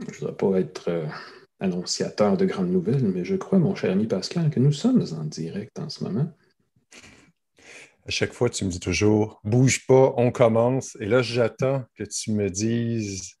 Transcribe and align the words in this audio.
Je 0.00 0.06
ne 0.06 0.18
voudrais 0.18 0.34
pas 0.34 0.60
être 0.60 0.88
euh, 0.88 1.06
annonciateur 1.60 2.36
de 2.36 2.44
grandes 2.44 2.70
nouvelles, 2.70 3.04
mais 3.04 3.24
je 3.24 3.36
crois, 3.36 3.58
mon 3.58 3.74
cher 3.74 3.92
ami 3.92 4.06
Pascal, 4.06 4.50
que 4.50 4.60
nous 4.60 4.72
sommes 4.72 5.04
en 5.18 5.24
direct 5.24 5.78
en 5.78 5.88
ce 5.88 6.04
moment. 6.04 6.28
À 8.06 8.10
chaque 8.10 8.32
fois, 8.32 8.48
tu 8.48 8.64
me 8.64 8.70
dis 8.70 8.80
toujours 8.80 9.40
bouge 9.44 9.86
pas, 9.86 10.14
on 10.16 10.30
commence. 10.30 10.96
Et 11.00 11.06
là, 11.06 11.20
j'attends 11.20 11.84
que 11.94 12.04
tu 12.04 12.32
me 12.32 12.48
dises 12.48 13.34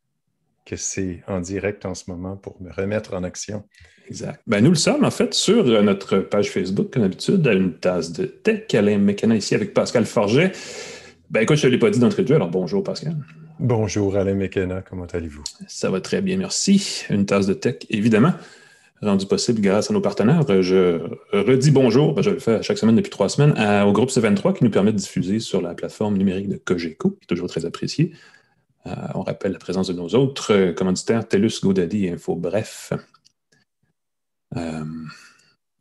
que 0.66 0.76
c'est 0.76 1.22
en 1.26 1.40
direct 1.40 1.86
en 1.86 1.94
ce 1.94 2.10
moment 2.10 2.36
pour 2.36 2.60
me 2.60 2.70
remettre 2.70 3.14
en 3.14 3.24
action. 3.24 3.64
Exact. 4.08 4.42
Ben, 4.46 4.62
nous 4.62 4.70
le 4.70 4.76
sommes, 4.76 5.04
en 5.04 5.10
fait, 5.10 5.32
sur 5.32 5.66
euh, 5.66 5.80
notre 5.82 6.18
page 6.18 6.50
Facebook, 6.50 6.90
comme 6.92 7.02
d'habitude, 7.02 7.46
à 7.46 7.54
une 7.54 7.78
tasse 7.78 8.12
de 8.12 8.26
tech. 8.26 8.74
Alain 8.74 8.98
Mécana 8.98 9.36
ici 9.36 9.54
avec 9.54 9.72
Pascal 9.72 10.04
Forget. 10.04 10.52
Ben, 11.30 11.40
écoute, 11.40 11.56
je 11.56 11.66
ne 11.66 11.72
l'ai 11.72 11.78
pas 11.78 11.90
dit 11.90 11.98
d'entrée 11.98 12.22
de 12.22 12.28
jeu, 12.28 12.34
alors 12.34 12.50
bonjour, 12.50 12.82
Pascal. 12.82 13.16
Bonjour, 13.60 14.16
Alain 14.16 14.34
McKenna, 14.34 14.82
comment 14.82 15.06
allez-vous? 15.06 15.42
Ça 15.66 15.90
va 15.90 16.00
très 16.00 16.22
bien, 16.22 16.36
merci. 16.36 17.02
Une 17.10 17.26
tasse 17.26 17.48
de 17.48 17.54
tech, 17.54 17.78
évidemment, 17.90 18.32
rendue 19.02 19.26
possible 19.26 19.60
grâce 19.60 19.90
à 19.90 19.94
nos 19.94 20.00
partenaires. 20.00 20.44
Je 20.62 21.00
redis 21.32 21.72
bonjour, 21.72 22.14
ben, 22.14 22.22
je 22.22 22.30
le 22.30 22.38
fais 22.38 22.62
chaque 22.62 22.78
semaine 22.78 22.94
depuis 22.94 23.10
trois 23.10 23.28
semaines, 23.28 23.50
au 23.84 23.92
groupe 23.92 24.10
C23 24.10 24.56
qui 24.56 24.62
nous 24.62 24.70
permet 24.70 24.92
de 24.92 24.98
diffuser 24.98 25.40
sur 25.40 25.60
la 25.60 25.74
plateforme 25.74 26.16
numérique 26.16 26.48
de 26.48 26.56
Cogeco, 26.56 27.10
qui 27.10 27.24
est 27.24 27.26
toujours 27.26 27.48
très 27.48 27.64
appréciée. 27.64 28.12
Euh, 28.86 28.94
on 29.16 29.22
rappelle 29.22 29.50
la 29.50 29.58
présence 29.58 29.88
de 29.88 29.92
nos 29.92 30.10
autres 30.10 30.70
commanditaires, 30.76 31.26
TELUS, 31.26 31.60
GoDaddy 31.60 32.06
et 32.06 32.12
Info. 32.12 32.36
Bref, 32.36 32.92
euh, 34.56 34.84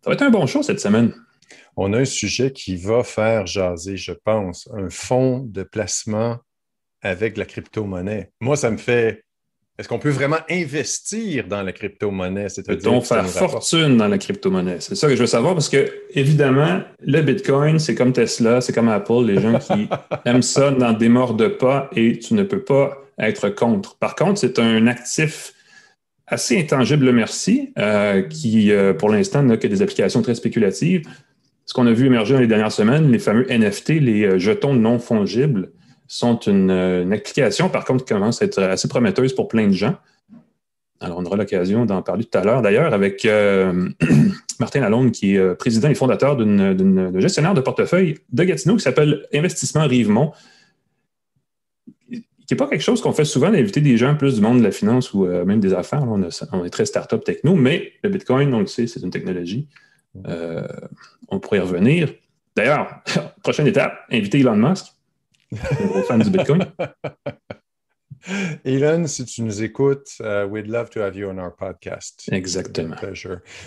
ça 0.02 0.08
va 0.08 0.14
être 0.14 0.23
un 0.23 0.32
bon 0.32 0.48
show 0.48 0.64
cette 0.64 0.80
semaine. 0.80 1.14
On 1.76 1.94
a 1.94 2.00
un 2.00 2.06
sujet 2.06 2.52
qui 2.52 2.76
va 2.76 3.04
faire 3.04 3.46
jaser, 3.46 3.98
je 3.98 4.14
pense, 4.14 4.68
un 4.73 4.90
fonds 4.90 5.42
de 5.42 5.62
placement 5.62 6.40
avec 7.02 7.38
la 7.38 7.46
crypto-monnaie. 7.46 8.32
Moi, 8.40 8.56
ça 8.56 8.72
me 8.72 8.78
fait. 8.78 9.24
Est-ce 9.80 9.88
qu'on 9.88 10.00
peut 10.00 10.10
vraiment 10.10 10.40
investir 10.50 11.48
dans 11.48 11.62
la 11.62 11.72
crypto-monnaie? 11.72 12.48
Peut-on 12.66 13.02
faire 13.02 13.28
fortune 13.28 13.98
dans 13.98 14.08
la 14.08 14.17
crypto-monnaie? 14.17 14.78
C'est 14.80 14.95
ça 14.95 15.08
que 15.08 15.16
je 15.16 15.20
veux 15.20 15.28
savoir 15.28 15.53
parce 15.53 15.70
que, 15.70 15.88
évidemment, 16.16 16.81
le 17.00 17.22
Bitcoin, 17.22 17.78
c'est 17.78 17.94
comme 17.94 18.12
Tesla, 18.12 18.59
c'est 18.59 18.73
comme 18.73 18.90
Apple, 18.90 19.25
les 19.25 19.40
gens 19.40 19.59
qui 19.59 19.88
aiment 20.25 20.42
ça 20.42 20.72
n'en 20.72 20.94
démordent 20.94 21.58
pas 21.58 21.92
et 21.95 22.18
tu 22.18 22.34
ne 22.34 22.42
peux 22.42 22.64
pas 22.64 23.03
être 23.20 23.50
contre. 23.50 23.95
Par 23.98 24.16
contre, 24.16 24.40
c'est 24.40 24.58
un 24.58 24.88
actif 24.88 25.53
assez 26.28 26.59
intangible, 26.59 27.12
merci, 27.12 27.73
euh, 27.80 28.22
qui, 28.22 28.72
euh, 28.72 28.94
pour 28.94 29.09
l'instant, 29.09 29.42
n'a 29.44 29.58
que 29.58 29.68
des 29.68 29.81
applications 29.81 30.22
très 30.22 30.36
spéculatives. 30.36 31.08
Ce 31.66 31.73
qu'on 31.73 31.88
a 31.88 31.94
vu 31.94 32.06
émerger 32.06 32.34
dans 32.34 32.40
les 32.40 32.48
dernières 32.48 32.72
semaines, 32.72 33.12
les 33.12 33.20
fameux 33.20 33.45
NFT, 33.50 33.90
les 34.02 34.23
euh, 34.23 34.38
jetons 34.38 34.73
non 34.73 35.00
fongibles, 35.00 35.72
sont 36.08 36.38
une, 36.39 36.72
application, 37.11 37.69
par 37.69 37.86
contre, 37.86 38.05
qui 38.05 38.13
commence 38.13 38.41
à 38.41 38.45
être 38.45 38.61
assez 38.61 38.88
prometteuse 38.88 39.33
pour 39.33 39.47
plein 39.47 39.67
de 39.67 39.73
gens. 39.73 39.95
Alors, 41.00 41.19
on 41.19 41.25
aura 41.25 41.38
l'occasion 41.38 41.86
d'en 41.86 42.02
parler 42.02 42.23
tout 42.23 42.38
à 42.38 42.44
l'heure, 42.44 42.61
d'ailleurs, 42.61 42.94
avec 42.94 43.27
Martin 44.59 44.80
Lalonde, 44.81 45.11
qui 45.11 45.35
est 45.35 45.55
président 45.55 45.89
et 45.89 45.95
fondateur 45.95 46.35
d'une 46.35 47.11
gestionnaire 47.19 47.53
de 47.53 47.61
portefeuille 47.61 48.16
de 48.31 48.44
Gatineau 48.44 48.75
qui 48.75 48.83
s'appelle 48.83 49.25
Investissement 49.33 49.88
Rivemont 49.88 50.31
qui 52.47 52.53
n'est 52.53 52.58
pas 52.58 52.67
quelque 52.67 52.81
chose 52.81 53.02
qu'on 53.02 53.11
fait 53.11 53.25
souvent 53.25 53.52
d'inviter 53.52 53.81
des 53.81 53.97
gens 53.97 54.16
plus 54.16 54.35
du 54.35 54.41
monde 54.41 54.59
de 54.59 54.63
la 54.63 54.72
finance 54.72 55.13
ou 55.13 55.25
euh, 55.25 55.44
même 55.44 55.59
des 55.59 55.73
affaires. 55.73 56.03
on, 56.08 56.23
est 56.23 56.69
très 56.69 56.85
start-up 56.85 57.23
techno, 57.25 57.55
mais 57.55 57.91
le 58.03 58.09
Bitcoin, 58.09 58.53
on 58.53 58.61
le 58.61 58.67
sait, 58.67 58.88
c'est 58.88 59.02
une 59.02 59.09
technologie. 59.09 59.67
Euh, 60.28 60.66
on 61.28 61.39
pourrait 61.39 61.58
y 61.58 61.61
revenir. 61.61 62.13
D'ailleurs, 62.55 63.02
prochaine 63.44 63.67
étape, 63.67 64.00
inviter 64.09 64.39
Elon 64.39 64.55
Musk, 64.55 64.85
un 65.53 65.88
gros 65.88 66.03
fan 66.03 66.22
du 66.22 66.30
Bitcoin. 66.30 66.66
Elon, 68.66 69.08
si 69.08 69.26
tu 69.26 69.42
nous 69.42 69.64
écoutes, 69.64 70.20
uh, 70.20 70.45
we'd 70.45 70.67
love 70.67 70.90
to 70.90 71.02
have 71.02 71.16
you 71.16 71.30
on 71.30 71.38
our 71.38 71.56
podcast. 71.56 72.28
Exactement. 72.31 72.95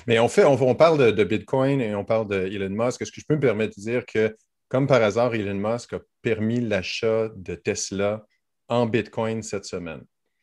Mais 0.06 0.19
on, 0.19 0.28
fait, 0.28 0.45
on, 0.45 0.75
parle 0.75 1.14
de, 1.14 1.25
Bitcoin 1.25 1.81
et 1.81 1.95
on 1.95 2.05
parle 2.05 2.28
de 2.28 2.47
Elon 2.47 2.70
Musk. 2.70 3.01
Est-ce 3.01 3.13
que 3.13 3.20
je 3.20 3.27
peux 3.27 3.36
me 3.36 3.41
permettre 3.41 3.79
de 3.79 3.83
dire 3.83 4.05
que, 4.05 4.36
comme 4.68 4.86
par 4.86 5.02
hasard, 5.02 5.35
Elon 5.35 5.55
Musk 5.55 5.95
a 5.95 6.01
permis 6.20 6.61
l'achat 6.61 7.30
de 7.35 7.55
Tesla 7.55 8.24
en 8.68 8.86
Bitcoin 8.86 9.42
cette 9.42 9.64
semaine? 9.64 10.02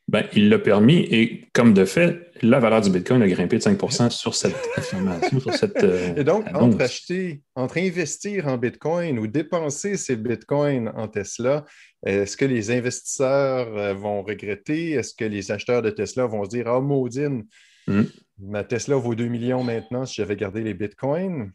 Ben, 0.10 0.24
il 0.34 0.48
l'a 0.48 0.58
permis 0.58 1.00
et 1.12 1.50
comme 1.52 1.74
de 1.74 1.84
fait, 1.84 2.32
la 2.42 2.60
valeur 2.60 2.80
du 2.80 2.90
Bitcoin 2.90 3.22
a 3.22 3.28
grimpé 3.28 3.58
de 3.58 3.62
5% 3.62 4.10
sur 4.10 4.36
cette 4.36 4.56
affirmation, 4.78 5.40
sur 5.40 5.54
cette. 5.54 5.78
Euh, 5.84 6.16
et 6.16 6.24
donc, 6.24 6.46
entre 6.54 6.82
acheter, 6.82 7.42
entre 7.56 7.78
investir 7.78 8.48
en 8.48 8.58
Bitcoin 8.58 9.20
ou 9.20 9.28
dépenser 9.28 9.98
ces 9.98 10.16
Bitcoins 10.16 10.92
en 10.96 11.08
Tesla, 11.08 11.66
est-ce 12.06 12.38
que 12.38 12.46
les 12.46 12.72
investisseurs 12.72 13.78
euh, 13.78 13.94
vont 13.94 14.24
regretter? 14.24 14.92
Est-ce 14.92 15.14
que 15.14 15.26
les 15.26 15.52
acheteurs 15.52 15.82
de 15.82 15.90
Tesla 15.90 16.26
vont 16.26 16.46
se 16.46 16.50
dire 16.50 16.68
Ah, 16.68 16.78
oh, 16.78 16.82
maudine, 16.82 17.46
hmm. 17.88 18.04
ma 18.40 18.64
Tesla 18.64 18.96
vaut 18.96 19.14
2 19.14 19.28
millions 19.28 19.64
maintenant 19.64 20.06
si 20.06 20.16
j'avais 20.16 20.36
gardé 20.36 20.62
les 20.62 20.74
Bitcoins? 20.74 21.52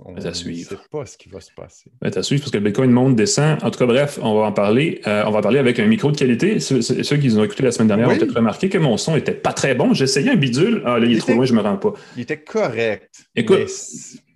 On 0.00 0.12
ne 0.12 0.20
sait 0.20 0.66
pas 0.90 1.06
ce 1.06 1.16
qui 1.16 1.28
va 1.28 1.40
se 1.40 1.50
passer. 1.52 1.90
à 2.02 2.22
suivre 2.22 2.42
parce 2.42 2.50
que 2.50 2.56
le 2.56 2.64
Bitcoin 2.64 2.90
monte, 2.90 3.14
descend. 3.14 3.62
En 3.62 3.70
tout 3.70 3.78
cas, 3.78 3.86
bref, 3.86 4.18
on 4.20 4.34
va 4.34 4.46
en 4.46 4.52
parler. 4.52 5.00
Euh, 5.06 5.22
on 5.26 5.30
va 5.30 5.40
parler 5.40 5.60
avec 5.60 5.78
un 5.78 5.86
micro 5.86 6.10
de 6.10 6.16
qualité. 6.16 6.58
Ceux, 6.58 6.80
qui 6.80 7.28
nous 7.28 7.38
ont 7.38 7.44
écouté 7.44 7.62
la 7.62 7.70
semaine 7.70 7.88
dernière 7.88 8.08
ont 8.08 8.16
peut-être 8.16 8.34
remarqué 8.34 8.68
que 8.68 8.78
mon 8.78 8.96
son 8.96 9.14
n'était 9.14 9.32
pas 9.32 9.52
très 9.52 9.76
bon. 9.76 9.94
J'essayais 9.94 10.30
un 10.30 10.36
bidule. 10.36 10.82
Ah, 10.84 10.98
là, 10.98 11.06
il, 11.06 11.16
est 11.16 11.20
trop 11.20 11.34
loin, 11.34 11.44
je 11.44 11.52
ne 11.52 11.58
me 11.58 11.62
rends 11.62 11.76
pas. 11.76 11.92
Il 12.16 12.22
était 12.22 12.40
correct. 12.40 13.08
Écoute, 13.36 13.68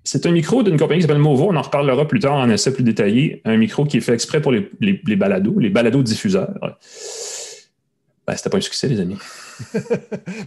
c'est 0.04 0.26
un 0.26 0.30
micro 0.30 0.62
d'une 0.62 0.78
compagnie 0.78 1.00
qui 1.00 1.06
s'appelle 1.06 1.20
Movo. 1.20 1.48
On 1.50 1.56
en 1.56 1.62
reparlera 1.62 2.06
plus 2.06 2.20
tard 2.20 2.34
en 2.34 2.48
essai 2.48 2.72
plus 2.72 2.84
détaillé. 2.84 3.42
Un 3.44 3.56
micro 3.56 3.84
qui 3.84 3.96
est 3.96 4.00
fait 4.00 4.14
exprès 4.14 4.40
pour 4.40 4.52
les, 4.52 4.70
les, 4.80 5.00
les 5.04 5.16
balados, 5.16 5.58
les 5.58 5.70
balados 5.70 6.04
diffuseurs. 6.04 6.78
Ben, 8.28 8.36
c'était 8.36 8.50
pas 8.50 8.58
un 8.58 8.60
succès, 8.60 8.88
les 8.88 9.00
amis. 9.00 9.16
mais 9.74 9.80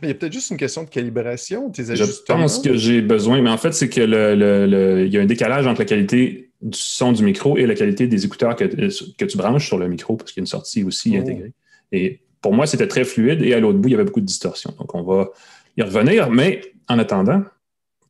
il 0.03 0.07
y 0.09 0.11
a 0.11 0.13
peut-être 0.13 0.33
juste 0.33 0.51
une 0.51 0.57
question 0.57 0.83
de 0.83 0.89
calibration, 0.89 1.71
Je 1.75 2.23
pense 2.27 2.59
que 2.59 2.77
j'ai 2.77 3.01
besoin, 3.01 3.41
mais 3.41 3.49
en 3.49 3.57
fait, 3.57 3.71
c'est 3.71 3.89
que 3.89 4.01
le, 4.01 5.07
y 5.07 5.17
a 5.17 5.21
un 5.21 5.25
décalage 5.25 5.65
entre 5.65 5.81
la 5.81 5.85
qualité 5.85 6.51
du 6.61 6.77
son 6.77 7.11
du 7.11 7.23
micro 7.23 7.57
et 7.57 7.65
la 7.65 7.73
qualité 7.73 8.05
des 8.05 8.23
écouteurs 8.23 8.55
que, 8.55 8.65
que 8.65 9.25
tu 9.25 9.35
branches 9.35 9.65
sur 9.65 9.79
le 9.79 9.87
micro, 9.87 10.15
parce 10.15 10.31
qu'il 10.31 10.41
y 10.41 10.43
a 10.43 10.43
une 10.43 10.47
sortie 10.47 10.83
aussi 10.83 11.13
oh. 11.15 11.21
intégrée. 11.21 11.53
Et 11.91 12.19
pour 12.39 12.53
moi, 12.53 12.67
c'était 12.67 12.87
très 12.87 13.03
fluide 13.03 13.41
et 13.41 13.55
à 13.55 13.59
l'autre 13.59 13.79
bout, 13.79 13.89
il 13.89 13.93
y 13.93 13.95
avait 13.95 14.03
beaucoup 14.03 14.21
de 14.21 14.27
distorsion. 14.27 14.75
Donc, 14.77 14.93
on 14.93 15.01
va 15.01 15.31
y 15.75 15.81
revenir, 15.81 16.29
mais 16.29 16.61
en 16.87 16.99
attendant, 16.99 17.41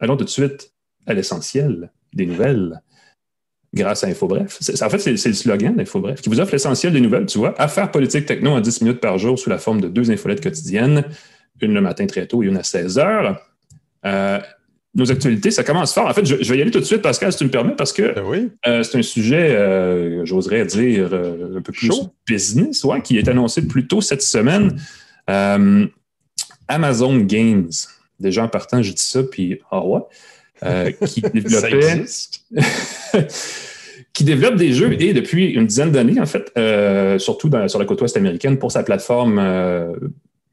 allons 0.02 0.18
tout 0.18 0.26
de 0.26 0.30
suite 0.30 0.74
à 1.08 1.14
l'essentiel 1.14 1.92
des 2.12 2.26
nouvelles 2.26 2.82
grâce 3.74 4.04
à 4.04 4.08
InfoBref. 4.08 4.60
En 4.82 4.90
fait, 4.90 5.00
c'est 5.00 5.30
le 5.30 5.34
slogan 5.34 5.76
d'InfoBref 5.76 6.22
qui 6.22 6.30
vous 6.30 6.40
offre 6.40 6.52
l'essentiel 6.52 6.94
des 6.94 7.02
nouvelles, 7.02 7.26
tu 7.26 7.38
vois. 7.38 7.60
Affaires 7.60 7.92
politiques 7.92 8.26
techno 8.26 8.52
en 8.52 8.60
10 8.60 8.82
minutes 8.82 9.00
par 9.00 9.18
jour 9.18 9.40
sous 9.40 9.50
la 9.50 9.58
forme 9.58 9.80
de 9.82 9.88
deux 9.88 10.12
infolettes 10.12 10.42
quotidiennes, 10.42 11.06
une 11.62 11.74
le 11.74 11.82
matin 11.82 12.06
très 12.06 12.26
tôt 12.26 12.44
et 12.44 12.48
une 12.48 12.58
à 12.58 12.64
16 12.64 13.00
heures. 13.00 13.42
Euh, 14.06 14.40
nos 14.94 15.10
actualités, 15.10 15.52
ça 15.52 15.64
commence 15.64 15.94
fort. 15.94 16.08
En 16.08 16.14
fait, 16.14 16.26
je, 16.26 16.36
vais 16.36 16.58
y 16.58 16.62
aller 16.62 16.72
tout 16.72 16.82
de 16.82 16.86
suite, 16.86 17.02
Pascal, 17.02 17.32
si 17.32 17.38
tu 17.38 17.46
me 17.46 17.50
permets, 17.50 17.76
parce 17.78 17.94
que 17.94 18.14
ben 18.14 18.50
euh, 18.68 18.84
c'est 18.84 18.98
un 18.98 19.02
sujet, 19.02 19.56
euh, 19.56 20.26
j'oserais 20.26 20.66
dire, 20.66 21.14
un 21.14 21.62
peu 21.62 21.72
plus 21.72 21.92
business, 22.28 22.84
ouais, 22.84 23.02
qui 23.02 23.18
est 23.18 23.28
annoncé 23.30 23.66
plus 23.66 23.88
tôt 23.88 24.02
cette 24.02 24.22
semaine. 24.22 24.76
Amazon 26.68 27.18
Games. 27.20 27.72
Déjà 28.20 28.44
en 28.44 28.48
partant, 28.50 28.82
je 28.82 28.92
dis 28.92 29.02
ça, 29.02 29.24
puis 29.24 29.60
ah 29.72 29.86
ouais. 29.86 30.02
Euh, 30.64 30.92
qui 31.06 31.22
développait. 31.22 32.06
qui 34.14 34.24
développe 34.24 34.56
des 34.56 34.74
jeux 34.74 35.02
et 35.02 35.14
depuis 35.14 35.52
une 35.52 35.66
dizaine 35.66 35.92
d'années, 35.92 36.20
en 36.20 36.26
fait, 36.26 36.52
euh, 36.58 37.18
surtout 37.18 37.50
sur 37.68 37.80
la 37.80 37.86
côte 37.86 38.02
ouest 38.02 38.18
américaine, 38.18 38.58
pour 38.58 38.72
sa 38.72 38.84
plateforme 38.84 39.40
euh, 39.40 39.94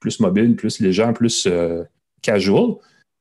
plus 0.01 0.21
mobile, 0.21 0.57
plus 0.57 0.81
légère, 0.81 1.13
plus 1.13 1.49
casual, 2.23 2.75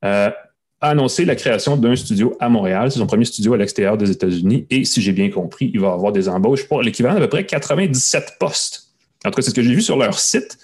a 0.03 0.33
annoncé 0.79 1.25
la 1.25 1.35
création 1.35 1.75
d'un 1.75 1.95
studio 1.95 2.37
à 2.39 2.49
Montréal. 2.49 2.91
C'est 2.91 2.99
son 2.99 3.07
premier 3.07 3.25
studio 3.25 3.53
à 3.53 3.57
l'extérieur 3.57 3.97
des 3.97 4.11
États-Unis. 4.11 4.67
Et 4.69 4.85
si 4.85 5.01
j'ai 5.01 5.11
bien 5.11 5.31
compris, 5.31 5.71
il 5.73 5.79
va 5.79 5.91
avoir 5.91 6.11
des 6.11 6.29
embauches 6.29 6.67
pour 6.67 6.83
l'équivalent 6.83 7.15
d'à 7.15 7.21
peu 7.21 7.29
près 7.29 7.45
97 7.47 8.33
postes. 8.39 8.91
En 9.25 9.31
tout 9.31 9.37
cas, 9.37 9.41
c'est 9.41 9.49
ce 9.49 9.55
que 9.55 9.63
j'ai 9.63 9.73
vu 9.73 9.81
sur 9.81 9.97
leur 9.97 10.19
site. 10.19 10.59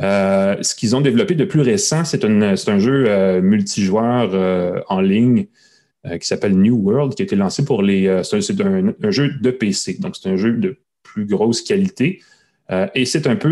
ce 0.00 0.74
qu'ils 0.74 0.96
ont 0.96 1.02
développé 1.02 1.34
de 1.34 1.44
plus 1.44 1.60
récent, 1.60 2.06
c'est 2.06 2.24
un 2.24 2.78
jeu 2.78 3.40
multijoueur 3.42 4.84
en 4.88 5.00
ligne 5.02 5.46
qui 6.16 6.26
s'appelle 6.26 6.56
New 6.56 6.76
World, 6.76 7.14
qui 7.14 7.22
a 7.22 7.24
été 7.24 7.36
lancé 7.36 7.64
pour 7.64 7.82
les. 7.82 8.06
Euh, 8.06 8.22
c'est 8.22 8.60
un, 8.60 9.10
jeu 9.10 9.30
de 9.40 9.50
PC, 9.50 9.98
donc 10.00 10.16
c'est 10.16 10.28
un 10.28 10.36
jeu 10.36 10.52
de 10.52 10.78
plus 11.02 11.26
grosse 11.26 11.60
qualité. 11.62 12.22
Euh, 12.70 12.86
et 12.94 13.04
c'est 13.04 13.26
un 13.26 13.36
peu 13.36 13.48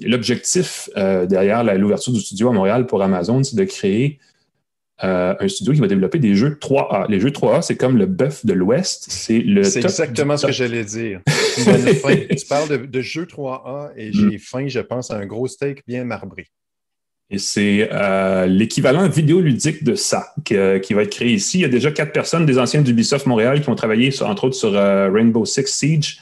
l'objectif 0.00 0.88
derrière 0.96 1.62
l'ouverture 1.76 2.12
du 2.12 2.20
studio 2.20 2.48
à 2.50 2.52
Montréal 2.52 2.86
pour 2.86 3.02
Amazon, 3.02 3.42
c'est 3.42 3.56
de 3.56 3.64
créer 3.64 4.18
un 5.00 5.46
studio 5.46 5.72
qui 5.74 5.80
va 5.80 5.86
développer 5.86 6.18
des 6.18 6.34
jeux 6.34 6.58
3A. 6.60 7.08
Les 7.08 7.20
jeux 7.20 7.30
3A, 7.30 7.62
c'est 7.62 7.76
comme 7.76 7.98
le 7.98 8.06
bœuf 8.06 8.44
de 8.44 8.52
l'Ouest. 8.52 9.06
C'est 9.08 9.38
le 9.38 9.62
C'est 9.62 9.78
exactement 9.80 10.36
ce 10.36 10.46
que 10.46 10.52
j'allais 10.52 10.84
dire. 10.84 11.20
tu 11.26 12.46
parles 12.48 12.68
de, 12.68 12.76
de 12.84 13.00
jeux 13.00 13.26
3A 13.26 13.92
et 13.96 14.12
j'ai 14.12 14.36
mm. 14.36 14.38
faim, 14.38 14.66
je 14.66 14.80
pense, 14.80 15.12
à 15.12 15.16
un 15.16 15.26
gros 15.26 15.46
steak 15.46 15.84
bien 15.86 16.04
marbré. 16.04 16.48
Et 17.30 17.38
c'est 17.38 17.90
euh, 17.92 18.46
l'équivalent 18.46 19.06
vidéoludique 19.06 19.84
de 19.84 19.94
ça 19.94 20.32
euh, 20.52 20.78
qui 20.78 20.94
va 20.94 21.02
être 21.02 21.10
créé 21.10 21.32
ici. 21.32 21.58
Il 21.58 21.60
y 21.60 21.64
a 21.66 21.68
déjà 21.68 21.90
quatre 21.90 22.12
personnes 22.12 22.46
des 22.46 22.58
anciens 22.58 22.80
d'Ubisoft 22.80 23.26
Montréal 23.26 23.60
qui 23.60 23.68
ont 23.68 23.74
travaillé, 23.74 24.10
entre 24.22 24.44
autres, 24.44 24.56
sur 24.56 24.74
euh, 24.74 25.10
Rainbow 25.10 25.44
Six 25.44 25.66
Siege, 25.66 26.20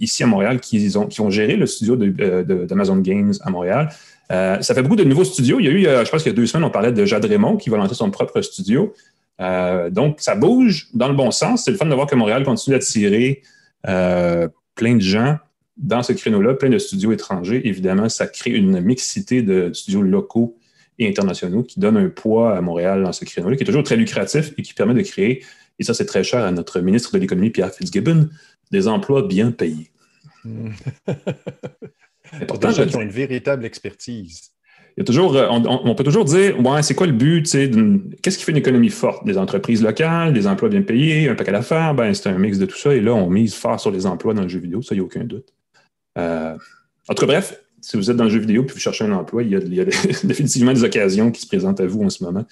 ici 0.00 0.22
à 0.22 0.26
Montréal 0.26 0.60
qui 0.60 0.92
ont, 0.96 1.06
qui 1.06 1.20
ont 1.20 1.30
géré 1.30 1.56
le 1.56 1.66
studio 1.66 1.94
d'Amazon 1.96 2.96
Games 2.96 3.32
à 3.42 3.50
Montréal. 3.50 3.88
ça 4.28 4.74
fait 4.74 4.82
beaucoup 4.82 4.96
de 4.96 5.04
nouveaux 5.04 5.22
studios. 5.22 5.60
Il 5.60 5.66
y 5.66 5.68
a 5.68 5.70
eu, 5.70 6.04
je 6.04 6.10
pense 6.10 6.24
qu'il 6.24 6.32
y 6.32 6.34
a 6.34 6.36
deux 6.36 6.46
semaines, 6.46 6.64
on 6.64 6.70
parlait 6.70 6.90
de 6.90 7.04
Jade 7.04 7.24
Raymond 7.24 7.56
qui 7.56 7.70
va 7.70 7.76
lancer 7.76 7.94
son 7.94 8.10
propre 8.10 8.40
studio. 8.40 8.92
donc, 9.38 10.16
ça 10.18 10.34
bouge 10.34 10.88
dans 10.94 11.06
le 11.06 11.14
bon 11.14 11.30
sens. 11.30 11.62
C'est 11.64 11.70
le 11.70 11.76
fun 11.76 11.86
de 11.86 11.94
voir 11.94 12.08
que 12.08 12.16
Montréal 12.16 12.42
continue 12.42 12.74
d'attirer 12.74 13.42
plein 13.84 14.96
de 14.96 15.00
gens 15.00 15.38
dans 15.76 16.02
ce 16.02 16.12
créneau-là, 16.12 16.54
plein 16.54 16.70
de 16.70 16.78
studios 16.78 17.12
étrangers. 17.12 17.66
Évidemment, 17.66 18.08
ça 18.08 18.26
crée 18.26 18.50
une 18.52 18.80
mixité 18.80 19.42
de 19.42 19.72
studios 19.72 20.02
locaux 20.02 20.56
et 20.98 21.08
internationaux 21.08 21.62
qui 21.62 21.80
donnent 21.80 21.96
un 21.96 22.08
poids 22.08 22.56
à 22.56 22.60
Montréal 22.60 23.02
dans 23.02 23.12
ce 23.12 23.24
créneau-là, 23.24 23.56
qui 23.56 23.64
est 23.64 23.66
toujours 23.66 23.82
très 23.82 23.96
lucratif 23.96 24.52
et 24.56 24.62
qui 24.62 24.74
permet 24.74 24.94
de 24.94 25.02
créer, 25.02 25.44
et 25.78 25.84
ça 25.84 25.92
c'est 25.94 26.06
très 26.06 26.22
cher 26.22 26.44
à 26.44 26.52
notre 26.52 26.80
ministre 26.80 27.12
de 27.12 27.18
l'Économie, 27.18 27.50
Pierre 27.50 27.72
Fitzgibbon, 27.72 28.28
des 28.70 28.86
emplois 28.86 29.22
bien 29.26 29.50
payés. 29.50 29.90
Pourtant, 32.48 32.70
gens 32.70 32.86
qui 32.86 32.96
ont 32.96 33.02
une 33.02 33.10
véritable 33.10 33.64
expertise. 33.64 34.50
Il 34.96 35.00
y 35.00 35.02
a 35.02 35.04
toujours, 35.04 35.36
euh, 35.36 35.48
on, 35.50 35.94
peut 35.96 36.04
toujours 36.04 36.24
dire, 36.24 36.58
ouais, 36.64 36.82
c'est 36.82 36.94
quoi 36.94 37.08
le 37.08 37.12
but, 37.12 37.50
qu'est-ce 38.22 38.38
qui 38.38 38.44
fait 38.44 38.52
une 38.52 38.58
économie 38.58 38.90
forte? 38.90 39.26
Des 39.26 39.36
entreprises 39.38 39.82
locales, 39.82 40.32
des 40.32 40.46
emplois 40.46 40.68
bien 40.68 40.82
payés, 40.82 41.28
un 41.28 41.34
paquet 41.34 41.50
d'affaires, 41.50 41.94
ben, 41.94 42.14
c'est 42.14 42.28
un 42.28 42.38
mix 42.38 42.58
de 42.58 42.66
tout 42.66 42.76
ça. 42.76 42.94
Et 42.94 43.00
là, 43.00 43.12
on 43.12 43.28
mise 43.28 43.54
fort 43.54 43.80
sur 43.80 43.90
les 43.90 44.06
emplois 44.06 44.34
dans 44.34 44.42
le 44.42 44.48
jeu 44.48 44.60
vidéo, 44.60 44.82
ça, 44.82 44.94
il 44.94 44.98
n'y 44.98 45.02
a 45.02 45.04
aucun 45.04 45.24
doute. 45.24 45.52
Euh, 46.18 46.56
en 47.08 47.14
tout 47.14 47.20
cas, 47.20 47.26
bref, 47.26 47.60
si 47.80 47.96
vous 47.96 48.10
êtes 48.10 48.16
dans 48.16 48.24
le 48.24 48.30
jeu 48.30 48.38
vidéo 48.38 48.64
et 48.64 48.72
vous 48.72 48.78
cherchez 48.78 49.04
un 49.04 49.12
emploi, 49.12 49.42
il 49.42 49.50
y, 49.50 49.80
a, 49.80 49.84
définitivement 50.24 50.72
des 50.72 50.84
occasions 50.84 51.30
qui 51.30 51.42
se 51.42 51.46
présentent 51.46 51.80
à 51.80 51.86
vous 51.86 52.02
en 52.02 52.10
ce 52.10 52.24
moment, 52.24 52.44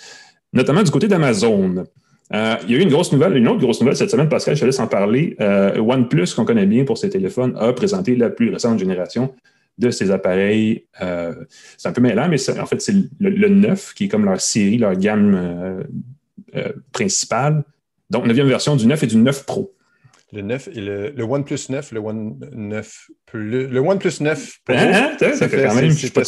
notamment 0.52 0.82
du 0.82 0.90
côté 0.90 1.08
d'Amazon. 1.08 1.84
Euh, 2.34 2.56
il 2.64 2.70
y 2.70 2.74
a 2.74 2.78
eu 2.78 2.82
une 2.82 2.90
grosse 2.90 3.12
nouvelle, 3.12 3.36
une 3.36 3.48
autre 3.48 3.60
grosse 3.60 3.80
nouvelle 3.80 3.96
cette 3.96 4.10
semaine, 4.10 4.28
Pascal, 4.28 4.56
je 4.56 4.60
te 4.60 4.66
laisse 4.66 4.80
en 4.80 4.86
parler. 4.86 5.36
Euh, 5.40 5.78
OnePlus, 5.78 6.28
qu'on 6.34 6.44
connaît 6.44 6.66
bien 6.66 6.84
pour 6.84 6.96
ses 6.98 7.10
téléphones, 7.10 7.54
a 7.58 7.72
présenté 7.72 8.16
la 8.16 8.30
plus 8.30 8.50
récente 8.50 8.78
génération 8.78 9.34
de 9.78 9.90
ses 9.90 10.10
appareils. 10.10 10.86
c'est 11.78 11.88
un 11.88 11.92
peu 11.92 12.00
mêlant, 12.00 12.28
mais 12.28 12.38
en 12.58 12.66
fait, 12.66 12.80
c'est 12.80 12.92
le, 12.92 13.30
le, 13.30 13.48
9 13.48 13.94
qui 13.94 14.04
est 14.04 14.08
comme 14.08 14.24
leur 14.24 14.40
série, 14.40 14.78
leur 14.78 14.94
gamme 14.96 15.84
principale. 16.92 17.64
Donc, 18.10 18.26
neuvième 18.26 18.48
version 18.48 18.76
du 18.76 18.86
9 18.86 19.02
et 19.02 19.06
du 19.06 19.16
9 19.16 19.46
Pro. 19.46 19.72
Le 20.32 20.40
9 20.40 20.68
et 20.68 20.80
le, 20.80 21.10
le 21.10 21.24
OnePlus 21.24 21.58
9, 21.68 21.92
le 21.92 22.00
One 22.00 22.38
9 22.52 23.10
plus, 23.26 23.68
le 23.68 23.80
OnePlus 23.80 24.20
9 24.20 24.58
Pro, 24.64 24.74
hein, 24.74 25.12
hein, 25.20 25.32
ça, 25.34 25.48
fait, 25.48 25.64
quand 25.66 25.74
même, 25.74 25.90
je 25.90 25.96
suis 25.96 26.10
pas 26.10 26.24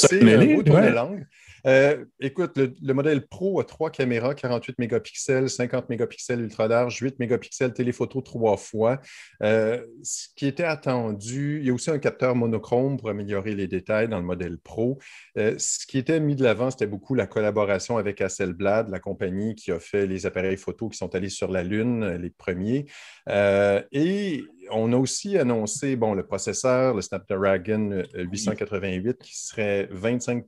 ouais. 0.71 0.91
langue. 0.91 1.27
Euh, 1.67 2.05
écoute, 2.21 2.59
le, 2.59 2.95
modèle 2.95 3.27
Pro 3.27 3.61
a 3.61 3.65
trois 3.65 3.91
caméras, 3.91 4.35
48 4.35 4.79
mégapixels, 4.79 5.49
50 5.49 5.89
mégapixels 5.89 6.41
ultra 6.41 6.69
large, 6.69 6.99
8 6.99 7.19
mégapixels 7.19 7.73
téléphoto 7.73 8.21
trois 8.21 8.57
fois. 8.57 9.01
Euh, 9.43 9.85
ce 10.03 10.29
qui 10.37 10.47
était 10.47 10.65
attendu, 10.65 11.61
il 11.61 11.67
y 11.67 11.71
a 11.71 11.75
aussi 11.75 11.91
un 11.91 11.99
capteur 11.99 12.35
monochrome 12.35 12.99
pour 12.99 13.09
améliorer 13.09 13.55
les 13.55 13.67
détails 13.67 14.09
dans 14.09 14.19
le 14.19 14.27
modèle 14.27 14.59
Pro. 14.59 14.99
Euh, 15.39 15.55
ce 15.59 15.87
qui 15.87 15.99
était 15.99 16.21
mis 16.21 16.37
de 16.37 16.43
l'avant, 16.43 16.71
c'était 16.71 16.87
beaucoup 16.87 17.15
la 17.15 17.27
collaboration 17.27 17.97
avec 17.97 18.21
Hasselblad, 18.21 18.89
la 18.91 19.01
compagnie 19.01 19.55
qui 19.55 19.73
a 19.73 19.79
fait 19.79 20.07
les 20.07 20.27
appareils 20.27 20.57
photo 20.57 20.89
qui 20.89 20.99
sont 20.99 21.15
allés 21.15 21.29
sur 21.29 21.51
la 21.51 21.63
Lune, 21.63 22.07
les 22.17 22.31
premiers. 22.31 22.87
et 23.29 24.43
on 24.71 24.93
a 24.93 24.97
aussi 24.97 25.37
annoncé 25.39 25.97
bon, 25.97 26.15
le 26.15 26.25
processeur, 26.25 26.95
le 26.95 27.03
Snapdragon 27.03 28.03
888, 28.15 29.19
qui 29.19 29.37
serait 29.37 29.89
25 29.91 30.45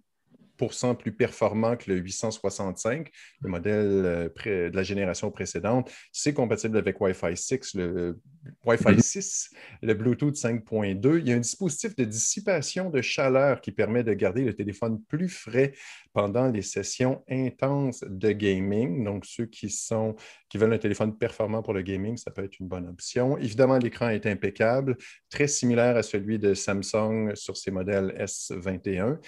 plus 0.56 1.12
performant 1.12 1.76
que 1.76 1.90
le 1.90 1.96
865, 1.98 3.10
le 3.40 3.48
modèle 3.48 4.30
euh, 4.46 4.70
de 4.70 4.76
la 4.76 4.82
génération 4.82 5.30
précédente. 5.30 5.90
C'est 6.12 6.34
compatible 6.34 6.78
avec 6.78 7.00
Wi-Fi 7.00 7.36
6, 7.36 7.74
le 7.74 8.18
Wi-Fi 8.64 9.00
6, 9.00 9.50
mhm. 9.52 9.88
le 9.88 9.94
Bluetooth 9.94 10.34
5.2. 10.34 11.18
Il 11.20 11.28
y 11.28 11.32
a 11.32 11.36
un 11.36 11.40
dispositif 11.40 11.94
de 11.96 12.04
dissipation 12.04 12.90
de 12.90 13.00
chaleur 13.02 13.60
qui 13.60 13.72
permet 13.72 14.04
de 14.04 14.12
garder 14.12 14.44
le 14.44 14.54
téléphone 14.54 15.02
plus 15.08 15.28
frais 15.28 15.72
pendant 16.12 16.48
les 16.48 16.62
sessions 16.62 17.22
intenses 17.28 18.04
de 18.06 18.32
gaming. 18.32 19.04
Donc, 19.04 19.26
ceux 19.26 19.46
qui, 19.46 19.70
sont, 19.70 20.16
qui 20.48 20.58
veulent 20.58 20.72
un 20.72 20.78
téléphone 20.78 21.16
performant 21.16 21.62
pour 21.62 21.74
le 21.74 21.82
gaming, 21.82 22.16
ça 22.16 22.30
peut 22.30 22.44
être 22.44 22.58
une 22.58 22.68
bonne 22.68 22.88
option. 22.88 23.36
Évidemment, 23.38 23.78
l'écran 23.78 24.08
est 24.08 24.26
impeccable, 24.26 24.96
très 25.30 25.46
similaire 25.46 25.96
à 25.96 26.02
celui 26.02 26.38
de 26.38 26.54
Samsung 26.54 27.34
sur 27.34 27.56
ses 27.56 27.70
modèles 27.70 28.14
S21. 28.18 29.18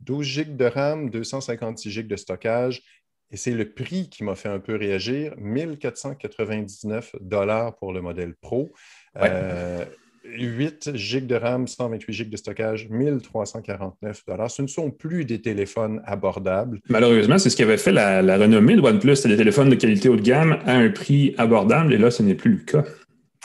12 0.00 0.26
GB 0.26 0.56
de 0.56 0.64
RAM, 0.64 1.10
256 1.10 1.90
GB 1.90 2.08
de 2.08 2.16
stockage. 2.16 2.82
Et 3.30 3.36
c'est 3.36 3.52
le 3.52 3.72
prix 3.72 4.08
qui 4.08 4.22
m'a 4.22 4.34
fait 4.34 4.48
un 4.48 4.60
peu 4.60 4.76
réagir. 4.76 5.34
1499 5.38 7.16
dollars 7.20 7.76
pour 7.76 7.92
le 7.92 8.00
modèle 8.00 8.34
Pro. 8.40 8.72
8 9.16 10.88
euh, 10.88 10.94
GB 10.94 11.26
de 11.26 11.34
RAM, 11.34 11.66
128 11.66 12.12
GB 12.12 12.30
de 12.30 12.36
stockage, 12.36 12.88
1349 12.88 14.22
dollars. 14.26 14.50
Ce 14.50 14.62
ne 14.62 14.66
sont 14.66 14.90
plus 14.90 15.24
des 15.24 15.40
téléphones 15.40 16.02
abordables. 16.04 16.80
Malheureusement, 16.88 17.38
c'est 17.38 17.50
ce 17.50 17.56
qui 17.56 17.62
avait 17.62 17.76
fait 17.76 17.92
la, 17.92 18.22
la 18.22 18.38
renommée 18.38 18.76
de 18.76 18.80
OnePlus. 18.80 19.16
C'était 19.16 19.30
des 19.30 19.36
téléphones 19.36 19.70
de 19.70 19.74
qualité 19.74 20.08
haut 20.08 20.16
de 20.16 20.22
gamme 20.22 20.58
à 20.64 20.74
un 20.76 20.90
prix 20.90 21.34
abordable. 21.38 21.92
Et 21.94 21.98
là, 21.98 22.10
ce 22.10 22.22
n'est 22.22 22.34
plus 22.34 22.52
le 22.52 22.58
cas. 22.58 22.84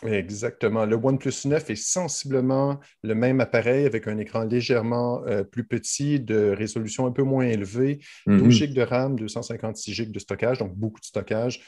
Exactement. 0.05 0.85
Le 0.85 0.95
OnePlus 0.95 1.45
9 1.45 1.69
est 1.69 1.75
sensiblement 1.75 2.79
le 3.03 3.13
même 3.13 3.39
appareil 3.39 3.85
avec 3.85 4.07
un 4.07 4.17
écran 4.17 4.43
légèrement 4.43 5.23
euh, 5.27 5.43
plus 5.43 5.63
petit, 5.63 6.19
de 6.19 6.49
résolution 6.57 7.05
un 7.05 7.11
peu 7.11 7.23
moins 7.23 7.45
élevée, 7.45 7.99
12 8.25 8.41
mm-hmm. 8.41 8.51
GB 8.51 8.73
de 8.73 8.81
RAM, 8.81 9.19
256 9.19 9.93
GB 9.93 10.11
de 10.11 10.19
stockage, 10.19 10.57
donc 10.57 10.75
beaucoup 10.75 10.99
de 10.99 11.05
stockage, 11.05 11.61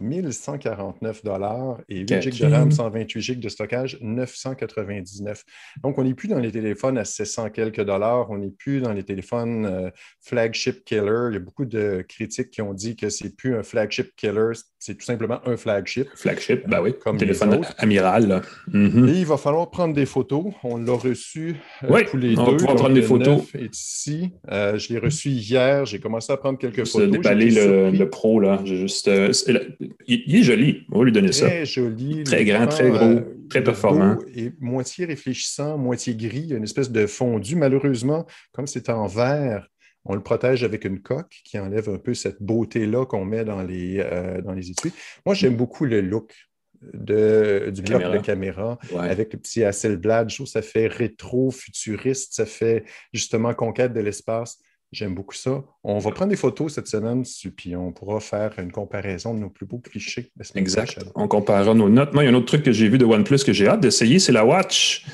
1149 0.00 1.22
et 1.88 2.00
8 2.00 2.22
GB 2.22 2.38
de 2.38 2.46
RAM, 2.46 2.70
128 2.70 3.20
GB 3.20 3.40
de 3.40 3.48
stockage, 3.48 3.98
999. 4.00 5.44
Donc, 5.82 5.98
on 5.98 6.04
n'est 6.04 6.14
plus 6.14 6.28
dans 6.28 6.38
les 6.38 6.50
téléphones 6.50 6.98
à 6.98 7.04
700 7.04 7.50
quelques 7.50 7.84
dollars, 7.84 8.30
on 8.30 8.38
n'est 8.38 8.50
plus 8.50 8.80
dans 8.80 8.92
les 8.92 9.04
téléphones 9.04 9.66
euh, 9.66 9.90
flagship 10.20 10.84
killer. 10.84 11.28
Il 11.30 11.34
y 11.34 11.36
a 11.36 11.40
beaucoup 11.40 11.64
de 11.64 12.04
critiques 12.08 12.50
qui 12.50 12.62
ont 12.62 12.74
dit 12.74 12.96
que 12.96 13.08
c'est 13.08 13.36
plus 13.36 13.56
un 13.56 13.62
flagship 13.62 14.14
killer, 14.16 14.52
c'est 14.84 14.96
tout 14.96 15.04
simplement 15.06 15.40
un 15.46 15.56
flagship. 15.56 16.08
Flagship, 16.14 16.68
ben 16.68 16.82
oui, 16.82 16.92
comme 17.02 17.16
téléphone 17.16 17.62
amiral. 17.78 18.42
Mm-hmm. 18.70 19.08
Et 19.08 19.18
il 19.20 19.24
va 19.24 19.38
falloir 19.38 19.70
prendre 19.70 19.94
des 19.94 20.04
photos. 20.04 20.44
On 20.62 20.76
l'a 20.76 20.92
reçu 20.92 21.56
euh, 21.84 21.86
oui, 21.88 22.02
tous 22.04 22.18
les 22.18 22.38
on 22.38 22.52
deux. 22.52 22.66
Va 22.66 22.74
prendre 22.74 22.92
des 22.92 23.00
photos. 23.00 23.44
Est 23.54 23.74
ici. 23.74 24.32
Euh, 24.52 24.76
je 24.76 24.92
l'ai 24.92 24.98
reçu 24.98 25.30
hier. 25.30 25.86
J'ai 25.86 26.00
commencé 26.00 26.30
à 26.34 26.36
prendre 26.36 26.58
quelques 26.58 26.86
photos. 26.86 27.10
déballer 27.10 27.48
le, 27.48 27.92
le, 27.92 28.10
pro, 28.10 28.40
là. 28.40 28.60
Juste 28.66 29.10
il, 30.06 30.36
est 30.36 30.42
joli. 30.42 30.82
On 30.92 30.98
va 30.98 31.04
lui 31.06 31.12
donner 31.12 31.32
ça. 31.32 31.46
Très 31.46 31.64
joli. 31.64 32.22
Très 32.24 32.44
grand, 32.44 32.66
très 32.66 32.90
gros, 32.90 33.04
euh, 33.04 33.38
très 33.48 33.64
performant. 33.64 34.18
Et 34.36 34.52
moitié 34.60 35.06
réfléchissant, 35.06 35.78
moitié 35.78 36.14
gris. 36.14 36.42
Il 36.44 36.50
y 36.50 36.52
a 36.52 36.58
une 36.58 36.64
espèce 36.64 36.90
de 36.90 37.06
fondu. 37.06 37.56
Malheureusement, 37.56 38.26
comme 38.52 38.66
c'est 38.66 38.90
en 38.90 39.06
verre, 39.06 39.66
on 40.04 40.14
le 40.14 40.22
protège 40.22 40.64
avec 40.64 40.84
une 40.84 41.00
coque 41.00 41.40
qui 41.44 41.58
enlève 41.58 41.88
un 41.88 41.98
peu 41.98 42.14
cette 42.14 42.42
beauté-là 42.42 43.06
qu'on 43.06 43.24
met 43.24 43.44
dans 43.44 43.62
les, 43.62 44.00
euh, 44.00 44.40
dans 44.42 44.52
les 44.52 44.70
étuis. 44.70 44.92
Moi, 45.24 45.34
j'aime 45.34 45.56
beaucoup 45.56 45.84
le 45.84 46.00
look 46.00 46.34
de, 46.92 47.70
du 47.74 47.82
bloc 47.82 48.02
de 48.02 48.18
caméra 48.18 48.78
avec 48.98 49.32
le 49.32 49.38
petit 49.38 49.64
Hasselblad. 49.64 50.28
Je 50.28 50.36
trouve 50.36 50.46
que 50.46 50.52
ça 50.52 50.62
fait 50.62 50.86
rétro, 50.86 51.50
futuriste, 51.50 52.34
ça 52.34 52.46
fait 52.46 52.84
justement 53.12 53.54
conquête 53.54 53.92
de 53.92 54.00
l'espace. 54.00 54.58
J'aime 54.92 55.14
beaucoup 55.14 55.34
ça. 55.34 55.64
On 55.82 55.98
va 55.98 56.10
prendre 56.12 56.30
des 56.30 56.36
photos 56.36 56.74
cette 56.74 56.86
semaine, 56.86 57.24
puis 57.56 57.74
on 57.74 57.90
pourra 57.90 58.20
faire 58.20 58.56
une 58.58 58.70
comparaison 58.70 59.34
de 59.34 59.40
nos 59.40 59.50
plus 59.50 59.66
beaux 59.66 59.78
clichés. 59.78 60.30
Exact. 60.54 61.04
On 61.16 61.26
comparera 61.26 61.74
nos 61.74 61.88
notes. 61.88 62.12
Moi, 62.12 62.22
il 62.22 62.26
y 62.26 62.28
a 62.28 62.32
un 62.32 62.36
autre 62.36 62.46
truc 62.46 62.62
que 62.62 62.70
j'ai 62.70 62.88
vu 62.88 62.96
de 62.96 63.04
OnePlus 63.04 63.38
que 63.44 63.52
j'ai 63.52 63.66
hâte 63.66 63.80
d'essayer, 63.80 64.20
c'est 64.20 64.30
la 64.30 64.44
Watch, 64.44 65.04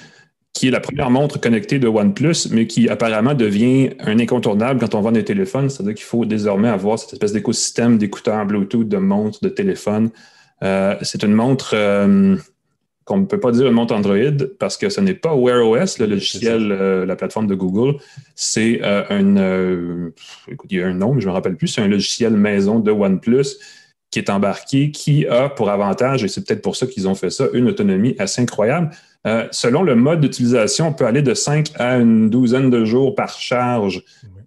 qui 0.53 0.69
est 0.69 0.71
la 0.71 0.81
première 0.81 1.11
montre 1.11 1.41
connectée 1.41 1.79
de 1.79 1.87
OnePlus, 1.87 2.49
mais 2.51 2.67
qui 2.67 2.89
apparemment 2.89 3.35
devient 3.35 3.91
un 4.01 4.19
incontournable 4.19 4.81
quand 4.81 4.95
on 4.95 5.01
vend 5.01 5.13
des 5.13 5.25
téléphones. 5.25 5.71
C'est-à-dire 5.71 5.95
qu'il 5.95 6.05
faut 6.05 6.25
désormais 6.25 6.69
avoir 6.69 6.99
cette 6.99 7.13
espèce 7.13 7.33
d'écosystème 7.33 7.99
d'écouteurs 7.99 8.45
Bluetooth, 8.47 8.89
de 8.89 8.97
montres, 8.97 9.39
de 9.43 9.49
téléphones. 9.49 10.11
Euh, 10.63 10.97
c'est 11.03 11.23
une 11.23 11.35
montre. 11.35 11.73
Euh, 11.75 12.37
qu'on 13.07 13.17
ne 13.17 13.25
peut 13.25 13.41
pas 13.41 13.51
dire 13.51 13.67
une 13.67 13.73
montre 13.73 13.95
Android 13.95 14.47
parce 14.61 14.77
que 14.77 14.89
ce 14.89 15.01
n'est 15.01 15.15
pas 15.15 15.35
Wear 15.35 15.67
OS, 15.67 15.99
le 15.99 16.07
logiciel, 16.07 16.71
euh, 16.71 17.05
la 17.05 17.17
plateforme 17.17 17.49
de 17.49 17.57
Google. 17.57 17.99
C'est 18.37 18.83
un, 18.85 20.11
écoute, 20.47 20.71
il 20.71 20.79
y 20.79 20.83
a 20.83 20.87
un 20.87 20.95
nom, 20.95 21.15
mais 21.15 21.21
je 21.21 21.27
ne 21.27 21.31
me 21.31 21.35
rappelle 21.35 21.57
plus, 21.57 21.69
c'est 21.69 21.81
un 21.81 21.89
logiciel 21.89 22.35
maison 22.35 22.79
de 22.79 22.93
OnePlus 22.93 23.57
qui 24.11 24.19
est 24.19 24.31
embarqué, 24.31 24.91
qui 24.91 25.27
a 25.27 25.49
pour 25.49 25.71
avantage, 25.71 26.25
et 26.25 26.29
c'est 26.29 26.45
peut-être 26.45 26.63
pour 26.63 26.77
ça 26.77 26.87
qu'ils 26.87 27.09
ont 27.09 27.15
fait 27.15 27.31
ça, 27.31 27.47
une 27.53 27.69
autonomie 27.69 28.15
assez 28.19 28.43
incroyable. 28.43 28.91
Selon 29.25 29.83
le 29.83 29.95
mode 29.95 30.21
d'utilisation, 30.21 30.89
on 30.89 30.93
peut 30.93 31.07
aller 31.07 31.23
de 31.23 31.35
5 31.35 31.73
à 31.77 31.97
une 31.97 32.31
douzaine 32.31 32.71
de 32.71 32.85
jours 32.85 33.15
par 33.15 33.31
charge. 33.39 34.03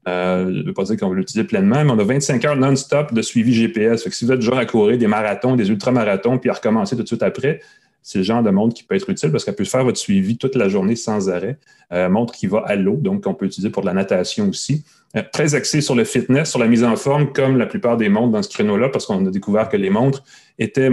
je 0.07 0.49
ne 0.49 0.65
veux 0.65 0.73
pas 0.73 0.83
dire 0.83 0.97
qu'on 0.97 1.09
veut 1.09 1.15
l'utiliser 1.15 1.45
pleinement, 1.45 1.83
mais 1.83 1.91
on 1.91 1.99
a 1.99 2.03
25 2.03 2.43
heures 2.45 2.55
non-stop 2.55 3.13
de 3.13 3.21
suivi 3.21 3.53
GPS. 3.53 4.09
si 4.09 4.25
vous 4.25 4.31
êtes 4.31 4.41
genre 4.41 4.57
à 4.57 4.65
courir 4.65 4.97
des 4.97 5.07
marathons, 5.07 5.55
des 5.55 5.69
ultramarathons, 5.69 6.39
puis 6.39 6.49
à 6.49 6.53
recommencer 6.53 6.95
tout 6.95 7.03
de 7.03 7.07
suite 7.07 7.23
après, 7.23 7.59
c'est 8.03 8.19
le 8.19 8.23
genre 8.25 8.43
de 8.43 8.51
montre 8.51 8.75
qui 8.75 8.83
peut 8.83 8.95
être 8.95 9.09
utile 9.09 9.31
parce 9.31 9.45
qu'elle 9.45 9.55
peut 9.55 9.63
faire 9.63 9.85
votre 9.85 9.97
suivi 9.97 10.37
toute 10.37 10.55
la 10.55 10.67
journée 10.67 10.97
sans 10.97 11.29
arrêt. 11.29 11.57
Euh, 11.93 12.09
montre 12.09 12.33
qui 12.33 12.47
va 12.47 12.59
à 12.65 12.75
l'eau, 12.75 12.97
donc 12.97 13.23
on 13.25 13.33
peut 13.33 13.45
utiliser 13.45 13.69
pour 13.69 13.81
de 13.81 13.87
la 13.87 13.93
natation 13.93 14.49
aussi. 14.49 14.83
Euh, 15.15 15.23
très 15.31 15.55
axé 15.55 15.79
sur 15.79 15.95
le 15.95 16.03
fitness, 16.03 16.49
sur 16.49 16.59
la 16.59 16.67
mise 16.67 16.83
en 16.83 16.95
forme, 16.97 17.31
comme 17.31 17.57
la 17.57 17.65
plupart 17.65 17.97
des 17.97 18.09
montres 18.09 18.31
dans 18.31 18.43
ce 18.43 18.49
créneau-là, 18.49 18.89
parce 18.89 19.05
qu'on 19.05 19.25
a 19.25 19.31
découvert 19.31 19.69
que 19.69 19.77
les 19.77 19.89
montres 19.89 20.23
étaient 20.59 20.89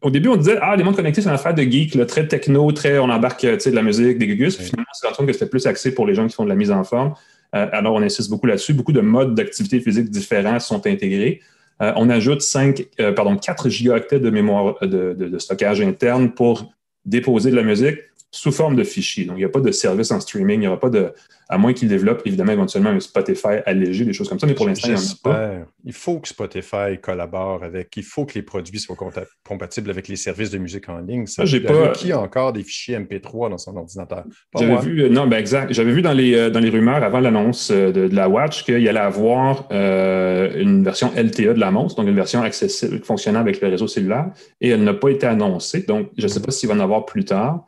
au 0.00 0.10
début, 0.10 0.28
on 0.28 0.36
disait, 0.36 0.58
ah, 0.60 0.76
les 0.76 0.84
montres 0.84 0.96
connectées, 0.96 1.22
c'est 1.22 1.28
une 1.28 1.34
affaire 1.34 1.54
de 1.54 1.62
geek, 1.62 2.06
très 2.06 2.28
techno, 2.28 2.70
très, 2.70 2.98
on 2.98 3.10
embarque 3.10 3.44
de 3.44 3.70
la 3.70 3.82
musique, 3.82 4.18
des 4.18 4.26
gugus. 4.28 4.56
Finalement, 4.56 4.86
on 4.90 4.94
s'est 4.94 5.06
rendu 5.06 5.16
compte 5.16 5.26
que 5.26 5.32
c'était 5.32 5.50
plus 5.50 5.66
axé 5.66 5.92
pour 5.92 6.06
les 6.06 6.14
gens 6.14 6.26
qui 6.26 6.34
font 6.34 6.44
de 6.44 6.48
la 6.48 6.54
mise 6.54 6.70
en 6.70 6.84
forme. 6.84 7.14
Euh, 7.54 7.66
alors, 7.72 7.94
on 7.94 8.02
insiste 8.02 8.30
beaucoup 8.30 8.46
là-dessus. 8.46 8.74
Beaucoup 8.74 8.92
de 8.92 9.00
modes 9.00 9.34
d'activité 9.34 9.80
physique 9.80 10.08
différents 10.08 10.60
sont 10.60 10.86
intégrés. 10.86 11.40
Euh, 11.82 11.92
on 11.96 12.10
ajoute 12.10 12.42
5, 12.42 12.86
euh, 13.00 13.12
pardon, 13.12 13.36
4 13.36 13.68
gigaoctets 13.68 14.20
de 14.20 14.30
mémoire 14.30 14.76
de, 14.82 15.38
stockage 15.38 15.80
interne 15.80 16.30
pour 16.32 16.72
déposer 17.04 17.50
de 17.50 17.56
la 17.56 17.62
musique 17.62 17.98
sous 18.30 18.52
forme 18.52 18.76
de 18.76 18.84
fichiers. 18.84 19.24
Donc, 19.24 19.36
il 19.36 19.40
n'y 19.40 19.44
a 19.44 19.48
pas 19.48 19.60
de 19.60 19.70
service 19.70 20.10
en 20.10 20.20
streaming, 20.20 20.56
il 20.56 20.60
n'y 20.60 20.66
aura 20.66 20.80
pas 20.80 20.90
de. 20.90 21.12
À 21.50 21.56
moins 21.56 21.72
qu'ils 21.72 21.88
développent 21.88 22.20
évidemment 22.26 22.52
éventuellement 22.52 22.90
un 22.90 23.00
Spotify 23.00 23.62
allégé, 23.64 24.04
des 24.04 24.12
choses 24.12 24.28
comme 24.28 24.38
ça, 24.38 24.46
mais 24.46 24.52
pour 24.52 24.66
l'instant, 24.66 24.88
il 24.88 24.94
n'y 24.96 25.00
en 25.00 25.02
a 25.02 25.14
pas. 25.22 25.50
Il 25.82 25.94
faut 25.94 26.18
que 26.18 26.28
Spotify 26.28 26.98
collabore 27.00 27.64
avec, 27.64 27.96
il 27.96 28.02
faut 28.02 28.26
que 28.26 28.34
les 28.34 28.42
produits 28.42 28.78
soient 28.78 28.96
compatibles 29.44 29.88
avec 29.88 30.08
les 30.08 30.16
services 30.16 30.50
de 30.50 30.58
musique 30.58 30.90
en 30.90 30.98
ligne. 30.98 31.26
Ça, 31.26 31.46
j'ai 31.46 31.60
pas. 31.60 31.88
Qui 31.92 32.12
a 32.12 32.20
encore 32.20 32.52
des 32.52 32.62
fichiers 32.62 32.98
MP3 32.98 33.48
dans 33.48 33.56
son 33.56 33.74
ordinateur? 33.76 34.24
J'avais 34.58 34.76
vu, 34.76 35.04
euh, 35.04 35.08
non, 35.08 35.26
ben 35.26 35.38
exact. 35.38 35.72
J'avais 35.72 35.92
vu 35.92 36.02
dans 36.02 36.12
les, 36.12 36.34
euh, 36.34 36.50
dans 36.50 36.60
les 36.60 36.68
rumeurs 36.68 37.02
avant 37.02 37.20
l'annonce 37.20 37.70
euh, 37.70 37.92
de, 37.92 38.14
la 38.14 38.28
Watch 38.28 38.64
qu'il 38.64 38.86
allait 38.86 38.98
avoir 39.00 39.68
une 39.70 40.84
version 40.84 41.12
LTE 41.16 41.54
de 41.54 41.60
la 41.60 41.70
montre, 41.70 41.94
donc 41.94 42.06
une 42.06 42.14
version 42.14 42.42
accessible, 42.42 43.00
fonctionnant 43.02 43.40
avec 43.40 43.62
le 43.62 43.68
réseau 43.68 43.86
cellulaire, 43.86 44.26
et 44.60 44.68
elle 44.68 44.84
n'a 44.84 44.92
pas 44.92 45.08
été 45.08 45.26
annoncée. 45.26 45.84
Donc, 45.88 46.10
je 46.18 46.24
ne 46.24 46.28
sais 46.28 46.42
pas 46.42 46.50
s'il 46.50 46.68
va 46.68 46.74
en 46.74 46.80
avoir 46.80 47.06
plus 47.06 47.24
tard 47.24 47.64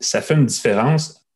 ça 0.00 0.20
fait 0.20 0.34
une 0.34 0.46
différence. 0.46 1.26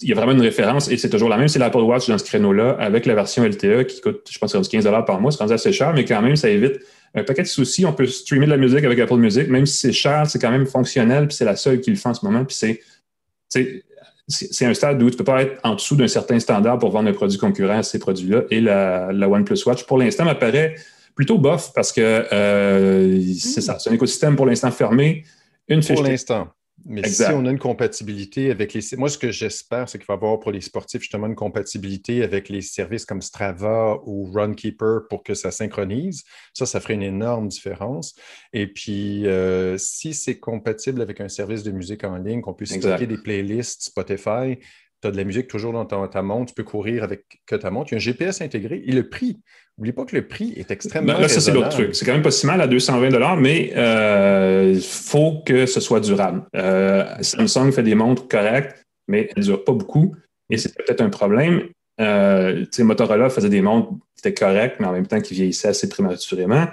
Il 0.00 0.08
y 0.08 0.12
a 0.12 0.14
vraiment 0.14 0.32
une 0.32 0.40
référence 0.40 0.90
et 0.90 0.96
c'est 0.96 1.10
toujours 1.10 1.28
la 1.28 1.36
même. 1.36 1.48
C'est 1.48 1.58
l'Apple 1.58 1.78
Watch 1.78 2.08
dans 2.08 2.18
ce 2.18 2.24
créneau-là 2.24 2.76
avec 2.78 3.04
la 3.04 3.14
version 3.14 3.44
LTE 3.44 3.84
qui 3.86 4.00
coûte, 4.00 4.28
je 4.30 4.38
pense, 4.38 4.52
15 4.52 4.84
par 5.06 5.20
mois. 5.20 5.32
C'est 5.32 5.38
rendu 5.38 5.52
assez 5.52 5.72
cher, 5.72 5.92
mais 5.92 6.04
quand 6.04 6.22
même, 6.22 6.36
ça 6.36 6.48
évite 6.48 6.80
un 7.14 7.24
paquet 7.24 7.42
de 7.42 7.48
soucis. 7.48 7.84
On 7.84 7.92
peut 7.92 8.06
streamer 8.06 8.46
de 8.46 8.50
la 8.50 8.56
musique 8.56 8.84
avec 8.84 8.98
Apple 8.98 9.16
Music. 9.16 9.48
Même 9.48 9.66
si 9.66 9.76
c'est 9.78 9.92
cher, 9.92 10.24
c'est 10.28 10.38
quand 10.38 10.50
même 10.50 10.66
fonctionnel. 10.66 11.26
Puis 11.26 11.36
c'est 11.36 11.44
la 11.44 11.56
seule 11.56 11.80
qui 11.80 11.90
le 11.90 11.96
fait 11.96 12.08
en 12.08 12.14
ce 12.14 12.24
moment. 12.24 12.44
Puis 12.44 12.56
c'est, 12.56 13.82
c'est 14.28 14.66
un 14.66 14.74
stade 14.74 15.02
où 15.02 15.10
tu 15.10 15.14
ne 15.14 15.18
peux 15.18 15.24
pas 15.24 15.42
être 15.42 15.58
en 15.64 15.74
dessous 15.74 15.96
d'un 15.96 16.08
certain 16.08 16.38
standard 16.38 16.78
pour 16.78 16.90
vendre 16.90 17.08
un 17.08 17.12
produit 17.12 17.38
concurrent 17.38 17.78
à 17.78 17.82
ces 17.82 17.98
produits-là. 17.98 18.42
Et 18.50 18.60
la, 18.60 19.12
la 19.12 19.28
OnePlus 19.28 19.58
Watch, 19.66 19.84
pour 19.84 19.98
l'instant, 19.98 20.24
m'apparaît 20.24 20.76
plutôt 21.14 21.38
bof 21.38 21.72
parce 21.74 21.90
que 21.90 22.00
euh, 22.32 23.20
c'est 23.36 23.62
ça. 23.62 23.78
C'est 23.80 23.90
un 23.90 23.94
écosystème 23.94 24.36
pour 24.36 24.46
l'instant 24.46 24.70
fermé. 24.70 25.24
Une 25.66 25.82
pour 25.82 26.04
l'instant. 26.04 26.48
Mais 26.84 27.06
si 27.08 27.24
on 27.24 27.44
a 27.44 27.50
une 27.50 27.58
compatibilité 27.58 28.50
avec 28.50 28.72
les. 28.72 28.80
Moi, 28.96 29.08
ce 29.08 29.18
que 29.18 29.30
j'espère, 29.30 29.88
c'est 29.88 29.98
qu'il 29.98 30.06
va 30.06 30.14
y 30.14 30.16
avoir 30.16 30.38
pour 30.38 30.52
les 30.52 30.60
sportifs 30.60 31.02
justement 31.02 31.26
une 31.26 31.34
compatibilité 31.34 32.22
avec 32.22 32.48
les 32.48 32.60
services 32.60 33.04
comme 33.04 33.20
Strava 33.20 33.98
ou 34.04 34.30
Runkeeper 34.32 35.08
pour 35.08 35.22
que 35.22 35.34
ça 35.34 35.50
synchronise. 35.50 36.24
Ça, 36.54 36.66
ça 36.66 36.80
ferait 36.80 36.94
une 36.94 37.02
énorme 37.02 37.48
différence. 37.48 38.14
Et 38.52 38.66
puis, 38.66 39.26
euh, 39.26 39.76
si 39.76 40.14
c'est 40.14 40.38
compatible 40.38 41.02
avec 41.02 41.20
un 41.20 41.28
service 41.28 41.62
de 41.62 41.72
musique 41.72 42.04
en 42.04 42.16
ligne, 42.16 42.40
qu'on 42.40 42.54
puisse 42.54 42.74
stocker 42.74 43.06
des 43.06 43.18
playlists 43.18 43.82
Spotify, 43.82 44.58
tu 45.00 45.08
as 45.08 45.10
de 45.10 45.16
la 45.16 45.24
musique 45.24 45.48
toujours 45.48 45.72
dans 45.72 45.84
ta, 45.84 46.22
montre, 46.22 46.52
tu 46.52 46.54
peux 46.54 46.68
courir 46.68 47.04
avec 47.04 47.40
que 47.46 47.56
ta 47.56 47.70
montre. 47.70 47.92
Il 47.92 47.94
y 47.94 47.96
a 47.96 47.98
un 47.98 48.00
GPS 48.00 48.40
intégré 48.40 48.82
et 48.84 48.92
le 48.92 49.08
prix. 49.08 49.38
N'oublie 49.76 49.92
pas 49.92 50.04
que 50.04 50.16
le 50.16 50.26
prix 50.26 50.54
est 50.56 50.70
extrêmement. 50.70 51.14
Ben 51.14 51.20
là, 51.20 51.28
ça, 51.28 51.40
c'est 51.40 51.52
l'autre 51.52 51.68
truc. 51.68 51.94
C'est 51.94 52.04
quand 52.04 52.12
même 52.12 52.22
pas 52.22 52.30
si 52.30 52.46
mal 52.46 52.60
à 52.60 52.66
220 52.66 53.36
mais 53.36 53.72
euh, 53.76 54.72
il 54.74 54.82
faut 54.82 55.42
que 55.46 55.66
ce 55.66 55.80
soit 55.80 56.00
durable. 56.00 56.42
Euh, 56.56 57.04
Samsung 57.20 57.72
fait 57.72 57.82
des 57.82 57.94
montres 57.94 58.26
correctes, 58.26 58.84
mais 59.06 59.30
elles 59.36 59.42
ne 59.42 59.48
durent 59.48 59.64
pas 59.64 59.72
beaucoup 59.72 60.14
et 60.50 60.56
c'est 60.56 60.74
peut-être 60.74 61.00
un 61.00 61.10
problème. 61.10 61.68
Euh, 62.00 62.64
Motorola 62.78 63.28
faisait 63.30 63.48
des 63.48 63.60
montres 63.60 63.90
qui 63.90 64.28
étaient 64.28 64.34
correctes, 64.34 64.76
mais 64.80 64.86
en 64.86 64.92
même 64.92 65.06
temps 65.06 65.20
qui 65.20 65.34
vieillissaient 65.34 65.68
assez 65.68 65.88
prématurément. 65.88 66.66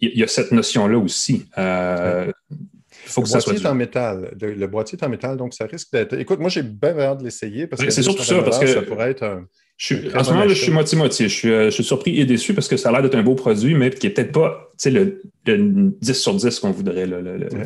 Il 0.00 0.18
y, 0.18 0.24
a 0.24 0.26
cette 0.26 0.50
notion-là 0.50 0.98
aussi. 0.98 1.46
Euh, 1.56 2.32
faut 3.06 3.22
le 3.22 3.28
boîtier 3.28 3.54
est 3.54 3.66
en 3.66 3.74
métal. 3.74 4.36
Le, 4.40 4.66
boîtier 4.66 4.98
est 5.00 5.04
en 5.04 5.08
métal, 5.08 5.36
donc 5.36 5.54
ça 5.54 5.66
risque 5.66 5.92
d'être. 5.92 6.18
Écoute, 6.18 6.40
moi, 6.40 6.48
j'ai 6.48 6.62
bien 6.62 6.98
hâte 6.98 7.18
de 7.18 7.24
l'essayer 7.24 7.66
parce 7.66 7.82
que 7.82 7.90
c'est 7.90 8.02
surtout 8.02 8.22
ça, 8.22 8.42
parce 8.42 8.58
que 8.58 8.66
ça 8.66 8.82
pourrait 8.82 9.10
être 9.10 9.22
un. 9.24 9.46
Je 9.76 9.96
en 10.16 10.22
ce 10.22 10.30
moment, 10.30 10.48
je 10.48 10.54
suis 10.54 10.70
moitié-moitié. 10.70 11.28
Je, 11.28 11.48
euh, 11.48 11.64
je, 11.64 11.70
suis 11.70 11.82
surpris 11.82 12.20
et 12.20 12.24
déçu 12.24 12.54
parce 12.54 12.68
que 12.68 12.76
ça 12.76 12.90
a 12.90 12.92
l'air 12.92 13.02
d'être 13.02 13.16
un 13.16 13.24
beau 13.24 13.34
produit, 13.34 13.74
mais 13.74 13.90
qui 13.90 14.06
n'est 14.06 14.12
peut-être 14.12 14.30
pas 14.30 14.70
le, 14.86 15.20
le 15.46 15.92
10 16.00 16.12
sur 16.12 16.34
10 16.34 16.60
qu'on 16.60 16.70
voudrait. 16.70 17.08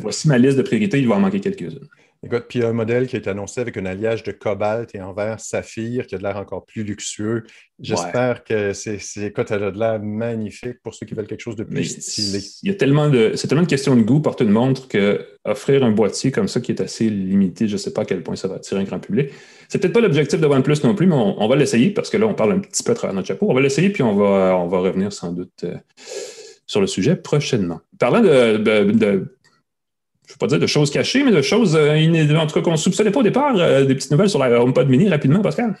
Voici 0.01 0.27
ma 0.27 0.39
liste 0.39 0.57
de 0.57 0.63
priorités, 0.63 0.97
il 0.99 1.07
va 1.07 1.15
en 1.15 1.19
manquer 1.19 1.39
quelques-unes. 1.39 1.87
Écoute, 2.21 2.47
puis 2.49 2.59
il 2.59 2.63
y 2.63 2.65
a 2.65 2.67
un 2.67 2.73
modèle 2.73 3.07
qui 3.07 3.15
a 3.15 3.19
été 3.19 3.29
annoncé 3.29 3.61
avec 3.61 3.77
un 3.77 3.85
alliage 3.85 4.23
de 4.23 4.33
cobalt 4.33 4.93
et 4.93 5.01
en 5.01 5.13
verre 5.13 5.39
saphir 5.39 6.05
qui 6.05 6.15
a 6.15 6.17
de 6.17 6.23
l'air 6.23 6.35
encore 6.35 6.65
plus 6.65 6.83
luxueux. 6.83 7.43
J'espère 7.79 8.43
que 8.43 8.73
c'est, 8.73 8.99
écoute, 9.21 9.51
elle 9.51 9.63
a 9.63 9.71
de 9.71 9.79
l'air 9.79 10.01
magnifique 10.01 10.81
pour 10.83 10.93
ceux 10.93 11.05
qui 11.05 11.13
veulent 11.13 11.27
quelque 11.27 11.39
chose 11.39 11.55
de 11.55 11.63
plus 11.63 11.85
stylé. 11.85 12.43
Il 12.61 12.67
y 12.67 12.71
a 12.73 12.75
tellement 12.75 13.09
de, 13.09 13.31
c'est 13.35 13.47
tellement 13.47 13.61
une 13.61 13.69
question 13.69 13.95
de 13.95 14.01
goût 14.01 14.19
porte 14.19 14.41
une 14.41 14.49
montre 14.49 14.89
que 14.89 15.25
offrir 15.45 15.81
un 15.85 15.91
boîtier 15.91 16.31
comme 16.31 16.49
ça 16.49 16.59
qui 16.59 16.73
est 16.73 16.81
assez 16.81 17.09
limité, 17.09 17.69
je 17.69 17.73
ne 17.73 17.77
sais 17.77 17.93
pas 17.93 18.01
à 18.01 18.05
quel 18.05 18.21
point 18.21 18.35
ça 18.35 18.49
va 18.49 18.55
attirer 18.55 18.81
un 18.81 18.83
grand 18.83 18.99
public. 18.99 19.29
C'est 19.69 19.79
peut-être 19.79 19.93
pas 19.93 20.01
l'objectif 20.01 20.41
de 20.41 20.45
OnePlus 20.45 20.83
non 20.83 20.95
plus, 20.95 21.07
mais 21.07 21.15
on, 21.15 21.47
va 21.47 21.55
l'essayer 21.55 21.91
parce 21.91 22.09
que 22.09 22.17
là, 22.17 22.27
on 22.27 22.33
parle 22.33 22.51
un 22.51 22.59
petit 22.59 22.83
peu 22.83 22.91
à 22.91 22.95
travers 22.95 23.15
notre 23.15 23.29
chapeau. 23.29 23.47
On 23.49 23.53
va 23.53 23.61
l'essayer 23.61 23.91
puis 23.91 24.03
on 24.03 24.15
va, 24.15 24.57
on 24.57 24.67
va 24.67 24.79
revenir 24.79 25.13
sans 25.13 25.31
doute 25.31 25.63
euh, 25.63 25.75
sur 26.67 26.81
le 26.81 26.87
sujet 26.87 27.15
prochainement. 27.15 27.79
Parlant 27.97 28.19
de 28.19 29.38
je 30.29 30.33
ne 30.33 30.35
veux 30.35 30.37
pas 30.37 30.47
dire 30.47 30.59
de 30.59 30.67
choses 30.67 30.91
cachées, 30.91 31.23
mais 31.23 31.31
de 31.31 31.41
choses, 31.41 31.75
euh, 31.75 32.37
en 32.37 32.45
tout 32.45 32.53
cas, 32.53 32.61
qu'on 32.61 32.73
ne 32.73 32.77
soupçonnait 32.77 33.09
pas 33.09 33.21
au 33.21 33.23
départ. 33.23 33.55
Euh, 33.57 33.83
des 33.83 33.95
petites 33.95 34.11
nouvelles 34.11 34.29
sur 34.29 34.37
la 34.37 34.61
HomePod 34.61 34.87
mini 34.87 35.09
rapidement, 35.09 35.41
Pascal. 35.41 35.75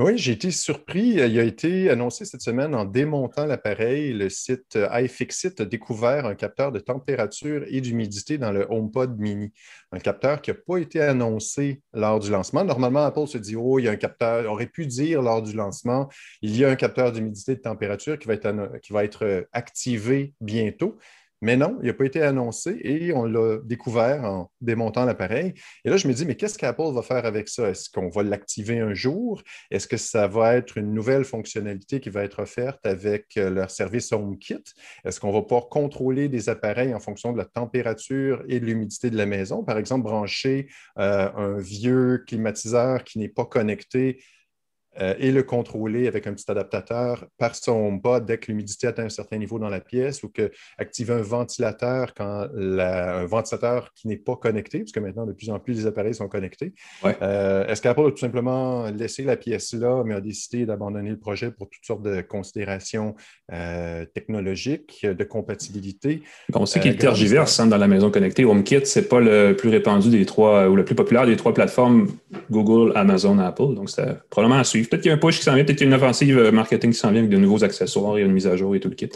Oui, 0.00 0.14
j'ai 0.16 0.32
été 0.32 0.50
surpris. 0.50 1.10
Il 1.10 1.38
a 1.38 1.44
été 1.44 1.88
annoncé 1.88 2.24
cette 2.24 2.40
semaine 2.40 2.74
en 2.74 2.84
démontant 2.84 3.46
l'appareil. 3.46 4.12
Le 4.12 4.28
site 4.28 4.76
iFixit 4.92 5.60
a 5.60 5.64
découvert 5.66 6.26
un 6.26 6.34
capteur 6.34 6.72
de 6.72 6.80
température 6.80 7.62
et 7.68 7.80
d'humidité 7.80 8.38
dans 8.38 8.50
le 8.50 8.66
HomePod 8.68 9.16
mini. 9.20 9.52
Un 9.92 10.00
capteur 10.00 10.42
qui 10.42 10.50
n'a 10.50 10.56
pas 10.56 10.78
été 10.78 11.00
annoncé 11.00 11.80
lors 11.92 12.18
du 12.18 12.30
lancement. 12.32 12.64
Normalement, 12.64 13.04
Apple 13.04 13.28
se 13.28 13.38
dit 13.38 13.54
Oh, 13.54 13.78
il 13.78 13.84
y 13.84 13.88
a 13.88 13.92
un 13.92 13.96
capteur. 13.96 14.50
aurait 14.50 14.66
pu 14.66 14.86
dire 14.86 15.22
lors 15.22 15.42
du 15.42 15.52
lancement 15.52 16.08
il 16.40 16.56
y 16.56 16.64
a 16.64 16.70
un 16.70 16.76
capteur 16.76 17.12
d'humidité 17.12 17.52
et 17.52 17.56
de 17.56 17.60
température 17.60 18.18
qui 18.18 18.26
va 18.26 18.34
être, 18.34 18.80
qui 18.82 18.92
va 18.92 19.04
être 19.04 19.46
activé 19.52 20.32
bientôt. 20.40 20.98
Mais 21.42 21.56
non, 21.56 21.76
il 21.82 21.88
n'a 21.88 21.92
pas 21.92 22.04
été 22.04 22.22
annoncé 22.22 22.78
et 22.84 23.12
on 23.12 23.24
l'a 23.24 23.58
découvert 23.64 24.22
en 24.24 24.50
démontant 24.60 25.04
l'appareil. 25.04 25.54
Et 25.84 25.90
là, 25.90 25.96
je 25.96 26.06
me 26.06 26.12
dis, 26.12 26.24
mais 26.24 26.36
qu'est-ce 26.36 26.56
qu'Apple 26.56 26.92
va 26.94 27.02
faire 27.02 27.26
avec 27.26 27.48
ça? 27.48 27.68
Est-ce 27.68 27.90
qu'on 27.90 28.08
va 28.08 28.22
l'activer 28.22 28.78
un 28.78 28.94
jour? 28.94 29.42
Est-ce 29.72 29.88
que 29.88 29.96
ça 29.96 30.28
va 30.28 30.54
être 30.54 30.78
une 30.78 30.94
nouvelle 30.94 31.24
fonctionnalité 31.24 31.98
qui 31.98 32.10
va 32.10 32.22
être 32.22 32.42
offerte 32.42 32.86
avec 32.86 33.36
euh, 33.36 33.50
leur 33.50 33.72
service 33.72 34.12
HomeKit? 34.12 34.62
Est-ce 35.04 35.18
qu'on 35.18 35.32
va 35.32 35.42
pouvoir 35.42 35.68
contrôler 35.68 36.28
des 36.28 36.48
appareils 36.48 36.94
en 36.94 37.00
fonction 37.00 37.32
de 37.32 37.38
la 37.38 37.44
température 37.44 38.44
et 38.48 38.60
de 38.60 38.64
l'humidité 38.64 39.10
de 39.10 39.16
la 39.16 39.26
maison? 39.26 39.64
Par 39.64 39.78
exemple, 39.78 40.04
brancher 40.04 40.68
euh, 40.98 41.28
un 41.34 41.58
vieux 41.58 42.18
climatiseur 42.24 43.02
qui 43.02 43.18
n'est 43.18 43.28
pas 43.28 43.46
connecté 43.46 44.22
euh, 45.00 45.14
et 45.18 45.30
le 45.32 45.42
contrôler 45.42 46.06
avec 46.06 46.26
un 46.26 46.34
petit 46.34 46.50
adaptateur 46.50 47.24
par 47.38 47.54
son 47.54 47.92
bas 47.92 48.20
dès 48.20 48.38
que 48.38 48.48
l'humidité 48.48 48.86
atteint 48.86 49.04
un 49.04 49.08
certain 49.08 49.38
niveau 49.38 49.58
dans 49.58 49.68
la 49.68 49.80
pièce 49.80 50.22
ou 50.22 50.28
que 50.28 50.50
activer 50.78 51.14
un 51.14 51.22
ventilateur 51.22 52.12
quand 52.14 52.48
un 52.54 53.24
ventilateur 53.24 53.92
qui 53.94 54.08
n'est 54.08 54.16
pas 54.16 54.36
connecté, 54.36 54.80
parce 54.80 54.92
que 54.92 55.00
maintenant, 55.00 55.26
de 55.26 55.32
plus 55.32 55.50
en 55.50 55.58
plus, 55.58 55.74
les 55.74 55.86
appareils 55.86 56.14
sont 56.14 56.28
connectés. 56.28 56.74
Euh, 57.04 57.66
est-ce 57.66 57.80
qu'Apple 57.80 58.06
a 58.06 58.10
tout 58.10 58.18
simplement 58.18 58.90
laissé 58.90 59.24
la 59.24 59.36
pièce 59.36 59.72
là, 59.72 60.02
mais 60.04 60.14
a 60.14 60.20
décidé 60.20 60.66
d'abandonner 60.66 61.10
le 61.10 61.18
projet 61.18 61.50
pour 61.50 61.68
toutes 61.70 61.84
sortes 61.84 62.02
de 62.02 62.20
considérations 62.20 63.14
euh, 63.52 64.04
technologiques, 64.14 65.06
de 65.06 65.24
compatibilité? 65.24 66.22
On 66.54 66.66
sait 66.66 66.80
qu'il 66.80 66.96
tergiverse 66.96 67.58
hein, 67.60 67.66
dans 67.66 67.78
la 67.78 67.88
maison 67.88 68.10
connectée. 68.10 68.44
HomeKit, 68.44 68.86
ce 68.86 69.00
n'est 69.00 69.06
pas 69.06 69.20
le 69.20 69.54
plus 69.56 69.70
répandu 69.70 70.10
des 70.10 70.26
trois 70.26 70.68
ou 70.68 70.76
le 70.76 70.84
plus 70.84 70.94
populaire 70.94 71.26
des 71.26 71.36
trois 71.36 71.54
plateformes 71.54 72.08
Google, 72.50 72.92
Amazon, 72.94 73.38
Apple. 73.38 73.74
Donc, 73.74 73.90
c'est 73.90 74.20
probablement 74.28 74.60
à 74.60 74.64
suivre. 74.64 74.81
Peut-être 74.88 75.02
qu'il 75.02 75.10
y 75.10 75.12
a 75.12 75.14
un 75.14 75.18
push 75.18 75.38
qui 75.38 75.44
s'en 75.44 75.54
vient, 75.54 75.64
peut-être 75.64 75.78
qu'il 75.78 75.88
y 75.88 75.92
a 75.92 75.96
une 75.96 76.02
offensive 76.02 76.38
euh, 76.38 76.52
marketing 76.52 76.92
qui 76.92 76.98
s'en 76.98 77.10
vient 77.10 77.20
avec 77.20 77.30
de 77.30 77.38
nouveaux 77.38 77.64
accessoires 77.64 78.18
et 78.18 78.22
une 78.22 78.32
mise 78.32 78.46
à 78.46 78.56
jour 78.56 78.74
et 78.74 78.80
tout 78.80 78.88
le 78.88 78.94
kit. 78.94 79.10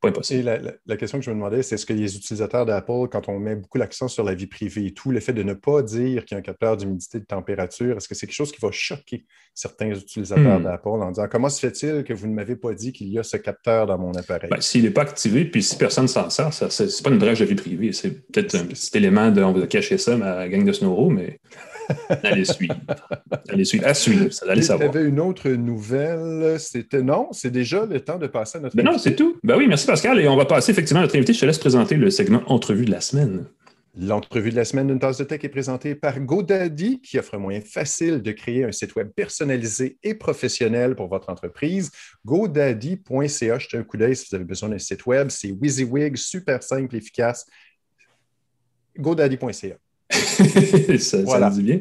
Pas 0.00 0.08
impossible. 0.08 0.48
Et 0.48 0.60
la, 0.86 0.96
question 0.96 1.18
que 1.18 1.24
je 1.24 1.30
me 1.30 1.34
demandais, 1.34 1.62
c'est 1.62 1.74
est-ce 1.74 1.84
que 1.84 1.92
les 1.92 2.16
utilisateurs 2.16 2.64
d'Apple, 2.64 3.08
quand 3.12 3.28
on 3.28 3.38
met 3.38 3.54
beaucoup 3.54 3.76
l'accent 3.76 4.08
sur 4.08 4.24
la 4.24 4.34
vie 4.34 4.46
privée 4.46 4.86
et 4.86 4.94
tout, 4.94 5.10
le 5.10 5.20
fait 5.20 5.34
de 5.34 5.42
ne 5.42 5.52
pas 5.52 5.82
dire 5.82 6.24
qu'il 6.24 6.36
y 6.36 6.36
a 6.36 6.38
un 6.38 6.42
capteur 6.42 6.78
d'humidité 6.78 7.20
de 7.20 7.26
température, 7.26 7.98
est-ce 7.98 8.08
que 8.08 8.14
c'est 8.14 8.26
quelque 8.26 8.34
chose 8.34 8.50
qui 8.50 8.62
va 8.62 8.70
choquer 8.72 9.26
certains 9.52 9.90
utilisateurs 9.90 10.58
hmm. 10.58 10.64
d'Apple 10.64 10.88
en 10.88 11.10
disant 11.10 11.26
comment 11.30 11.50
se 11.50 11.60
fait-il 11.60 12.02
que 12.04 12.14
vous 12.14 12.28
ne 12.28 12.32
m'avez 12.32 12.56
pas 12.56 12.72
dit 12.72 12.94
qu'il 12.94 13.08
y 13.08 13.18
a 13.18 13.22
ce 13.22 13.36
capteur 13.36 13.86
dans 13.86 13.98
mon 13.98 14.12
appareil? 14.14 14.48
Ben, 14.50 14.62
s'il 14.62 14.84
n'est 14.84 14.90
pas 14.90 15.02
activé, 15.02 15.44
puis 15.44 15.62
si 15.62 15.76
personne 15.76 16.08
s'en 16.08 16.30
sert, 16.30 16.54
ce 16.54 16.64
n'est 16.64 17.02
pas 17.04 17.10
une 17.10 17.18
brèche 17.18 17.40
de 17.40 17.44
vie 17.44 17.54
privée. 17.54 17.92
C'est 17.92 18.26
peut-être 18.26 18.54
un 18.54 18.64
petit 18.64 18.96
élément 18.96 19.30
de 19.30 19.42
on 19.42 19.52
va 19.52 19.66
cacher 19.66 19.98
ça, 19.98 20.16
ma 20.16 20.48
gang 20.48 20.64
de 20.64 20.72
Snowro, 20.72 21.10
mais 21.10 21.40
Allez 22.22 22.44
suivre. 22.44 22.76
Allez 23.48 23.64
suivre. 23.64 23.86
À 23.86 23.94
suivre. 23.94 24.32
Ça 24.32 24.46
allait 24.48 24.62
savoir. 24.62 24.90
Il 24.90 24.94
y 24.94 24.98
avait 24.98 25.08
une 25.08 25.20
autre 25.20 25.48
nouvelle. 25.50 26.58
C'était 26.58 27.02
non, 27.02 27.28
c'est 27.32 27.50
déjà 27.50 27.86
le 27.86 28.00
temps 28.00 28.18
de 28.18 28.26
passer 28.26 28.58
à 28.58 28.60
notre. 28.60 28.76
Ben 28.76 28.84
non, 28.84 28.98
c'est 28.98 29.16
tout. 29.16 29.36
Ben 29.42 29.56
oui, 29.56 29.66
merci 29.66 29.86
Pascal. 29.86 30.20
Et 30.20 30.28
on 30.28 30.36
va 30.36 30.44
passer 30.44 30.72
effectivement 30.72 31.00
à 31.00 31.02
notre 31.04 31.16
invité. 31.16 31.32
Je 31.32 31.40
te 31.40 31.46
laisse 31.46 31.58
présenter 31.58 31.96
le 31.96 32.10
segment 32.10 32.42
Entrevue 32.46 32.84
de 32.84 32.90
la 32.90 33.00
semaine. 33.00 33.46
L'entrevue 33.98 34.50
de 34.50 34.56
la 34.56 34.64
semaine 34.64 34.86
d'une 34.86 35.00
tasse 35.00 35.18
de 35.18 35.24
tech 35.24 35.40
est 35.42 35.48
présentée 35.48 35.96
par 35.96 36.20
GoDaddy, 36.20 37.00
qui 37.00 37.18
offre 37.18 37.34
un 37.34 37.38
moyen 37.38 37.60
facile 37.60 38.22
de 38.22 38.30
créer 38.30 38.64
un 38.64 38.70
site 38.70 38.94
web 38.94 39.08
personnalisé 39.14 39.98
et 40.04 40.14
professionnel 40.14 40.94
pour 40.94 41.08
votre 41.08 41.28
entreprise. 41.28 41.90
GoDaddy.ca, 42.24 43.58
jetez 43.58 43.76
un 43.76 43.82
coup 43.82 43.96
d'œil 43.96 44.14
si 44.14 44.28
vous 44.30 44.36
avez 44.36 44.44
besoin 44.44 44.68
d'un 44.68 44.78
site 44.78 45.06
web. 45.06 45.28
C'est 45.30 45.50
WYSIWYG, 45.50 46.16
super 46.16 46.62
simple, 46.62 46.94
efficace 46.94 47.46
godaddy.ca. 48.98 49.76
ça, 50.98 51.18
voilà. 51.24 51.50
ça 51.50 51.56
dit 51.56 51.62
bien. 51.62 51.78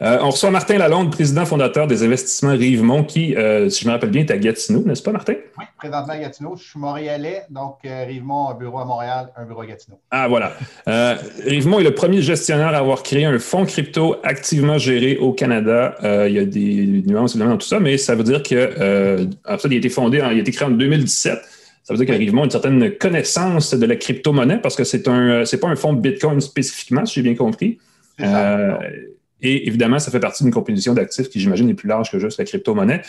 Euh, 0.00 0.18
on 0.22 0.30
reçoit 0.30 0.50
Martin 0.50 0.78
Lalonde, 0.78 1.10
président 1.10 1.44
fondateur 1.44 1.88
des 1.88 2.04
investissements 2.04 2.52
Rivemont, 2.52 3.02
qui, 3.02 3.34
euh, 3.34 3.68
si 3.68 3.82
je 3.82 3.88
me 3.88 3.92
rappelle 3.92 4.10
bien, 4.10 4.22
est 4.22 4.30
à 4.30 4.38
Gatineau, 4.38 4.84
n'est-ce 4.86 5.02
pas, 5.02 5.10
Martin? 5.10 5.34
Oui, 5.58 5.64
présentement 5.76 6.12
à 6.12 6.18
Gatineau. 6.18 6.54
Je 6.56 6.62
suis 6.62 6.78
montréalais, 6.78 7.42
donc 7.50 7.78
euh, 7.84 8.04
Rivemont, 8.06 8.50
un 8.50 8.54
bureau 8.54 8.78
à 8.78 8.84
Montréal, 8.84 9.32
un 9.36 9.44
bureau 9.44 9.62
à 9.62 9.66
Gatineau. 9.66 9.98
Ah, 10.10 10.28
voilà. 10.28 10.52
Rivemont 11.44 11.80
est 11.80 11.84
le 11.84 11.94
premier 11.94 12.22
gestionnaire 12.22 12.68
à 12.68 12.78
avoir 12.78 13.02
créé 13.02 13.24
un 13.24 13.38
fonds 13.40 13.66
crypto 13.66 14.16
activement 14.22 14.78
géré 14.78 15.16
au 15.16 15.32
Canada. 15.32 15.96
il 16.28 16.32
y 16.32 16.38
a 16.38 16.44
des 16.44 17.02
nuances 17.04 17.32
évidemment 17.32 17.52
dans 17.52 17.58
tout 17.58 17.66
ça, 17.66 17.80
mais 17.80 17.98
ça 17.98 18.14
veut 18.14 18.24
dire 18.24 18.42
que, 18.42 19.28
en 19.48 19.58
fait, 19.58 19.68
il 19.68 19.74
a 19.74 19.78
été 19.78 19.88
fondé, 19.88 20.18
il 20.18 20.22
a 20.22 20.32
été 20.32 20.52
créé 20.52 20.68
en 20.68 20.70
2017. 20.70 21.38
Ça 21.88 21.94
veut 21.94 22.04
dire 22.04 22.06
qu'Arrivement 22.06 22.44
une 22.44 22.50
certaine 22.50 22.98
connaissance 22.98 23.72
de 23.72 23.86
la 23.86 23.96
crypto-monnaie 23.96 24.58
parce 24.58 24.76
que 24.76 24.84
c'est 24.84 25.08
un, 25.08 25.46
c'est 25.46 25.58
pas 25.58 25.68
un 25.68 25.74
fonds 25.74 25.94
de 25.94 26.00
Bitcoin 26.00 26.38
spécifiquement, 26.38 27.06
si 27.06 27.14
j'ai 27.14 27.22
bien 27.22 27.34
compris. 27.34 27.78
Et 29.40 29.66
évidemment, 29.66 29.98
ça 29.98 30.10
fait 30.10 30.20
partie 30.20 30.42
d'une 30.42 30.52
composition 30.52 30.92
d'actifs 30.92 31.30
qui, 31.30 31.40
j'imagine, 31.40 31.70
est 31.70 31.74
plus 31.74 31.88
large 31.88 32.10
que 32.10 32.18
juste 32.18 32.38
la 32.38 32.44
crypto-monnaie. 32.44 33.00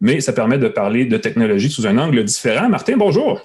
Mais 0.00 0.22
ça 0.22 0.32
permet 0.32 0.56
de 0.56 0.68
parler 0.68 1.04
de 1.04 1.18
technologie 1.18 1.68
sous 1.68 1.86
un 1.86 1.98
angle 1.98 2.24
différent. 2.24 2.70
Martin, 2.70 2.96
bonjour. 2.96 3.42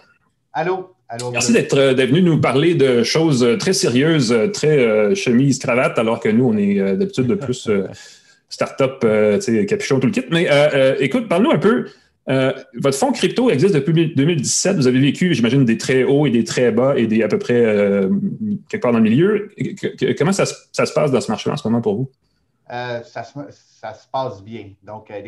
Allô? 0.53 0.93
Allô 1.09 1.31
Merci 1.31 1.51
d'être 1.51 1.77
venu 1.77 2.21
nous 2.21 2.39
parler 2.39 2.73
de 2.73 3.03
choses 3.03 3.57
très 3.59 3.73
sérieuses, 3.73 4.33
très 4.53 4.79
euh, 4.79 5.15
chemise, 5.15 5.59
cravate, 5.59 5.99
alors 5.99 6.21
que 6.21 6.29
nous, 6.29 6.45
on 6.45 6.57
est 6.57 6.79
euh, 6.79 6.95
d'habitude 6.95 7.27
de 7.27 7.35
plus 7.35 7.67
euh, 7.67 7.87
start-up, 8.47 9.05
capuchon, 9.67 9.99
tout 9.99 10.07
le 10.07 10.13
kit. 10.13 10.23
Mais 10.31 10.47
écoute, 10.99 11.27
parle-nous 11.27 11.51
un 11.51 11.59
peu. 11.59 11.87
Votre 12.27 12.97
fonds 12.97 13.11
crypto 13.11 13.49
existe 13.49 13.73
depuis 13.73 14.13
2017. 14.13 14.75
Vous 14.75 14.87
avez 14.87 14.99
vécu, 14.99 15.33
j'imagine, 15.33 15.63
des 15.63 15.77
très 15.77 16.03
hauts 16.03 16.25
et 16.25 16.31
des 16.31 16.43
très 16.43 16.71
bas 16.71 16.97
et 16.97 17.07
des 17.07 17.23
à 17.23 17.27
peu 17.27 17.39
près 17.39 17.63
quelque 18.69 18.81
part 18.81 18.91
dans 18.91 18.99
le 18.99 19.09
milieu. 19.09 19.49
comment 20.17 20.33
ça, 20.33 20.45
se 20.45 20.93
passe 20.93 21.11
dans 21.11 21.21
ce 21.21 21.31
marché 21.31 21.49
en 21.49 21.57
ce 21.57 21.67
moment 21.67 21.81
pour 21.81 21.95
vous? 21.95 22.11
Euh, 22.71 23.01
ça, 23.03 23.23
se, 23.23 24.07
passe 24.11 24.43
bien. 24.43 24.71
Donc, 24.83 25.09
euh, 25.09 25.21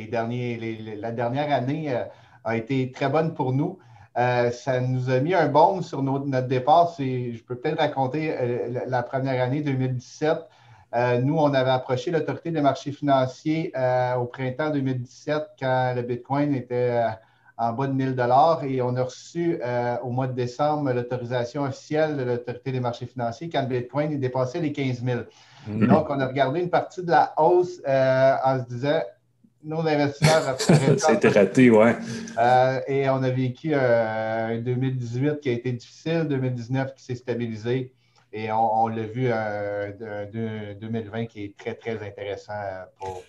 la 0.97 1.11
dernière 1.11 1.51
année 1.53 1.93
euh, 1.93 2.03
a 2.43 2.57
été 2.57 2.91
très 2.91 3.09
bonne 3.09 3.33
pour 3.33 3.53
nous. 3.53 3.79
ça 4.15 4.81
nous 4.81 5.09
a 5.09 5.19
mis 5.19 5.33
un 5.33 5.47
baume 5.47 5.81
sur 5.81 6.03
notre, 6.03 6.47
départ. 6.47 6.93
Je 6.97 7.41
peux 7.43 7.55
peut-être 7.55 7.79
raconter 7.79 8.35
la, 8.87 9.03
première 9.03 9.41
année 9.41 9.61
2017. 9.61 10.37
Nous, 10.93 11.37
on 11.37 11.53
avait 11.53 11.69
approché 11.69 12.11
l'autorité 12.11 12.51
des 12.51 12.61
marchés 12.61 12.91
financiers 12.91 13.71
au 14.17 14.25
printemps 14.25 14.71
2017 14.71 15.49
quand 15.59 15.93
le 15.95 16.01
Bitcoin 16.01 16.55
était 16.55 17.03
en 17.57 17.73
bas 17.73 17.87
de 17.87 17.93
1000 17.93 18.15
dollars 18.15 18.63
et 18.63 18.81
on 18.81 18.95
a 18.95 19.03
reçu 19.03 19.59
au 20.01 20.09
mois 20.09 20.27
de 20.27 20.33
décembre 20.33 20.91
l'autorisation 20.91 21.63
officielle 21.63 22.17
de 22.17 22.23
l'autorité 22.23 22.71
des 22.71 22.79
marchés 22.79 23.05
financiers 23.05 23.49
quand 23.49 23.61
le 23.61 23.67
Bitcoin 23.67 24.19
dépassé 24.19 24.59
les 24.59 24.71
15 24.71 25.03
000. 25.03 25.21
Mm-hmm. 25.67 25.87
Donc, 25.87 26.09
on 26.09 26.19
a 26.19 26.27
regardé 26.27 26.61
une 26.61 26.69
partie 26.69 27.03
de 27.03 27.11
la 27.11 27.33
hausse 27.37 27.81
euh, 27.87 28.35
en 28.43 28.59
se 28.59 28.65
disant 28.65 29.01
nos 29.63 29.85
investisseurs. 29.85 30.55
C'était 30.97 31.29
raté, 31.29 31.69
ouais. 31.69 31.95
Euh, 32.37 32.79
et 32.87 33.09
on 33.09 33.21
a 33.21 33.29
vécu 33.29 33.73
un 33.73 34.59
2018 34.59 35.39
qui 35.41 35.49
a 35.49 35.53
été 35.53 35.71
difficile, 35.73 36.25
2019 36.29 36.95
qui 36.95 37.03
s'est 37.03 37.15
stabilisé. 37.15 37.93
Et 38.31 38.51
on, 38.51 38.87
l'a 38.87 39.03
vu 39.03 39.27
euh, 39.31 39.91
de, 40.31 40.79
2020 40.79 41.25
qui 41.25 41.45
est 41.45 41.57
très, 41.57 41.73
très 41.73 41.93
intéressant 41.93 42.53
pour, 42.99 43.23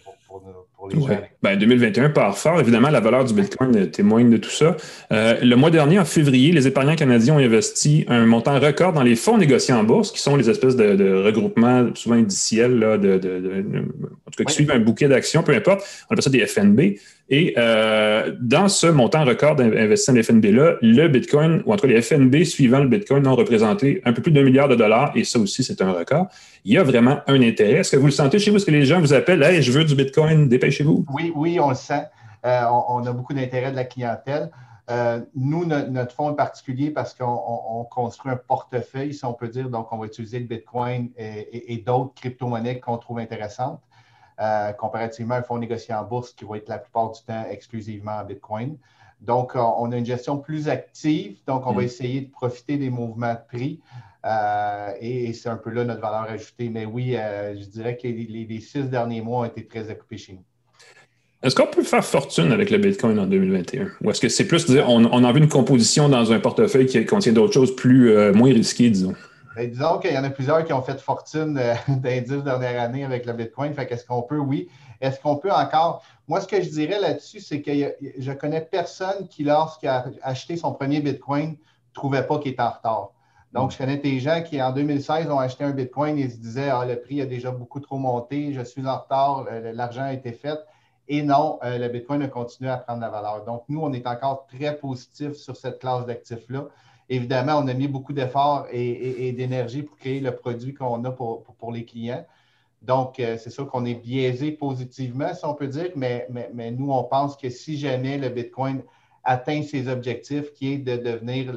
pour, 0.77 0.89
les 0.91 1.01
gens. 1.01 1.23
Ben, 1.43 1.59
2021 1.59 2.11
part 2.11 2.37
fort. 2.37 2.61
Évidemment, 2.61 2.91
la 2.91 3.01
valeur 3.01 3.25
du 3.25 3.33
Bitcoin 3.33 3.91
témoigne 3.91 4.29
de 4.29 4.37
tout 4.37 4.51
ça. 4.51 4.77
Euh, 5.11 5.41
le 5.43 5.57
mois 5.57 5.71
dernier, 5.71 5.99
en 5.99 6.05
février, 6.05 6.53
les 6.53 6.67
épargnants 6.67 6.97
canadiens 6.97 7.37
ont 7.37 7.39
investi 7.39 8.05
un 8.09 8.27
montant 8.27 8.61
record 8.61 8.93
dans 8.93 9.03
les 9.03 9.17
fonds 9.17 9.39
négociés 9.39 9.73
en 9.73 9.85
bourse, 9.85 10.13
qui 10.13 10.21
sont 10.21 10.37
les 10.37 10.51
espèces 10.51 10.77
de, 10.77 11.25
regroupements 11.25 11.89
souvent 11.95 12.17
indiciels, 12.17 12.79
là, 12.79 12.99
de, 12.99 13.19
qui 14.45 14.55
suivent 14.55 14.71
un 14.71 14.81
bouquet 14.81 15.09
d'actions, 15.09 15.43
peu 15.43 15.55
importe. 15.55 15.83
On 16.09 16.13
appelle 16.13 16.23
ça 16.23 16.31
des 16.31 16.47
FNB. 16.47 16.99
Et 17.33 17.55
euh, 17.57 18.35
dans 18.41 18.69
ce 18.69 18.89
montant 18.89 19.25
record 19.25 19.55
d'investissement 19.55 20.17
dans 20.17 20.23
FNB-là, 20.23 20.75
le 20.83 21.07
Bitcoin, 21.07 21.63
ou 21.65 21.73
en 21.73 21.77
tout 21.77 21.87
cas 21.87 21.93
les 21.93 22.03
FNB 22.03 22.43
suivant 22.43 22.81
le 22.81 22.89
Bitcoin, 22.89 23.25
ont 23.29 23.37
représenté 23.37 24.03
un 24.05 24.13
peu 24.13 24.21
plus 24.21 24.33
d'un 24.33 24.43
milliard 24.43 24.69
de 24.69 24.75
dollars, 24.75 25.13
et 25.15 25.23
ça 25.23 25.39
aussi, 25.39 25.63
c'est 25.63 25.81
un 25.81 25.93
record. 25.93 26.27
Il 26.65 26.75
y 26.75 26.79
a 26.79 26.83
vraiment 26.83 27.21
un 27.29 27.41
intérêt. 27.41 27.79
Est-ce 27.79 27.93
que 27.93 27.97
vous 27.97 28.07
le 28.07 28.13
sentez 28.13 28.41
chez 28.41 28.51
vous? 28.51 28.57
Est-ce 28.57 28.67
que 28.67 28.73
les 28.73 28.85
gens 28.85 29.01
vous 29.01 29.15
appellent? 29.15 29.45
Hey, 29.45 29.63
je 29.63 29.71
veux 29.71 29.85
du 29.85 29.95
Bitcoin, 29.95 30.49
dépêchez-vous? 30.49 31.07
Oui, 31.15 31.33
oui, 31.37 31.61
on 31.61 31.69
le 31.69 31.77
sent. 31.77 32.03
Euh, 32.45 32.63
on, 32.89 33.07
a 33.07 33.13
beaucoup 33.13 33.33
d'intérêt 33.33 33.71
de 33.71 33.77
la 33.77 33.85
clientèle. 33.85 34.51
Euh, 34.91 35.21
nous, 35.37 35.65
notre 35.67 36.13
fonds 36.13 36.33
est 36.33 36.37
particulier 36.37 36.91
parce 36.91 37.15
qu'on 37.15 37.87
construit 37.93 38.33
un 38.33 38.37
portefeuille, 38.37 39.15
si 39.15 39.25
on 39.25 39.35
peut 39.35 39.47
dire. 39.47 39.71
Donc, 39.71 39.93
on 39.93 39.99
va 39.99 40.07
utiliser 40.07 40.41
le 40.41 40.47
Bitcoin 40.47 41.11
et 41.17 41.81
d'autres 41.87 42.15
crypto-monnaies 42.15 42.81
qu'on 42.81 42.99
trouve 42.99 43.21
intéressantes. 43.21 43.81
Euh, 44.41 44.73
comparativement 44.73 45.35
à 45.35 45.39
un 45.39 45.43
fonds 45.43 45.59
négocié 45.59 45.93
en 45.93 46.03
bourse 46.03 46.33
qui 46.33 46.47
va 46.47 46.57
être 46.57 46.69
la 46.71 46.79
plupart 46.79 47.11
du 47.11 47.21
temps 47.27 47.45
exclusivement 47.51 48.13
en 48.13 48.25
Bitcoin. 48.25 48.79
Donc, 49.21 49.55
euh, 49.55 49.61
on 49.61 49.93
a 49.93 49.99
une 49.99 50.07
gestion 50.07 50.39
plus 50.39 50.71
active. 50.71 51.37
Donc, 51.47 51.67
on 51.67 51.73
va 51.73 51.83
mm. 51.83 51.85
essayer 51.85 52.21
de 52.23 52.31
profiter 52.31 52.79
des 52.79 52.89
mouvements 52.89 53.35
de 53.35 53.41
prix. 53.55 53.81
Euh, 54.25 54.93
et, 54.99 55.35
c'est 55.35 55.51
un 55.51 55.59
peu 55.59 55.69
là 55.69 55.85
notre 55.85 56.01
valeur 56.01 56.23
ajoutée. 56.23 56.71
Mais 56.71 56.87
oui, 56.87 57.17
je 57.19 57.67
dirais 57.67 57.99
que 57.99 58.09
les, 58.09 58.61
six 58.61 58.85
derniers 58.85 59.21
mois 59.21 59.41
ont 59.41 59.45
été 59.45 59.67
très 59.67 59.91
occupés 59.91 60.17
chez 60.17 60.33
nous. 60.33 60.45
Est-ce 61.43 61.55
qu'on 61.55 61.67
peut 61.67 61.83
faire 61.83 62.05
fortune 62.05 62.51
avec 62.51 62.71
le 62.71 62.79
Bitcoin 62.79 63.19
en 63.19 63.27
2021? 63.27 63.89
Ou 64.03 64.11
est-ce 64.11 64.23
que 64.23 64.31
c'est 64.31 64.47
plus 64.47 64.65
dire 64.65 64.89
on, 64.89 65.05
on, 65.05 65.25
a 65.25 65.33
vu 65.33 65.41
une 65.41 65.49
composition 65.49 66.09
dans 66.09 66.33
un 66.33 66.41
portefeuille 66.41 66.87
qui 66.87 67.05
contient 67.05 67.33
d'autres 67.33 67.53
choses 67.53 67.77
plus 67.77 68.33
moins 68.33 68.53
risquées, 68.53 68.89
disons? 68.89 69.15
Ben, 69.61 69.71
disons 69.71 69.99
qu'il 69.99 70.15
y 70.15 70.17
en 70.17 70.25
a 70.25 70.31
plusieurs 70.31 70.65
qui 70.65 70.73
ont 70.73 70.81
fait 70.81 70.99
fortune 70.99 71.59
euh, 71.59 71.75
dix 71.89 72.43
dernières 72.43 72.81
années 72.81 73.05
avec 73.05 73.27
le 73.27 73.35
Bitcoin. 73.35 73.75
Fait 73.75 73.87
qu'est-ce 73.87 74.07
qu'on 74.07 74.23
peut? 74.23 74.39
Oui. 74.39 74.71
Est-ce 75.03 75.21
qu'on 75.21 75.37
peut 75.37 75.53
encore? 75.53 76.03
Moi, 76.29 76.41
ce 76.41 76.47
que 76.47 76.63
je 76.63 76.71
dirais 76.71 76.99
là-dessus, 76.99 77.41
c'est 77.41 77.61
que 77.61 77.71
je 78.19 78.33
connais 78.33 78.63
personne 78.63 79.29
qui, 79.29 79.45
lorsqu'il 79.45 79.91
a 79.91 80.07
acheté 80.23 80.57
son 80.57 80.73
premier 80.73 81.01
Bitcoin, 81.01 81.51
ne 81.51 81.57
trouvait 81.93 82.27
pas 82.27 82.39
qu'il 82.39 82.53
était 82.53 82.63
en 82.63 82.71
retard. 82.71 83.11
Donc, 83.53 83.73
je 83.73 83.77
connais 83.77 83.99
des 83.99 84.19
gens 84.19 84.43
qui, 84.43 84.63
en 84.63 84.73
2016, 84.73 85.31
ont 85.31 85.39
acheté 85.39 85.65
un 85.65 85.73
Bitcoin 85.73 86.17
et 86.17 86.31
se 86.31 86.39
disaient 86.39 86.71
Ah, 86.71 86.87
le 86.87 86.99
prix 86.99 87.21
a 87.21 87.27
déjà 87.27 87.51
beaucoup 87.51 87.81
trop 87.81 87.99
monté, 87.99 88.55
je 88.55 88.63
suis 88.63 88.87
en 88.87 88.97
retard, 88.97 89.45
l'argent 89.75 90.05
a 90.05 90.15
été 90.15 90.33
fait. 90.33 90.59
Et 91.07 91.23
non, 91.23 91.59
euh, 91.65 91.77
le 91.77 91.89
Bitcoin 91.89 92.23
a 92.23 92.29
continué 92.29 92.71
à 92.71 92.79
prendre 92.79 93.03
la 93.03 93.11
valeur. 93.11 93.45
Donc, 93.45 93.65
nous, 93.69 93.83
on 93.83 93.93
est 93.93 94.07
encore 94.07 94.47
très 94.47 94.75
positif 94.75 95.33
sur 95.33 95.55
cette 95.55 95.81
classe 95.81 96.07
d'actifs-là. 96.07 96.69
Évidemment, 97.13 97.59
on 97.59 97.67
a 97.67 97.75
mis 97.75 97.89
beaucoup 97.89 98.13
d'efforts 98.13 98.69
et, 98.71 99.33
d'énergie 99.33 99.83
pour 99.83 99.97
créer 99.97 100.21
le 100.21 100.31
produit 100.31 100.73
qu'on 100.73 101.05
a 101.05 101.11
pour, 101.11 101.73
les 101.73 101.85
clients. 101.85 102.25
Donc, 102.83 103.19
euh, 103.19 103.37
c'est 103.37 103.51
sûr 103.51 103.69
qu'on 103.69 103.85
est 103.85 103.97
biaisé 103.97 104.53
positivement, 104.53 105.35
si 105.35 105.45
on 105.45 105.55
peut 105.55 105.67
dire, 105.67 105.91
mais, 105.97 106.29
nous, 106.71 106.93
on 106.93 107.03
pense 107.03 107.37
que 107.37 107.51
si 107.51 107.77
jamais 107.77 108.17
le 108.17 108.29
Bitcoin 108.29 108.85
atteint 109.25 109.61
ses 109.63 109.89
objectifs, 109.89 110.53
qui 110.53 110.75
est 110.75 110.79
de 110.79 110.97
devenir 110.97 111.53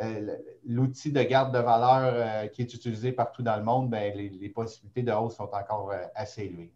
euh, 0.00 0.36
l'outil 0.66 1.12
de 1.12 1.22
garde 1.22 1.54
de 1.54 1.60
valeur 1.60 2.12
euh, 2.14 2.46
qui 2.48 2.62
est 2.62 2.74
utilisé 2.74 3.12
partout 3.12 3.44
dans 3.44 3.56
le 3.56 3.62
monde, 3.62 3.88
ben, 3.88 4.12
les, 4.16 4.48
possibilités 4.48 5.04
de 5.04 5.12
hausse 5.12 5.36
sont 5.36 5.44
encore 5.44 5.92
assez 6.16 6.42
élevées. 6.42 6.72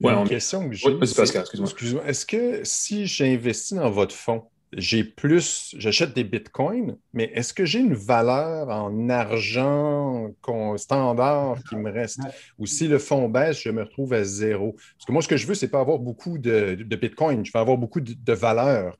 Ouais, 0.00 0.12
une 0.12 0.28
question 0.28 0.68
que 0.68 0.74
j'ai. 0.74 0.88
Oui, 0.90 0.98
excuse-moi. 1.02 2.04
Est-ce 2.06 2.24
que 2.24 2.60
si 2.62 3.06
j'investis 3.06 3.76
dans 3.76 3.90
votre 3.90 4.14
fonds, 4.14 4.44
j'ai 4.76 5.04
plus, 5.04 5.74
j'achète 5.78 6.14
des 6.14 6.24
bitcoins, 6.24 6.96
mais 7.12 7.30
est-ce 7.34 7.54
que 7.54 7.64
j'ai 7.64 7.80
une 7.80 7.94
valeur 7.94 8.68
en 8.68 9.08
argent 9.08 10.30
standard 10.76 11.58
qui 11.68 11.76
me 11.76 11.90
reste? 11.90 12.20
Ou 12.58 12.66
si 12.66 12.88
le 12.88 12.98
fonds 12.98 13.28
baisse, 13.28 13.60
je 13.60 13.70
me 13.70 13.82
retrouve 13.82 14.12
à 14.12 14.24
zéro? 14.24 14.72
Parce 14.72 15.06
que 15.06 15.12
moi, 15.12 15.22
ce 15.22 15.28
que 15.28 15.36
je 15.36 15.46
veux, 15.46 15.54
c'est 15.54 15.68
pas 15.68 15.80
avoir 15.80 15.98
beaucoup 15.98 16.38
de, 16.38 16.74
de 16.74 16.96
bitcoin, 16.96 17.44
je 17.44 17.52
veux 17.52 17.60
avoir 17.60 17.76
beaucoup 17.76 18.00
de, 18.00 18.32
valeur. 18.32 18.96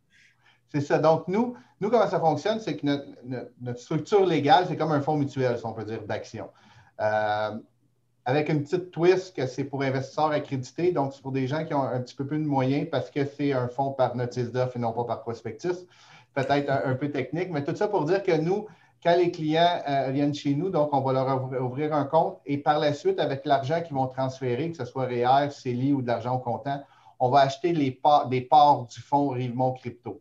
C'est 0.73 0.81
ça. 0.81 0.99
Donc, 0.99 1.29
nous, 1.29 1.55
nous, 1.81 1.91
comment 1.91 2.09
ça 2.09 2.21
fonctionne, 2.21 2.61
c'est 2.61 2.77
que 2.77 2.87
notre, 3.61 3.81
structure 3.81 4.25
légale, 4.25 4.67
c'est 4.69 4.77
comme 4.77 4.93
un 4.93 5.01
fonds 5.01 5.17
mutuel, 5.17 5.59
si 5.59 5.67
on 5.67 5.73
peut 5.73 5.85
dire, 5.85 6.03
d'action. 6.03 6.49
Euh, 7.01 7.51
avec 8.27 8.49
une 8.49 8.63
petite 8.63 8.91
twist 8.91 9.37
que 9.37 9.47
c'est 9.47 9.65
pour 9.65 9.83
investisseurs 9.83 10.31
accrédités. 10.31 10.93
Donc, 10.93 11.13
c'est 11.13 11.23
pour 11.23 11.33
des 11.33 11.47
gens 11.47 11.65
qui 11.65 11.75
ont 11.75 11.83
un 11.83 12.01
petit 12.01 12.15
peu 12.15 12.27
plus 12.27 12.39
de 12.39 12.45
moyens 12.45 12.89
parce 12.91 13.11
que 13.11 13.25
c'est 13.25 13.53
un 13.53 13.69
fonds 13.69 13.93
par 13.93 14.17
notice 14.17 14.51
d'offre 14.51 14.77
et 14.77 14.81
non 14.81 14.93
pas 14.93 15.05
par 15.05 15.23
prospectus. 15.23 15.87
Peut-être 16.35 16.69
un, 16.69 16.95
peu 16.95 17.11
technique, 17.11 17.51
mais 17.51 17.63
tout 17.63 17.77
ça 17.77 17.87
pour 17.87 18.05
dire 18.07 18.23
que 18.23 18.33
nous, 18.33 18.67
quand 19.05 19.15
les 19.17 19.31
clients 19.31 19.83
euh, 19.89 20.11
viennent 20.11 20.35
chez 20.35 20.55
nous, 20.55 20.69
donc 20.69 20.93
on 20.93 21.01
va 21.01 21.13
leur 21.13 21.63
ouvrir 21.63 21.95
un 21.95 22.07
compte 22.07 22.39
et 22.45 22.59
par 22.59 22.81
la 22.81 22.93
suite, 22.93 23.21
avec 23.21 23.45
l'argent 23.45 23.81
qu'ils 23.83 23.95
vont 23.95 24.09
transférer, 24.09 24.71
que 24.71 24.77
ce 24.77 24.85
soit 24.85 25.05
REER, 25.05 25.51
CELI 25.51 25.93
ou 25.93 26.03
de 26.03 26.09
l'argent 26.09 26.35
au 26.35 26.39
comptant, 26.39 26.83
on 27.21 27.31
va 27.31 27.41
acheter 27.41 27.73
les 27.73 27.93
parts, 27.93 28.29
des 28.29 28.41
parts 28.41 28.87
du 28.87 29.01
fonds 29.01 29.29
Rivemont 29.29 29.75
Crypto. 29.75 30.21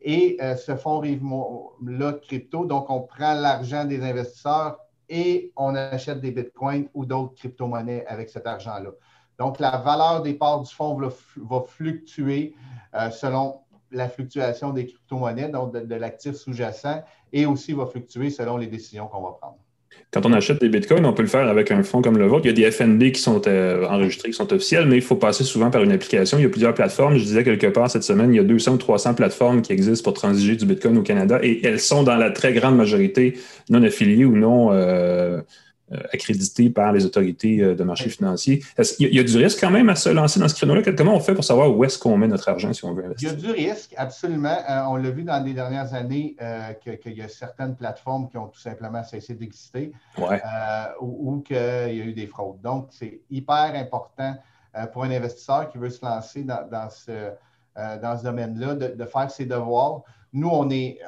Et 0.00 0.38
euh, 0.40 0.56
ce 0.56 0.74
fonds 0.74 1.00
Rivemont-là 1.00 2.14
crypto, 2.14 2.64
donc 2.64 2.88
on 2.88 3.02
prend 3.02 3.34
l'argent 3.34 3.84
des 3.84 4.02
investisseurs 4.02 4.78
et 5.14 5.52
on 5.56 5.74
achète 5.74 6.22
des 6.22 6.30
bitcoins 6.30 6.88
ou 6.94 7.04
d'autres 7.04 7.34
crypto-monnaies 7.34 8.06
avec 8.06 8.30
cet 8.30 8.46
argent-là. 8.46 8.92
Donc, 9.38 9.60
la 9.60 9.76
valeur 9.76 10.22
des 10.22 10.32
parts 10.32 10.62
du 10.62 10.74
fonds 10.74 10.98
va, 10.98 11.60
fluctuer 11.60 12.54
euh, 12.94 13.10
selon 13.10 13.60
la 13.90 14.08
fluctuation 14.08 14.72
des 14.72 14.86
crypto-monnaies, 14.86 15.50
donc 15.50 15.74
de, 15.74 15.94
l'actif 15.94 16.34
sous-jacent, 16.34 17.04
et 17.30 17.44
aussi 17.44 17.74
va 17.74 17.84
fluctuer 17.84 18.30
selon 18.30 18.56
les 18.56 18.68
décisions 18.68 19.06
qu'on 19.06 19.20
va 19.20 19.32
prendre. 19.32 19.58
Quand 20.12 20.26
on 20.26 20.32
achète 20.34 20.60
des 20.60 20.68
bitcoins, 20.68 21.06
on 21.06 21.14
peut 21.14 21.22
le 21.22 21.28
faire 21.28 21.48
avec 21.48 21.70
un 21.70 21.82
fonds 21.82 22.02
comme 22.02 22.18
le 22.18 22.26
vôtre. 22.26 22.44
Il 22.44 22.48
y 22.48 22.64
a 22.64 22.70
des 22.70 22.70
FNB 22.70 23.12
qui 23.12 23.20
sont 23.20 23.40
euh, 23.46 23.86
enregistrés, 23.86 24.28
qui 24.28 24.36
sont 24.36 24.52
officiels, 24.52 24.86
mais 24.86 24.96
il 24.96 25.02
faut 25.02 25.16
passer 25.16 25.42
souvent 25.42 25.70
par 25.70 25.82
une 25.82 25.90
application. 25.90 26.36
Il 26.38 26.42
y 26.42 26.46
a 26.46 26.50
plusieurs 26.50 26.74
plateformes. 26.74 27.16
Je 27.16 27.24
disais 27.24 27.44
quelque 27.44 27.68
part 27.68 27.90
cette 27.90 28.02
semaine, 28.02 28.30
il 28.32 28.36
y 28.36 28.40
a 28.40 28.44
200 28.44 28.74
ou 28.74 28.76
300 28.76 29.14
plateformes 29.14 29.62
qui 29.62 29.72
existent 29.72 30.04
pour 30.04 30.12
transiger 30.12 30.56
du 30.56 30.66
bitcoin 30.66 30.98
au 30.98 31.02
Canada 31.02 31.38
et 31.42 31.66
elles 31.66 31.80
sont 31.80 32.02
dans 32.02 32.16
la 32.16 32.30
très 32.30 32.52
grande 32.52 32.76
majorité 32.76 33.38
non 33.70 33.82
affiliées 33.82 34.26
ou 34.26 34.36
non 34.36 34.70
euh, 34.72 35.40
accrédité 36.12 36.70
par 36.70 36.92
les 36.92 37.04
autorités 37.04 37.60
euh, 37.60 37.74
de 37.74 37.84
marché 37.84 38.08
financier. 38.08 38.62
Il 38.98 39.14
y, 39.14 39.18
a 39.18 39.22
du 39.22 39.36
risque 39.36 39.60
quand 39.60 39.70
même 39.70 39.88
à 39.88 39.94
se 39.94 40.08
lancer 40.08 40.40
dans 40.40 40.48
ce 40.48 40.54
créneau-là? 40.54 40.82
Comment 40.96 41.14
on 41.14 41.20
fait 41.20 41.34
pour 41.34 41.44
savoir 41.44 41.74
où 41.74 41.84
est-ce 41.84 41.98
qu'on 41.98 42.16
met 42.16 42.28
notre 42.28 42.48
argent 42.48 42.72
si 42.72 42.84
on 42.84 42.94
veut 42.94 43.04
investir? 43.04 43.32
Il 43.32 43.40
y 43.40 43.50
a 43.50 43.52
du 43.52 43.52
risque, 43.52 43.94
absolument. 43.96 44.56
Euh, 44.68 44.82
on 44.88 44.96
l'a 44.96 45.10
vu 45.10 45.22
dans 45.22 45.42
les 45.44 45.54
dernières 45.54 45.92
années 45.94 46.36
qu'il 47.02 47.12
y 47.14 47.22
a 47.22 47.28
certaines 47.28 47.76
plateformes 47.76 48.28
qui 48.28 48.38
ont 48.38 48.48
tout 48.48 48.60
simplement 48.60 49.02
cessé 49.04 49.34
d'exister 49.34 49.92
ou, 51.00 51.40
qu'il 51.40 51.56
y 51.56 51.58
a 51.58 51.88
eu 51.88 52.12
des 52.12 52.26
fraudes. 52.26 52.60
Donc, 52.62 52.88
c'est 52.90 53.20
hyper 53.30 53.72
important 53.74 54.36
pour 54.92 55.04
un 55.04 55.10
investisseur 55.10 55.70
qui 55.70 55.78
veut 55.78 55.90
se 55.90 56.04
lancer 56.04 56.44
dans, 56.44 56.88
ce, 56.90 57.30
dans 57.76 58.18
ce 58.18 58.22
domaine-là 58.22 58.74
de, 58.74 59.04
faire 59.04 59.30
ses 59.30 59.46
devoirs. 59.46 60.02
Nous, 60.32 60.48
on 60.48 60.70
est, 60.70 60.98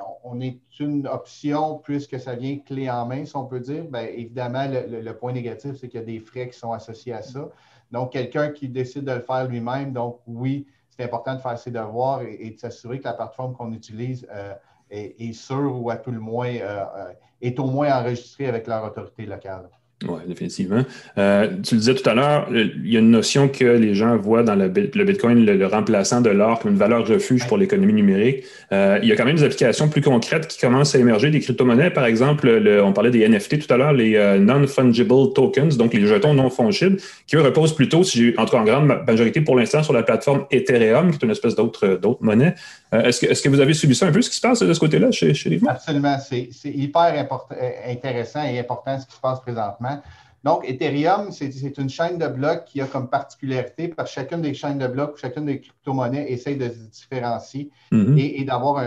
une 0.81 1.07
option 1.07 1.79
puisque 1.79 2.19
ça 2.19 2.35
vient 2.35 2.59
clé 2.59 2.91
en 2.91 3.07
main, 3.07 3.25
si 3.25 3.37
on 3.37 3.47
peut 3.47 3.61
dire. 3.61 3.85
Bien, 3.85 4.03
évidemment, 4.03 4.67
le, 4.69 5.13
point 5.13 5.33
négatif, 5.33 5.77
c'est 5.77 5.89
qu'il 5.89 6.01
y 6.01 6.03
a 6.03 6.07
des 6.07 6.21
frais 6.21 6.49
qui 6.49 6.59
sont 6.59 6.73
associés 6.73 7.13
à 7.13 7.23
ça. 7.23 7.49
Donc, 7.91 8.13
quelqu'un 8.13 8.51
qui 8.51 8.69
décide 8.69 9.05
de 9.05 9.13
le 9.13 9.21
faire 9.21 9.47
lui-même, 9.47 9.93
donc 9.93 10.21
oui, 10.27 10.67
c'est 10.91 11.05
important 11.05 11.35
de 11.35 11.41
faire 11.41 11.59
ses 11.59 11.71
devoirs 11.71 12.23
et, 12.23 12.51
de 12.51 12.59
s'assurer 12.59 12.99
que 12.99 13.05
la 13.05 13.15
plateforme 13.15 13.55
qu'on 13.55 13.73
utilise 13.73 14.27
euh, 14.33 14.55
est, 14.91 15.33
sûre 15.33 15.81
ou 15.81 15.91
à 15.91 15.97
tout 15.97 16.11
le 16.11 16.21
moins 16.21 16.55
euh, 16.55 16.85
euh, 16.97 17.13
est 17.41 17.59
au 17.59 17.67
moins 17.67 17.99
enregistrée 17.99 18.47
avec 18.47 18.67
leur 18.67 18.85
autorité 18.85 19.27
locale. 19.27 19.71
Oui, 20.09 20.21
définitivement. 20.27 20.85
Euh, 21.19 21.49
tu 21.63 21.75
le 21.75 21.81
disais 21.81 21.95
tout 21.95 22.09
à 22.09 22.15
l'heure, 22.15 22.49
il 22.53 22.91
y 22.91 22.97
a 22.97 23.01
une 23.01 23.11
notion 23.11 23.49
que 23.49 23.65
les 23.65 23.95
gens 23.95 24.17
voient 24.17 24.43
dans 24.43 24.55
le, 24.55 24.69
Bitcoin, 24.69 25.45
le, 25.45 25.67
remplaçant 25.67 26.21
de 26.21 26.31
l'or 26.31 26.59
comme 26.59 26.73
une 26.73 26.79
valeur 26.79 27.07
refuge 27.07 27.47
pour 27.47 27.59
l'économie 27.59 27.93
numérique. 27.93 28.45
Euh, 28.73 28.99
il 29.03 29.09
y 29.09 29.13
a 29.13 29.17
quand 29.17 29.25
même 29.25 29.37
des 29.37 29.45
applications 29.45 29.89
plus 29.89 30.03
concrètes 30.03 30.47
qui 30.47 30.59
commencent 30.59 30.95
à 30.95 30.99
émerger, 30.99 31.31
des 31.31 31.41
crypto-monnaies, 31.41 31.91
par 31.91 32.07
exemple, 32.07 32.49
on 32.83 32.93
parlait 32.93 33.11
des 33.11 33.29
NFT 33.29 33.67
tout 33.67 33.73
à 33.73 33.77
l'heure, 33.77 33.93
les 33.93 34.17
euh, 34.17 34.39
non-fungible 34.39 35.33
tokens, 35.35 35.77
donc 35.77 35.95
les 35.95 36.07
jetons 36.07 36.35
non 36.35 36.51
fongibles, 36.51 36.99
qui 37.27 37.37
eux 37.37 37.43
reposent 37.43 37.75
plutôt, 37.75 38.03
si 38.03 38.35
en 38.37 38.45
tout 38.45 38.53
cas 38.53 38.59
en 38.59 38.65
grande 38.65 38.93
majorité 39.07 39.41
pour 39.41 39.57
l'instant, 39.57 39.83
sur 39.83 39.93
la 39.93 40.03
plateforme 40.03 40.47
Ethereum, 40.51 41.11
qui 41.11 41.17
est 41.17 41.25
une 41.25 41.31
espèce 41.31 41.55
d'autre 41.55 41.99
monnaie. 42.21 42.55
Est-ce, 43.01 43.21
que, 43.21 43.27
est-ce 43.27 43.43
que 43.43 43.49
vous 43.49 43.61
avez 43.61 43.75
subi 43.75 43.95
ça 43.95 44.07
un 44.07 44.13
peu, 44.13 44.23
ce 44.23 44.31
qui 44.31 44.37
se 44.37 44.41
passe 44.41 44.61
de 44.61 44.73
ce 44.73 44.81
côté-là 44.81 45.11
chez, 45.11 45.35
chez 45.35 45.51
les 45.51 45.61
Absolument. 45.67 46.19
C'est, 46.19 46.49
hyper 46.65 47.19
important, 47.19 47.55
intéressant 47.87 48.43
et 48.45 48.59
important 48.59 48.99
ce 48.99 49.07
qui 49.07 49.15
se 49.15 49.21
passe 49.21 49.41
présentement. 49.41 50.01
Donc, 50.45 50.69
Ethereum, 50.69 51.33
c'est 51.33 51.79
une 51.79 51.89
chaîne 51.89 52.19
de 52.19 52.27
blocs 52.27 52.67
qui 52.67 52.83
a 52.83 52.87
comme 52.87 53.09
particularité, 53.09 53.89
parce 53.89 54.11
que 54.11 54.21
chacune 54.21 54.43
des 54.43 54.53
chaînes 54.53 54.79
de 54.79 54.87
blocs 54.87 55.15
ou 55.15 55.17
chacune 55.17 55.47
des 55.47 55.61
crypto-monnaies 55.61 56.31
essaye 56.31 56.57
de 56.57 56.69
se 56.69 56.91
différencier 56.91 57.71
mm-hmm. 57.91 58.41
et, 58.41 58.45
d'avoir 58.45 58.85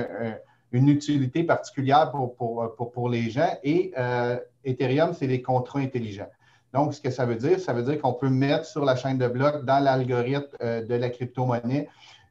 une 0.72 0.90
utilité 0.90 1.44
particulière 1.44 2.12
pour, 2.12 3.10
les 3.10 3.30
gens. 3.32 3.58
Et 3.64 3.92
euh, 3.98 4.38
Ethereum, 4.64 5.14
c'est 5.14 5.28
des 5.28 5.42
contrats 5.42 5.80
intelligents. 5.80 6.30
Donc, 6.74 6.94
ce 6.94 7.02
que 7.02 7.10
ça 7.10 7.26
veut 7.26 7.38
dire, 7.38 7.60
ça 7.60 7.74
veut 7.74 7.84
dire 7.84 8.00
qu'on 8.00 8.14
peut 8.14 8.30
mettre 8.30 8.66
sur 8.66 8.86
la 8.86 8.96
chaîne 8.96 9.18
de 9.18 9.28
blocs, 9.28 9.66
dans 9.66 9.80
l'algorithme 9.80 10.56
euh, 10.62 10.86
de 10.86 10.94
la 10.94 11.10
crypto-monnaie, 11.10 11.88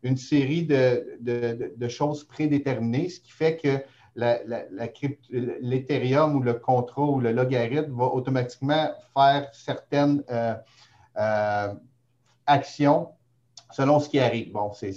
une 0.07 0.17
série 0.17 0.65
de, 0.65 1.89
choses 1.89 2.25
prédéterminées, 2.25 3.09
ce 3.09 3.21
qui 3.21 3.33
fait 3.33 3.57
que 3.57 3.83
l'Ethereum 5.61 6.37
ou 6.37 6.41
le 6.41 6.55
contrat 6.55 7.03
ou 7.03 7.21
le 7.21 7.33
logarithme 7.33 7.93
va 7.97 8.07
automatiquement 8.07 8.91
faire 9.15 9.49
certaines 9.53 10.23
euh, 10.31 10.55
euh, 11.19 11.75
actions 12.47 13.11
selon 13.73 14.01
ce 14.01 14.09
qui 14.09 14.19
arrive. 14.21 14.53
Bon, 14.53 14.73
c'est 14.73 14.93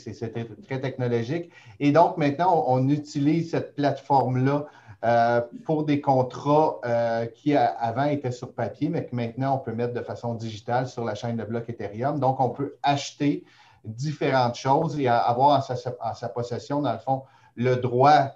très 0.64 0.80
technologique. 0.80 1.52
Et 1.80 1.92
donc, 1.92 2.18
maintenant, 2.18 2.66
on, 2.68 2.88
utilise 2.88 3.52
cette 3.52 3.76
plateforme-là 3.76 4.68
euh, 5.04 5.42
pour 5.66 5.86
des 5.86 6.00
contrats 6.00 6.80
qui 7.34 7.56
avant 7.56 8.06
étaient 8.06 8.32
sur 8.32 8.54
papier, 8.54 8.90
mais 8.90 9.06
que 9.06 9.16
maintenant, 9.16 9.56
on 9.56 9.60
peut 9.60 9.74
mettre 9.74 9.94
de 9.94 10.02
façon 10.02 10.36
digitale 10.36 10.88
sur 10.88 11.04
la 11.04 11.16
chaîne 11.16 11.36
de 11.36 11.44
blocs 11.44 11.68
Ethereum. 11.68 12.20
Donc, 12.20 12.40
on 12.40 12.52
peut 12.52 12.78
acheter 12.84 13.44
différentes 13.86 14.56
choses 14.56 15.00
et 15.00 15.08
avoir 15.08 15.60
en 15.60 15.62
sa, 15.62 15.76
en 16.02 16.14
sa 16.14 16.30
possession, 16.30 16.82
dans 16.82 16.94
le 16.94 17.00
fond, 17.00 17.24
le 17.56 17.76
droit 17.76 18.36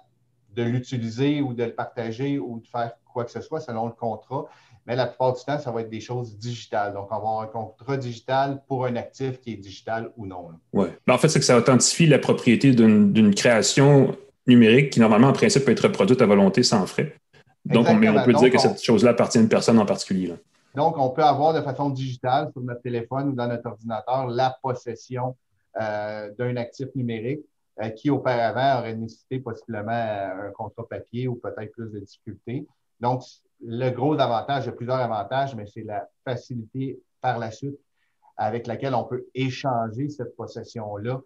de 0.54 0.62
l'utiliser 0.62 1.40
ou 1.40 1.52
de 1.52 1.64
le 1.64 1.74
partager 1.74 2.38
ou 2.38 2.60
de 2.60 2.66
faire 2.66 2.92
quoi 3.12 3.24
que 3.24 3.30
ce 3.30 3.40
soit 3.40 3.60
selon 3.60 3.86
le 3.86 3.92
contrat. 3.92 4.46
Mais 4.86 4.96
la 4.96 5.06
plupart 5.06 5.32
du 5.32 5.42
temps, 5.42 5.58
ça 5.58 5.70
va 5.70 5.80
être 5.80 5.88
des 5.88 6.00
choses 6.00 6.36
digitales. 6.36 6.92
Donc, 6.92 7.06
on 7.06 7.10
va 7.10 7.16
avoir 7.16 7.40
un 7.40 7.46
contrat 7.46 7.96
digital 7.96 8.60
pour 8.68 8.84
un 8.84 8.96
actif 8.96 9.40
qui 9.40 9.54
est 9.54 9.56
digital 9.56 10.10
ou 10.16 10.26
non. 10.26 10.48
Oui. 10.74 10.88
En 11.08 11.16
fait, 11.16 11.28
c'est 11.28 11.38
que 11.38 11.44
ça 11.44 11.56
authentifie 11.56 12.06
la 12.06 12.18
propriété 12.18 12.72
d'une 12.72 13.34
création 13.34 14.14
numérique 14.46 14.90
qui, 14.90 15.00
normalement, 15.00 15.28
en 15.28 15.32
principe, 15.32 15.64
peut 15.64 15.72
être 15.72 15.84
reproduite 15.84 16.20
à 16.20 16.26
volonté 16.26 16.62
sans 16.62 16.86
frais. 16.86 17.14
Donc, 17.64 17.86
on, 17.88 17.98
peut 17.98 18.34
dire 18.34 18.50
que 18.50 18.58
cette 18.58 18.82
chose-là 18.82 19.12
appartient 19.12 19.38
à 19.38 19.40
une 19.40 19.48
personne 19.48 19.78
en 19.78 19.86
particulier. 19.86 20.34
Donc, 20.74 20.98
on 20.98 21.10
peut 21.10 21.22
avoir 21.22 21.54
de 21.54 21.60
façon 21.60 21.90
digitale 21.90 22.50
sur 22.52 22.60
notre 22.62 22.82
téléphone 22.82 23.28
ou 23.28 23.32
dans 23.32 23.46
notre 23.46 23.68
ordinateur 23.68 24.26
la 24.26 24.56
possession 24.60 25.36
euh, 25.80 26.32
d'un 26.36 26.56
actif 26.56 26.88
numérique 26.96 27.44
euh, 27.80 27.90
qui 27.90 28.10
auparavant 28.10 28.80
aurait 28.80 28.94
nécessité 28.94 29.38
possiblement 29.38 29.92
euh, 29.92 30.48
un 30.48 30.50
contrat 30.50 30.86
papier 30.88 31.28
ou 31.28 31.36
peut-être 31.36 31.72
plus 31.72 31.90
de 31.92 32.00
difficultés. 32.00 32.66
Donc, 33.00 33.22
le 33.60 33.90
gros 33.90 34.18
avantage, 34.18 34.64
il 34.64 34.66
y 34.66 34.68
a 34.70 34.72
plusieurs 34.72 34.96
avantages, 34.96 35.54
mais 35.54 35.66
c'est 35.66 35.82
la 35.82 36.08
facilité 36.24 37.00
par 37.20 37.38
la 37.38 37.52
suite 37.52 37.78
avec 38.36 38.66
laquelle 38.66 38.94
on 38.94 39.04
peut 39.04 39.26
échanger 39.34 40.08
cette 40.08 40.34
possession-là, 40.34 41.20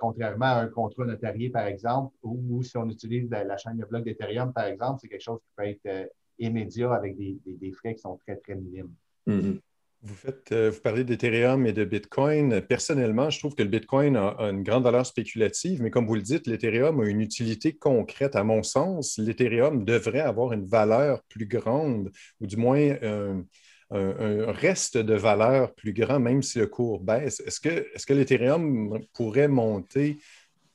contrairement 0.00 0.46
à 0.46 0.60
un 0.62 0.66
contrat 0.66 1.04
notarié, 1.04 1.50
par 1.50 1.66
exemple, 1.66 2.12
ou, 2.24 2.64
si 2.64 2.76
on 2.76 2.88
utilise 2.88 3.30
la, 3.30 3.56
chaîne 3.56 3.78
de 3.78 3.84
blocs 3.84 4.02
d'Ethereum, 4.02 4.52
par 4.52 4.64
exemple, 4.64 4.98
c'est 5.00 5.08
quelque 5.08 5.22
chose 5.22 5.38
qui 5.38 5.50
peut 5.56 5.68
être 5.68 6.10
immédiat 6.42 6.92
avec 6.92 7.16
des, 7.16 7.72
frais 7.72 7.94
qui 7.94 8.00
sont 8.00 8.18
très, 8.18 8.36
très 8.36 8.54
minimes. 8.54 8.92
Mm-hmm. 9.26 9.58
Vous, 10.04 10.14
faites, 10.16 10.50
euh, 10.50 10.70
vous 10.70 10.80
parlez 10.80 11.04
d'Ethereum 11.04 11.64
et 11.64 11.72
de 11.72 11.84
Bitcoin. 11.84 12.60
Personnellement, 12.62 13.30
je 13.30 13.38
trouve 13.38 13.54
que 13.54 13.62
le 13.62 13.68
Bitcoin 13.68 14.16
a, 14.16 14.36
une 14.40 14.64
grande 14.64 14.82
valeur 14.82 15.06
spéculative, 15.06 15.80
mais 15.80 15.90
comme 15.90 16.06
vous 16.06 16.16
le 16.16 16.22
dites, 16.22 16.48
l'Ethereum 16.48 17.00
a 17.00 17.04
une 17.04 17.20
utilité 17.20 17.72
concrète. 17.72 18.34
À 18.34 18.42
mon 18.42 18.64
sens, 18.64 19.16
l'Ethereum 19.18 19.84
devrait 19.84 20.20
avoir 20.20 20.52
une 20.52 20.64
valeur 20.64 21.22
plus 21.28 21.46
grande, 21.46 22.10
ou 22.40 22.46
du 22.48 22.56
moins 22.56 22.96
un, 23.02 23.44
reste 23.92 24.96
de 24.96 25.14
valeur 25.14 25.74
plus 25.74 25.92
grand, 25.92 26.18
même 26.18 26.42
si 26.42 26.58
le 26.58 26.66
cours 26.66 26.98
baisse. 26.98 27.40
Est-ce 27.46 27.60
que, 27.60 27.68
est 27.68 28.04
que 28.04 28.14
l'Ethereum 28.14 28.98
pourrait 29.12 29.48
monter 29.48 30.18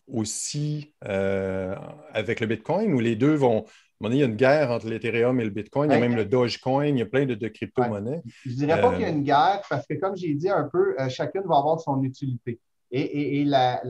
aussi 0.08 0.94
euh, 1.06 1.76
avec 2.14 2.40
le 2.40 2.48
Bitcoin 2.48 2.94
ou 2.94 3.00
les 3.00 3.16
deux 3.16 3.34
vont, 3.34 3.66
il 4.02 4.16
y 4.16 4.24
a 4.24 4.26
une 4.26 4.36
guerre 4.36 4.72
entre 4.72 4.88
l'Ethereum 4.88 5.40
et 5.40 5.44
le 5.44 5.50
Bitcoin. 5.50 5.90
Il 5.90 5.94
y 5.94 5.98
a 5.98 6.00
même 6.00 6.16
le 6.16 6.26
Dogecoin. 6.26 6.86
Il 6.86 7.00
y 7.00 7.02
a 7.02 7.06
plein 7.06 7.26
de, 7.26 7.48
crypto-monnaies. 7.48 8.22
Je 8.46 8.52
ne 8.52 8.56
dirais 8.56 8.82
pas 8.82 8.92
qu'il 8.92 9.02
y 9.02 9.06
a 9.06 9.10
une 9.10 9.24
guerre 9.24 9.62
parce 9.70 9.86
que, 9.88 9.96
comme 9.96 10.16
j'ai 10.16 10.34
dit 10.34 10.50
un 10.50 10.70
peu, 10.72 10.96
euh, 11.00 11.10
chacune 11.10 11.44
va 11.46 11.58
avoir 11.58 11.80
son 11.80 12.04
utilité. 12.04 12.60
Et, 12.92 13.44
la, 13.44 13.82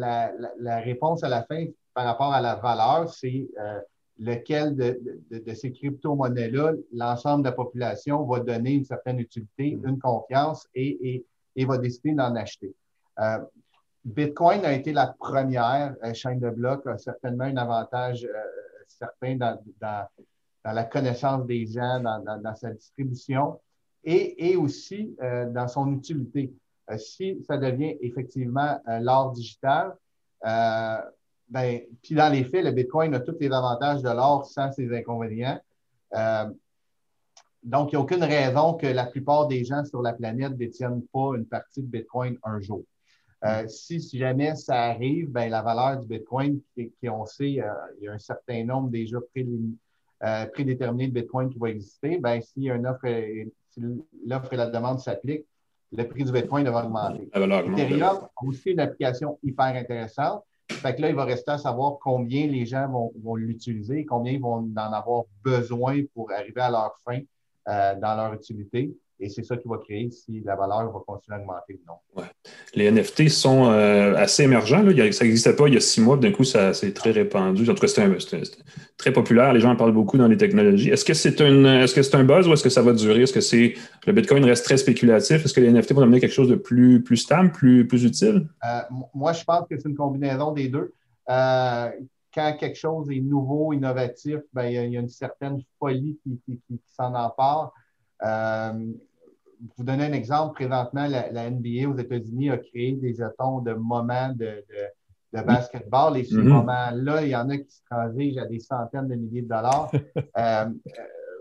réponse 0.83 1.23
à 1.23 1.29
la 1.29 1.43
fin 1.43 1.65
par 1.93 2.05
rapport 2.05 2.33
à 2.33 2.41
la 2.41 2.55
valeur, 2.55 3.09
c'est 3.09 3.47
euh, 3.59 3.79
lequel 4.17 4.75
de, 4.75 5.53
ces 5.53 5.71
crypto-monnaies-là, 5.71 6.73
l'ensemble 6.93 7.43
de 7.43 7.49
la 7.49 7.55
population 7.55 8.25
va 8.25 8.39
donner 8.39 8.73
une 8.73 8.85
certaine 8.85 9.19
utilité, 9.19 9.75
mm. 9.75 9.89
une 9.89 9.99
confiance 9.99 10.67
et, 10.73 11.25
va 11.57 11.77
décider 11.77 12.13
d'en 12.13 12.35
acheter. 12.35 12.73
Euh, 13.19 13.39
Bitcoin 14.05 14.63
a 14.63 14.71
été 14.71 14.93
la 14.93 15.13
première 15.19 15.95
chaîne 16.13 16.39
de 16.39 16.49
blocs, 16.49 16.87
a 16.87 16.97
certainement 16.97 17.43
un 17.43 17.57
avantage 17.57 18.25
certain 18.87 19.35
dans, 19.35 20.07
la 20.63 20.83
connaissance 20.83 21.45
des 21.45 21.65
gens, 21.65 21.99
dans, 22.01 22.55
sa 22.55 22.71
distribution 22.71 23.59
et, 24.03 24.55
aussi 24.55 25.15
euh, 25.21 25.49
dans 25.49 25.67
son 25.67 25.91
utilité. 25.93 26.53
Euh, 26.89 26.97
si 26.97 27.43
ça 27.47 27.57
devient 27.57 27.97
effectivement 28.01 28.79
euh, 28.87 28.99
l'or 28.99 29.31
digital, 29.33 29.95
ben, 31.49 31.81
puis 32.03 32.13
dans 32.13 32.31
les 32.31 32.43
faits, 32.43 32.65
le 32.65 32.71
Bitcoin 32.71 33.13
a 33.15 33.21
tous 33.21 33.37
les 33.39 33.51
avantages 33.51 34.01
de 34.01 34.09
l'or 34.09 34.45
sans 34.45 34.71
ses 34.71 34.93
inconvénients. 34.93 35.59
donc, 37.63 37.91
il 37.91 37.95
n'y 37.95 37.97
a 37.97 37.99
aucune 38.01 38.23
raison 38.23 38.73
que 38.73 38.87
la 38.87 39.05
plupart 39.05 39.47
des 39.47 39.63
gens 39.63 39.83
sur 39.85 40.01
la 40.01 40.13
planète 40.13 40.51
ne 40.51 40.57
détiennent 40.57 41.03
pas 41.13 41.31
une 41.35 41.45
partie 41.45 41.81
de 41.81 41.87
Bitcoin 41.87 42.37
un 42.43 42.59
jour. 42.59 42.83
Euh, 43.45 43.67
si, 43.67 43.99
jamais 44.17 44.55
ça 44.55 44.85
arrive, 44.85 45.29
ben, 45.29 45.49
la 45.49 45.61
valeur 45.61 45.99
du 45.99 46.07
Bitcoin, 46.07 46.59
qui, 46.75 47.09
on 47.09 47.25
sait, 47.25 47.61
euh, 47.61 47.71
il 47.99 48.05
y 48.05 48.07
a 48.07 48.13
un 48.13 48.19
certain 48.19 48.63
nombre 48.63 48.89
déjà 48.89 49.17
euh, 50.23 50.45
prédéterminé 50.47 51.07
de 51.07 51.13
Bitcoin 51.13 51.49
qui 51.49 51.59
va 51.59 51.69
exister, 51.69 52.17
ben, 52.17 52.41
si, 52.41 52.71
offre 52.71 53.07
si 53.69 53.81
l'offre 54.25 54.53
et 54.53 54.57
la 54.57 54.67
demande 54.67 54.99
s'appliquent, 54.99 55.45
le 55.95 56.03
prix 56.07 56.23
du 56.23 56.31
Bitcoin 56.31 56.67
va 56.67 56.83
augmenter. 56.83 57.29
Ethereum 57.77 58.27
a 58.35 58.45
aussi 58.45 58.71
une 58.71 58.79
application 58.79 59.37
hyper 59.43 59.75
intéressante. 59.75 60.43
Fait 60.69 60.95
que 60.95 61.01
là, 61.01 61.09
il 61.09 61.15
va 61.15 61.23
rester 61.23 61.51
à 61.51 61.57
savoir 61.57 61.97
combien 62.01 62.45
les 62.47 62.65
gens 62.65 63.11
vont, 63.23 63.35
l'utiliser, 63.35 64.03
combien 64.03 64.33
ils 64.33 64.41
vont 64.41 64.69
en 64.75 64.75
avoir 64.75 65.23
besoin 65.43 66.01
pour 66.13 66.29
arriver 66.31 66.59
à 66.59 66.69
leur 66.69 66.97
fin 67.05 67.19
dans 67.65 68.17
leur 68.17 68.33
utilité. 68.33 68.93
Et 69.19 69.29
c'est 69.29 69.43
ça 69.43 69.57
qui 69.57 69.67
va 69.67 69.77
créer 69.77 70.11
si 70.11 70.41
la 70.45 70.55
valeur 70.55 70.91
va 70.91 70.99
continuer 71.05 71.37
à 71.37 71.41
augmenter 71.41 71.73
ou 71.73 71.87
non. 71.87 72.21
Ouais. 72.21 72.29
Les 72.75 72.91
NFT 72.91 73.29
sont 73.29 73.65
euh, 73.65 74.15
assez 74.15 74.43
émergents. 74.43 74.83
Là. 74.83 75.11
ça 75.11 75.25
n'existait 75.25 75.55
pas 75.55 75.67
il 75.67 75.73
y 75.73 75.77
a 75.77 75.79
six 75.79 76.01
mois. 76.01 76.17
D'un 76.17 76.31
coup, 76.31 76.43
ça 76.43 76.73
c'est 76.73 76.93
très 76.93 77.11
répandu. 77.11 77.67
En 77.69 77.73
tout 77.73 77.81
cas, 77.81 77.87
c'est 77.87 78.57
très 78.97 79.11
populaire. 79.11 79.53
Les 79.53 79.59
gens 79.59 79.71
en 79.71 79.75
parlent 79.75 79.91
beaucoup 79.91 80.17
dans 80.17 80.27
les 80.27 80.37
technologies. 80.37 80.89
Est-ce 80.89 81.03
que 81.03 81.15
c'est 81.15 81.41
un, 81.41 81.85
que 81.85 82.03
c'est 82.03 82.15
un 82.15 82.23
buzz 82.23 82.47
ou 82.47 82.53
est-ce 82.53 82.63
que 82.63 82.69
ça 82.69 82.83
va 82.83 82.93
durer? 82.93 83.23
Est-ce 83.23 83.33
que 83.33 83.41
c'est 83.41 83.73
le 84.05 84.13
Bitcoin 84.13 84.45
reste 84.45 84.65
très 84.65 84.77
spéculatif? 84.77 85.43
Est-ce 85.43 85.53
que 85.53 85.61
les 85.61 85.71
NFT 85.71 85.93
vont 85.93 86.01
amener 86.01 86.19
quelque 86.19 86.33
chose 86.33 86.49
de 86.49 86.55
plus, 86.55 87.03
plus 87.03 87.17
stable, 87.17 87.51
plus, 87.51 87.87
plus 87.87 88.03
utile? 88.03 88.47
Euh, 88.65 88.81
moi, 89.15 89.33
je 89.33 89.43
pense 89.43 89.67
que 89.67 89.77
c'est 89.79 89.89
une 89.89 89.95
combinaison 89.95 90.51
des 90.51 90.67
deux. 90.67 90.93
Euh, 91.29 91.89
quand 92.33 92.55
quelque 92.59 92.77
chose 92.77 93.09
est 93.09 93.19
nouveau, 93.19 93.73
innovatif, 93.73 94.37
ben, 94.53 94.65
il, 94.65 94.73
y 94.73 94.97
a, 94.97 94.99
une 94.99 95.09
certaine 95.09 95.59
folie 95.79 96.19
qui, 96.21 96.39
qui, 96.45 96.61
qui, 96.67 96.79
s'en 96.95 97.15
empare. 97.15 97.73
Euh, 98.23 98.93
vous 99.77 99.83
donner 99.83 100.05
un 100.05 100.13
exemple, 100.13 100.55
présentement, 100.55 101.07
la, 101.07 101.49
NBA 101.49 101.89
aux 101.89 101.97
États-Unis 101.97 102.49
a 102.49 102.57
créé 102.57 102.93
des 102.93 103.13
jetons 103.13 103.61
de 103.61 103.73
moments 103.73 104.33
de, 104.33 104.63
basketball. 105.33 106.17
Et 106.17 106.23
ces 106.23 106.35
mhm. 106.35 106.47
moments-là, 106.47 107.23
il 107.23 107.29
y 107.29 107.35
en 107.35 107.49
a 107.49 107.57
qui 107.57 107.69
se 107.69 107.81
transigent 107.89 108.41
à 108.41 108.45
des 108.45 108.59
centaines 108.59 109.07
de 109.07 109.15
milliers 109.15 109.43
de 109.43 109.49
dollars. 109.49 109.91
Euh, 110.37 110.65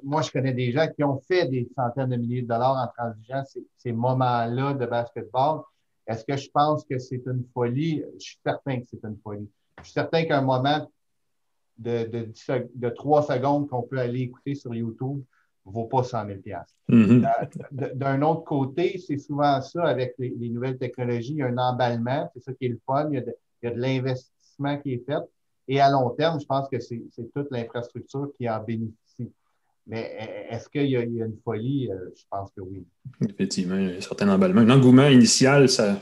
moi, 0.02 0.22
je 0.22 0.30
connais 0.30 0.52
des 0.52 0.72
gens 0.72 0.86
qui 0.94 1.02
ont 1.02 1.18
fait 1.26 1.46
des 1.48 1.68
centaines 1.74 2.10
de 2.10 2.16
milliers 2.16 2.42
de 2.42 2.46
dollars 2.46 2.76
en 2.76 2.86
transigeant 2.96 3.42
ces, 3.76 3.92
moments-là 3.92 4.74
de 4.74 4.86
basketball. 4.86 5.62
Est-ce 6.06 6.24
que 6.24 6.36
je 6.36 6.48
pense 6.50 6.84
que 6.84 6.98
c'est 6.98 7.22
une 7.26 7.44
folie? 7.52 8.04
Je 8.18 8.24
suis 8.24 8.38
certain 8.44 8.80
que 8.80 8.86
c'est 8.86 9.02
une 9.02 9.18
folie. 9.22 9.50
Je 9.78 9.84
suis 9.84 9.92
certain 9.92 10.24
qu'un 10.24 10.42
moment 10.42 10.88
de, 11.78 12.04
de, 12.04 12.32
de 12.74 12.88
trois 12.90 13.22
secondes 13.22 13.68
qu'on 13.68 13.82
peut 13.82 13.98
aller 13.98 14.20
écouter 14.20 14.54
sur 14.54 14.74
YouTube 14.74 15.22
vaut 15.70 15.84
pas 15.84 16.02
100 16.02 16.26
000 16.26 16.38
mm-hmm. 16.88 17.26
euh, 17.26 17.88
D'un 17.94 18.22
autre 18.22 18.44
côté, 18.44 19.02
c'est 19.04 19.18
souvent 19.18 19.60
ça 19.60 19.84
avec 19.84 20.14
les, 20.18 20.48
nouvelles 20.48 20.78
technologies. 20.78 21.32
Il 21.32 21.38
y 21.38 21.42
a 21.42 21.46
un 21.46 21.58
emballement, 21.58 22.30
c'est 22.34 22.42
ça 22.42 22.52
qui 22.52 22.66
est 22.66 22.70
le 22.70 22.80
fun. 22.86 23.08
Il 23.10 23.16
y 23.16 23.18
a 23.18 23.70
de, 23.70 23.80
l'investissement 23.80 24.78
qui 24.78 24.94
est 24.94 25.04
fait. 25.04 25.22
Et 25.68 25.80
à 25.80 25.90
long 25.90 26.10
terme, 26.10 26.40
je 26.40 26.46
pense 26.46 26.68
que 26.68 26.78
c'est 26.78 27.02
toute 27.34 27.50
l'infrastructure 27.50 28.28
qui 28.38 28.48
en 28.48 28.62
bénéficie. 28.62 29.32
Mais 29.88 30.46
est-ce 30.50 30.68
qu'il 30.68 30.86
y, 30.86 30.96
a 30.96 31.02
une 31.02 31.36
folie? 31.44 31.90
Euh, 31.90 32.10
je 32.16 32.22
pense 32.30 32.50
que 32.50 32.60
oui. 32.60 32.84
Effectivement, 33.28 33.76
il 33.76 33.90
y 33.90 33.94
a 33.94 33.96
un 33.96 34.00
certain 34.00 34.28
emballement. 34.28 34.60
Un 34.60 34.70
engouement 34.70 35.06
initial, 35.06 35.68
ça, 35.68 35.96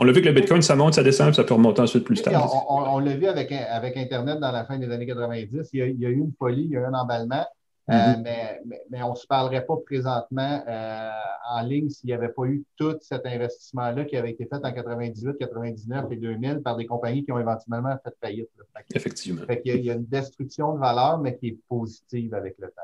on 0.00 0.04
l'a 0.04 0.12
vu 0.12 0.22
que 0.22 0.28
le 0.28 0.32
Bitcoin, 0.32 0.62
ça 0.62 0.76
monte, 0.76 0.94
ça 0.94 1.02
descend, 1.02 1.28
puis 1.28 1.36
ça 1.36 1.44
peut 1.44 1.54
remonter 1.54 1.80
ensuite 1.80 2.04
plus 2.04 2.22
tard. 2.22 2.52
On, 2.68 3.00
l'a 3.00 3.16
vu 3.16 3.26
avec, 3.26 3.50
avec 3.50 3.96
Internet 3.96 4.38
dans 4.38 4.52
la 4.52 4.64
fin 4.64 4.78
des 4.78 4.88
années 4.90 5.06
90. 5.06 5.70
Il 5.72 5.78
y, 5.78 5.82
a, 5.82 5.86
il 5.86 5.98
y, 5.98 6.06
a, 6.06 6.08
eu 6.08 6.18
une 6.18 6.32
folie, 6.38 6.62
il 6.62 6.70
y 6.70 6.76
a 6.76 6.80
eu 6.80 6.84
un 6.84 6.94
emballement. 6.94 7.44
Euh, 7.90 7.94
mm-hmm. 7.94 8.60
mais, 8.90 9.02
on 9.02 9.12
ne 9.12 9.16
se 9.16 9.26
parlerait 9.26 9.64
pas 9.64 9.76
présentement 9.84 10.62
euh, 10.68 11.10
en 11.50 11.62
ligne 11.62 11.88
s'il 11.88 12.08
n'y 12.08 12.12
avait 12.12 12.28
pas 12.28 12.44
eu 12.44 12.62
tout 12.76 12.98
cet 13.00 13.24
investissement-là 13.24 14.04
qui 14.04 14.16
avait 14.16 14.32
été 14.32 14.44
fait 14.46 14.62
en 14.62 14.72
98, 14.72 15.38
99 15.38 16.04
et 16.10 16.16
2000 16.16 16.60
par 16.62 16.76
des 16.76 16.84
compagnies 16.84 17.24
qui 17.24 17.32
ont 17.32 17.38
éventuellement 17.38 17.96
fait 18.04 18.14
faillite. 18.20 18.50
Effectivement. 18.94 19.42
il, 19.64 19.84
y 19.84 19.90
a, 19.90 19.94
une 19.94 20.04
destruction 20.04 20.74
de 20.74 20.80
valeur, 20.80 21.18
mais 21.18 21.36
qui 21.38 21.48
est 21.48 21.58
positive 21.66 22.34
avec 22.34 22.56
le 22.58 22.68
temps. 22.68 22.82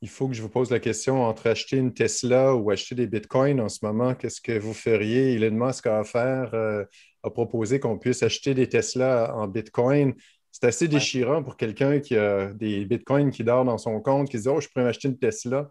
Il 0.00 0.08
faut 0.08 0.28
que 0.28 0.34
je 0.34 0.42
vous 0.42 0.48
pose 0.48 0.70
la 0.70 0.80
question 0.80 1.22
entre 1.22 1.48
acheter 1.48 1.76
une 1.76 1.92
Tesla 1.92 2.54
ou 2.54 2.70
acheter 2.70 2.94
des 2.94 3.06
Bitcoins 3.06 3.60
en 3.60 3.68
ce 3.68 3.84
moment, 3.84 4.14
qu'est-ce 4.14 4.40
que 4.40 4.58
vous 4.58 4.74
feriez? 4.74 5.34
Elon 5.34 5.66
Musk 5.66 5.86
a 5.86 6.00
offert, 6.00 6.52
euh, 6.52 6.84
a 7.22 7.30
proposé 7.30 7.80
qu'on 7.80 7.98
puisse 7.98 8.22
acheter 8.22 8.54
des 8.54 8.68
Tesla 8.68 9.34
en 9.34 9.48
Bitcoin 9.48 10.14
c'est 10.54 10.66
assez 10.66 10.86
déchirant 10.86 11.42
pour 11.42 11.56
quelqu'un 11.56 11.98
qui 11.98 12.16
a 12.16 12.52
des 12.52 12.84
bitcoins 12.84 13.32
qui 13.32 13.42
dort 13.42 13.64
dans 13.64 13.76
son 13.76 14.00
compte, 14.00 14.28
qui 14.28 14.38
se 14.38 14.42
dit 14.42 14.48
Oh, 14.48 14.60
je 14.60 14.68
pourrais 14.68 14.84
m'acheter 14.84 15.08
une 15.08 15.18
Tesla. 15.18 15.68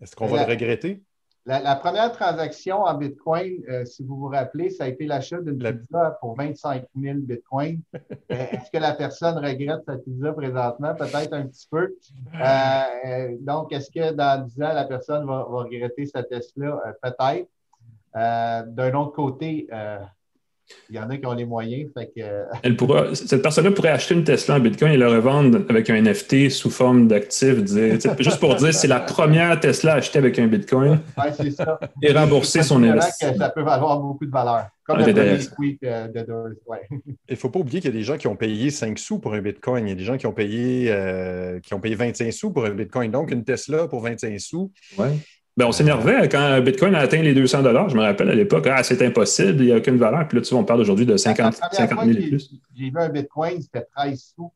Est-ce 0.00 0.16
qu'on 0.16 0.26
va 0.26 0.44
le 0.44 0.50
regretter? 0.50 1.04
La, 1.46 1.76
première 1.76 2.10
transaction 2.10 2.82
en 2.82 2.94
bitcoin, 2.94 3.62
euh, 3.68 3.84
si 3.84 4.02
vous 4.02 4.16
vous 4.16 4.26
rappelez, 4.26 4.70
ça 4.70 4.84
a 4.84 4.88
été 4.88 5.06
l'achat 5.06 5.40
d'une 5.40 5.58
pizza 5.58 6.18
pour 6.20 6.36
25 6.36 6.84
000 7.00 7.18
bitcoins. 7.20 7.80
Euh, 8.32 8.46
est-ce 8.52 8.70
que 8.70 8.78
la 8.78 8.94
personne 8.94 9.38
regrette 9.38 9.84
sa 9.84 9.96
pizza 9.96 10.32
présentement? 10.32 10.94
Peut-être 10.94 11.32
un 11.32 11.46
petit 11.48 11.66
peu. 11.68 11.96
Euh, 12.40 13.36
donc, 13.40 13.72
est-ce 13.72 13.90
que 13.90 14.12
dans 14.12 14.44
10 14.44 14.62
ans, 14.62 14.72
la 14.72 14.84
personne 14.84 15.26
va, 15.26 15.46
va 15.50 15.62
regretter 15.64 16.06
sa 16.06 16.22
Tesla? 16.22 16.80
Peut-être. 17.02 17.48
D'un 18.14 18.94
autre 18.94 19.12
côté, 19.12 19.68
il 20.88 20.96
y 20.96 20.98
en 20.98 21.08
a 21.08 21.16
qui 21.16 21.26
ont 21.26 21.32
les 21.32 21.44
moyens. 21.44 21.90
Elle 22.62 22.76
pourra, 22.76 23.14
cette 23.14 23.42
personne-là 23.42 23.70
pourrait 23.70 23.90
acheter 23.90 24.14
une 24.14 24.24
Tesla 24.24 24.56
en 24.56 24.60
Bitcoin 24.60 24.92
et 24.92 24.96
la 24.96 25.08
revendre 25.08 25.60
avec 25.68 25.88
un 25.90 26.00
NFT 26.00 26.50
sous 26.50 26.70
forme 26.70 27.08
d'actif. 27.08 27.56
Juste 28.18 28.40
pour 28.40 28.54
dire, 28.56 28.74
c'est 28.74 28.88
la 28.88 29.00
première 29.00 29.58
Tesla 29.60 29.94
achetée 29.94 30.18
avec 30.18 30.38
un 30.38 30.46
Bitcoin. 30.46 31.00
c'est 31.36 31.50
ça. 31.50 31.78
Et 32.02 32.12
rembourser 32.12 32.62
son 32.62 32.82
investissement. 32.82 33.38
Ça 33.38 33.50
peut 33.50 33.62
valoir 33.62 33.98
beaucoup 34.00 34.26
de 34.26 34.30
valeur. 34.30 34.66
Comme 34.84 34.98
le 34.98 35.04
euh, 35.06 36.08
de 36.08 36.26
Il 37.06 37.14
ne 37.30 37.36
faut 37.36 37.50
pas 37.50 37.60
oublier 37.60 37.80
qu'il 37.80 37.90
y 37.90 37.94
a 37.94 37.96
des 37.96 38.02
gens 38.02 38.16
qui 38.16 38.26
ont 38.26 38.34
payé 38.34 38.70
5 38.70 38.98
sous 38.98 39.18
pour 39.20 39.34
un 39.34 39.40
Bitcoin. 39.40 39.86
Il 39.86 39.90
y 39.90 39.92
a 39.92 39.96
des 39.96 40.04
gens 40.04 40.16
qui 40.16 40.26
ont 40.26 40.32
payé, 40.32 40.86
euh, 40.90 41.60
qui 41.60 41.74
ont 41.74 41.80
payé 41.80 41.94
25 41.94 42.32
sous 42.32 42.50
pour 42.50 42.64
un 42.64 42.70
Bitcoin. 42.70 43.10
Donc, 43.10 43.30
une 43.30 43.44
Tesla 43.44 43.86
pour 43.86 44.02
25 44.02 44.40
sous. 44.40 44.72
Ouais. 44.98 45.10
Ben, 45.60 45.66
on 45.66 45.72
s'énervait 45.72 46.26
quand 46.30 46.58
Bitcoin 46.62 46.94
a 46.94 47.00
atteint 47.00 47.20
les 47.20 47.34
200 47.34 47.58
Je 47.90 47.94
me 47.94 48.00
rappelle 48.00 48.30
à 48.30 48.34
l'époque, 48.34 48.66
ah, 48.66 48.82
c'est 48.82 49.04
impossible, 49.04 49.60
il 49.60 49.66
n'y 49.66 49.72
a 49.72 49.76
aucune 49.76 49.98
valeur. 49.98 50.26
Puis 50.26 50.38
là, 50.38 50.42
tu 50.42 50.54
vois, 50.54 50.62
on 50.62 50.64
parle 50.64 50.80
aujourd'hui 50.80 51.04
de 51.04 51.18
50, 51.18 51.60
50 51.70 52.06
000 52.06 52.18
et 52.18 52.28
plus. 52.28 52.50
J'ai 52.74 52.88
vu 52.88 52.96
un 52.96 53.10
Bitcoin, 53.10 53.60
c'était 53.60 53.84
13 53.94 54.32
sous 54.34 54.50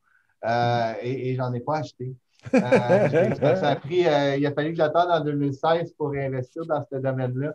euh, 0.46 0.92
et, 1.02 1.28
et 1.28 1.36
j'en 1.36 1.52
ai 1.52 1.60
pas 1.60 1.80
acheté. 1.80 2.14
Euh, 2.54 2.58
ça 3.38 3.68
a 3.68 3.76
pris, 3.76 4.06
euh, 4.06 4.36
il 4.36 4.46
a 4.46 4.52
fallu 4.52 4.70
que 4.70 4.76
j'attende 4.76 5.10
en 5.10 5.20
2016 5.22 5.92
pour 5.92 6.08
réinvestir 6.08 6.64
dans 6.64 6.82
ce 6.90 6.96
domaine-là. 6.96 7.54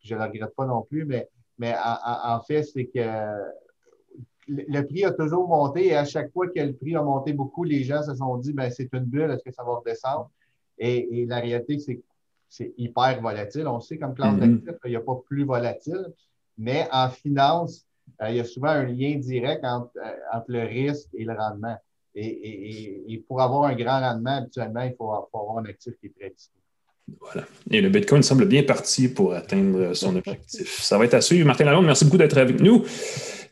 je 0.00 0.14
ne 0.14 0.20
le 0.20 0.24
regrette 0.24 0.54
pas 0.54 0.66
non 0.66 0.82
plus, 0.82 1.04
mais, 1.04 1.28
mais 1.58 1.74
en, 1.84 2.40
fait, 2.42 2.62
c'est 2.62 2.84
que 2.84 3.00
le 4.46 4.82
prix 4.82 5.04
a 5.04 5.10
toujours 5.10 5.48
monté 5.48 5.88
et 5.88 5.96
à 5.96 6.04
chaque 6.04 6.30
fois 6.30 6.46
que 6.46 6.60
le 6.60 6.74
prix 6.74 6.94
a 6.94 7.02
monté 7.02 7.32
beaucoup, 7.32 7.64
les 7.64 7.82
gens 7.82 8.04
se 8.04 8.14
sont 8.14 8.36
dit 8.36 8.52
ben, 8.52 8.70
c'est 8.70 8.88
une 8.92 9.06
bulle, 9.06 9.32
est-ce 9.32 9.42
que 9.42 9.52
ça 9.52 9.64
va 9.64 9.74
redescendre? 9.74 10.30
Et, 10.78 11.22
et 11.22 11.26
la 11.26 11.40
réalité, 11.40 11.80
c'est 11.80 11.96
que 11.96 12.02
c'est 12.50 12.74
hyper 12.76 13.22
volatile. 13.22 13.66
On 13.68 13.80
sait 13.80 13.96
comme 13.96 14.14
classe 14.14 14.34
mm-hmm. 14.34 14.64
d'actifs, 14.64 14.80
il 14.84 14.90
n'y 14.90 14.96
a 14.96 15.00
pas 15.00 15.16
plus 15.24 15.44
volatile, 15.44 16.12
mais 16.58 16.86
en 16.92 17.08
finance, 17.08 17.86
euh, 18.20 18.30
il 18.30 18.36
y 18.36 18.40
a 18.40 18.44
souvent 18.44 18.70
un 18.70 18.84
lien 18.84 19.16
direct 19.16 19.64
entre, 19.64 19.92
euh, 19.96 20.40
le 20.48 20.64
risque 20.64 21.08
et 21.14 21.24
le 21.24 21.32
rendement. 21.32 21.78
Et, 22.14 23.24
pour 23.28 23.40
avoir 23.40 23.70
un 23.70 23.76
grand 23.76 24.00
rendement, 24.00 24.38
habituellement, 24.38 24.82
il 24.82 24.94
faut, 24.96 25.12
avoir 25.12 25.58
un 25.58 25.64
actif 25.66 25.94
qui 26.00 26.06
est 26.06 26.14
très 26.18 26.28
risqué. 26.28 26.59
Voilà. 27.20 27.46
Et 27.70 27.80
le 27.80 27.88
Bitcoin 27.88 28.22
semble 28.22 28.46
bien 28.46 28.62
parti 28.62 29.08
pour 29.08 29.34
atteindre 29.34 29.94
son 29.94 30.16
objectif. 30.16 30.80
Ça 30.80 30.98
va 30.98 31.04
être 31.04 31.14
à 31.14 31.20
suivre. 31.20 31.46
Martin 31.46 31.64
Lalonde, 31.64 31.86
merci 31.86 32.04
beaucoup 32.04 32.18
d'être 32.18 32.38
avec 32.38 32.60
nous 32.60 32.84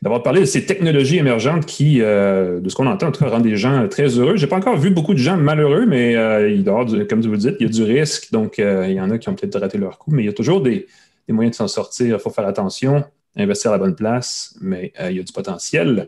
d'avoir 0.01 0.23
parlé 0.23 0.41
de 0.41 0.45
ces 0.45 0.65
technologies 0.65 1.17
émergentes 1.17 1.65
qui, 1.65 2.01
euh, 2.01 2.61
de 2.61 2.69
ce 2.69 2.75
qu'on 2.75 2.87
entend, 2.87 3.07
en 3.07 3.11
tout 3.11 3.23
cas, 3.23 3.29
rendent 3.29 3.43
des 3.43 3.57
gens 3.57 3.87
très 3.89 4.07
heureux. 4.07 4.37
Je 4.37 4.43
n'ai 4.43 4.49
pas 4.49 4.55
encore 4.55 4.77
vu 4.77 4.91
beaucoup 4.91 5.13
de 5.13 5.19
gens 5.19 5.35
malheureux, 5.35 5.85
mais 5.85 6.15
euh, 6.15 6.49
il 6.49 6.63
doit 6.63 6.85
comme 7.09 7.21
vous 7.21 7.35
dites, 7.35 7.55
il 7.59 7.67
y 7.67 7.69
a 7.69 7.71
du 7.71 7.83
risque. 7.83 8.31
Donc, 8.31 8.59
euh, 8.59 8.87
il 8.87 8.95
y 8.95 9.01
en 9.01 9.09
a 9.09 9.17
qui 9.17 9.27
ont 9.29 9.35
peut-être 9.35 9.59
raté 9.59 9.77
leur 9.77 9.97
coup, 9.97 10.11
mais 10.11 10.23
il 10.23 10.25
y 10.27 10.29
a 10.29 10.33
toujours 10.33 10.61
des, 10.61 10.87
moyens 11.27 11.51
de 11.51 11.57
s'en 11.57 11.67
sortir. 11.67 12.15
Il 12.15 12.19
faut 12.19 12.31
faire 12.31 12.47
attention, 12.47 13.03
investir 13.35 13.71
à 13.71 13.75
la 13.75 13.77
bonne 13.77 13.95
place, 13.95 14.57
mais 14.61 14.93
il 15.09 15.17
y 15.17 15.19
a 15.19 15.23
du 15.23 15.33
potentiel. 15.33 16.07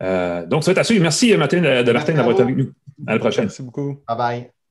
donc, 0.00 0.62
ça 0.62 0.70
va 0.70 0.72
être 0.72 0.78
à 0.78 0.84
suivre. 0.84 1.02
Merci, 1.02 1.36
Martin, 1.36 1.82
de, 1.82 1.92
Martin 1.92 2.12
d'avoir 2.12 2.34
été 2.34 2.42
avec 2.42 2.56
nous. 2.56 2.70
À 3.06 3.14
la 3.14 3.18
prochaine. 3.18 3.46
Merci 3.46 3.62
beaucoup. 3.62 3.98
Bye 4.06 4.16
bye. 4.16 4.61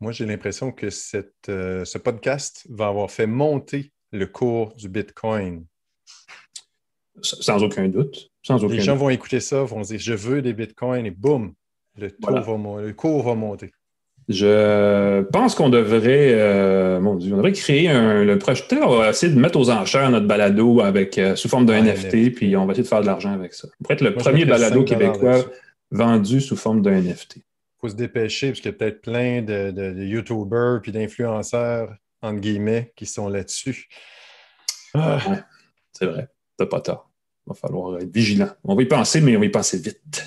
Moi, 0.00 0.12
j'ai 0.12 0.24
l'impression 0.24 0.72
que 0.72 0.90
cette, 0.90 1.34
ce 1.46 1.98
podcast 1.98 2.66
va 2.70 2.86
avoir 2.86 3.10
fait 3.10 3.26
monter 3.26 3.92
le 4.12 4.26
cours 4.26 4.74
du 4.74 4.88
Bitcoin. 4.88 5.64
Sans 7.22 7.62
aucun 7.62 7.88
doute. 7.88 8.30
Sans 8.42 8.64
Les 8.66 8.80
gens 8.80 8.96
vont 8.96 9.10
écouter 9.10 9.40
ça, 9.40 9.62
vont 9.62 9.82
dire 9.82 9.98
je 9.98 10.14
veux 10.14 10.40
des 10.40 10.54
bitcoins 10.54 11.04
et 11.04 11.10
boum, 11.10 11.52
le, 11.98 12.92
cours 12.92 13.22
va 13.22 13.34
monter. 13.34 13.70
Je 14.28 15.22
pense 15.32 15.54
qu'on 15.54 15.68
devrait, 15.68 16.32
euh, 16.32 17.00
mon 17.00 17.16
Dieu, 17.16 17.32
on 17.34 17.36
devrait 17.36 17.52
créer 17.52 17.88
un. 17.88 18.22
Le 18.24 18.38
projecteur 18.38 18.88
on 18.88 18.98
va 18.98 19.10
essayer 19.10 19.32
de 19.32 19.38
mettre 19.38 19.58
aux 19.58 19.70
enchères 19.70 20.08
notre 20.10 20.26
balado 20.26 20.80
avec, 20.80 21.18
euh, 21.18 21.34
sous 21.34 21.48
forme 21.48 21.66
d'un 21.66 21.82
NFT, 21.82 22.32
puis 22.34 22.56
on 22.56 22.64
va 22.64 22.72
essayer 22.72 22.84
de 22.84 22.88
faire 22.88 23.00
de 23.00 23.06
l'argent 23.06 23.32
avec 23.32 23.54
ça. 23.54 23.68
On 23.80 23.82
pourrait 23.82 23.94
être 23.94 24.04
le 24.04 24.14
premier 24.14 24.44
balado 24.44 24.84
québécois 24.84 25.44
vendu 25.90 26.40
sous 26.40 26.56
forme 26.56 26.80
d'un 26.80 27.00
NFT. 27.00 27.38
Il 27.82 27.88
faut 27.88 27.88
se 27.88 27.96
dépêcher, 27.96 28.48
parce 28.48 28.60
qu'il 28.60 28.70
y 28.70 28.74
a 28.74 28.76
peut-être 28.76 29.00
plein 29.00 29.40
de, 29.40 29.70
de, 29.70 30.04
YouTubers 30.04 30.80
puis 30.82 30.92
d'influenceurs, 30.92 31.94
entre 32.20 32.40
guillemets, 32.40 32.92
qui 32.94 33.06
sont 33.06 33.28
là-dessus. 33.28 33.88
Ah. 34.92 35.18
c'est 35.92 36.06
vrai 36.06 36.28
pas 36.66 36.80
tort. 36.80 37.10
Il 37.46 37.50
va 37.50 37.54
falloir 37.54 37.98
être 37.98 38.12
vigilant. 38.12 38.50
On 38.64 38.74
va 38.74 38.82
y 38.82 38.86
penser, 38.86 39.20
mais 39.20 39.36
on 39.36 39.40
va 39.40 39.46
y 39.46 39.50
penser 39.50 39.78
vite. 39.78 40.26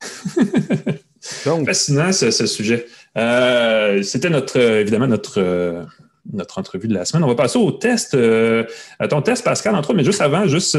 Fascinant 1.20 2.12
ce, 2.12 2.30
sujet. 2.46 2.86
Euh, 3.16 4.02
c'était 4.02 4.28
notre, 4.28 4.58
évidemment 4.58 5.06
notre, 5.06 5.40
euh, 5.40 5.84
notre 6.32 6.58
entrevue 6.58 6.88
de 6.88 6.94
la 6.94 7.04
semaine. 7.04 7.24
On 7.24 7.28
va 7.28 7.34
passer 7.34 7.58
au 7.58 7.70
test, 7.70 8.14
euh, 8.14 8.64
à 8.98 9.08
ton 9.08 9.22
test, 9.22 9.44
Pascal, 9.44 9.74
entre 9.74 9.90
autres, 9.90 9.96
mais 9.96 10.04
juste 10.04 10.20
avant, 10.20 10.46
juste 10.46 10.76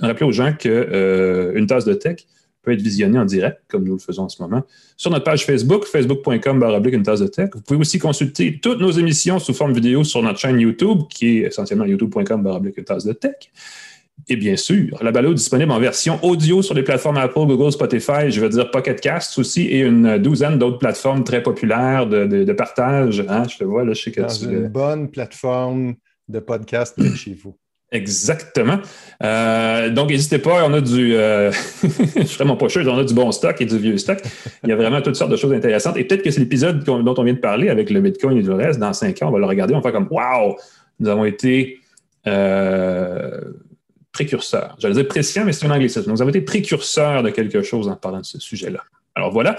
rappeler 0.00 0.26
aux 0.26 0.32
gens 0.32 0.52
qu'une 0.52 1.66
tasse 1.68 1.84
de 1.84 1.94
tech, 1.94 2.26
peut 2.64 2.72
être 2.72 2.82
visionné 2.82 3.18
en 3.18 3.24
direct, 3.24 3.58
comme 3.68 3.84
nous 3.84 3.94
le 3.94 3.98
faisons 3.98 4.24
en 4.24 4.28
ce 4.28 4.42
moment, 4.42 4.62
sur 4.96 5.10
notre 5.10 5.24
page 5.24 5.44
Facebook, 5.44 5.84
facebook.com 5.84 6.64
une 6.84 7.02
tasse 7.02 7.20
de 7.20 7.26
tech. 7.26 7.50
Vous 7.54 7.60
pouvez 7.60 7.80
aussi 7.80 7.98
consulter 7.98 8.58
toutes 8.60 8.80
nos 8.80 8.90
émissions 8.90 9.38
sous 9.38 9.54
forme 9.54 9.72
vidéo 9.72 10.04
sur 10.04 10.22
notre 10.22 10.38
chaîne 10.38 10.58
YouTube, 10.58 11.02
qui 11.08 11.38
est 11.38 11.48
essentiellement 11.48 11.84
youtube.com 11.84 12.70
une 12.76 12.84
tasse 12.84 13.04
de 13.04 13.12
tech. 13.12 13.34
Et 14.28 14.36
bien 14.36 14.56
sûr, 14.56 14.98
la 15.02 15.10
balade 15.10 15.32
est 15.32 15.34
disponible 15.34 15.72
en 15.72 15.78
version 15.78 16.18
audio 16.24 16.62
sur 16.62 16.74
les 16.74 16.82
plateformes 16.82 17.18
Apple, 17.18 17.46
Google, 17.46 17.72
Spotify, 17.72 18.30
je 18.30 18.40
veux 18.40 18.48
dire 18.48 18.70
Pocket 18.70 19.00
Cast 19.00 19.38
aussi, 19.38 19.62
et 19.62 19.80
une 19.80 20.18
douzaine 20.18 20.58
d'autres 20.58 20.78
plateformes 20.78 21.24
très 21.24 21.42
populaires 21.42 22.06
de, 22.06 22.52
partage. 22.52 23.24
Hein, 23.28 23.42
je 23.48 23.58
te 23.58 23.64
vois, 23.64 23.84
là, 23.84 23.92
je 23.92 24.02
sais 24.02 24.12
que 24.12 24.22
Dans 24.22 24.28
une 24.28 24.68
bonne 24.68 25.10
plateforme 25.10 25.94
de 26.28 26.38
podcast 26.38 26.96
chez 27.16 27.34
vous. 27.34 27.56
Exactement. 27.94 28.80
Euh, 29.22 29.88
donc, 29.88 30.10
n'hésitez 30.10 30.38
pas, 30.38 30.66
on 30.66 30.74
a 30.74 30.80
du, 30.80 31.14
euh, 31.14 31.52
je 31.82 32.24
ferai 32.24 32.44
mon 32.44 32.56
pocheur, 32.56 32.84
on 32.88 32.98
a 32.98 33.04
du 33.04 33.14
bon 33.14 33.30
stock 33.30 33.60
et 33.60 33.66
du 33.66 33.78
vieux 33.78 33.96
stock. 33.98 34.18
Il 34.64 34.68
y 34.68 34.72
a 34.72 34.76
vraiment 34.76 35.00
toutes 35.00 35.14
sortes 35.14 35.30
de 35.30 35.36
choses 35.36 35.52
intéressantes. 35.52 35.96
Et 35.96 36.02
peut-être 36.02 36.22
que 36.22 36.30
c'est 36.32 36.40
l'épisode 36.40 36.82
dont 36.82 37.14
on 37.16 37.22
vient 37.22 37.34
de 37.34 37.38
parler 37.38 37.68
avec 37.68 37.90
le 37.90 38.00
Bitcoin 38.00 38.36
et 38.36 38.42
le 38.42 38.54
reste, 38.54 38.80
dans 38.80 38.92
cinq 38.92 39.22
ans, 39.22 39.28
on 39.28 39.30
va 39.30 39.38
le 39.38 39.46
regarder, 39.46 39.74
on 39.74 39.78
va 39.78 39.82
faire 39.82 39.92
comme, 39.92 40.08
wow, 40.10 40.56
nous 40.98 41.08
avons 41.08 41.24
été 41.24 41.78
euh, 42.26 43.40
précurseurs. 44.10 44.74
J'allais 44.80 44.94
dire 44.94 45.06
prescient, 45.06 45.44
mais 45.44 45.52
c'est 45.52 45.66
un 45.66 45.70
anglicisme. 45.70 46.10
Nous 46.10 46.20
avons 46.20 46.30
été 46.30 46.40
précurseurs 46.40 47.22
de 47.22 47.30
quelque 47.30 47.62
chose 47.62 47.86
en 47.86 47.94
parlant 47.94 48.20
de 48.20 48.26
ce 48.26 48.40
sujet-là. 48.40 48.80
Alors 49.14 49.30
voilà. 49.30 49.56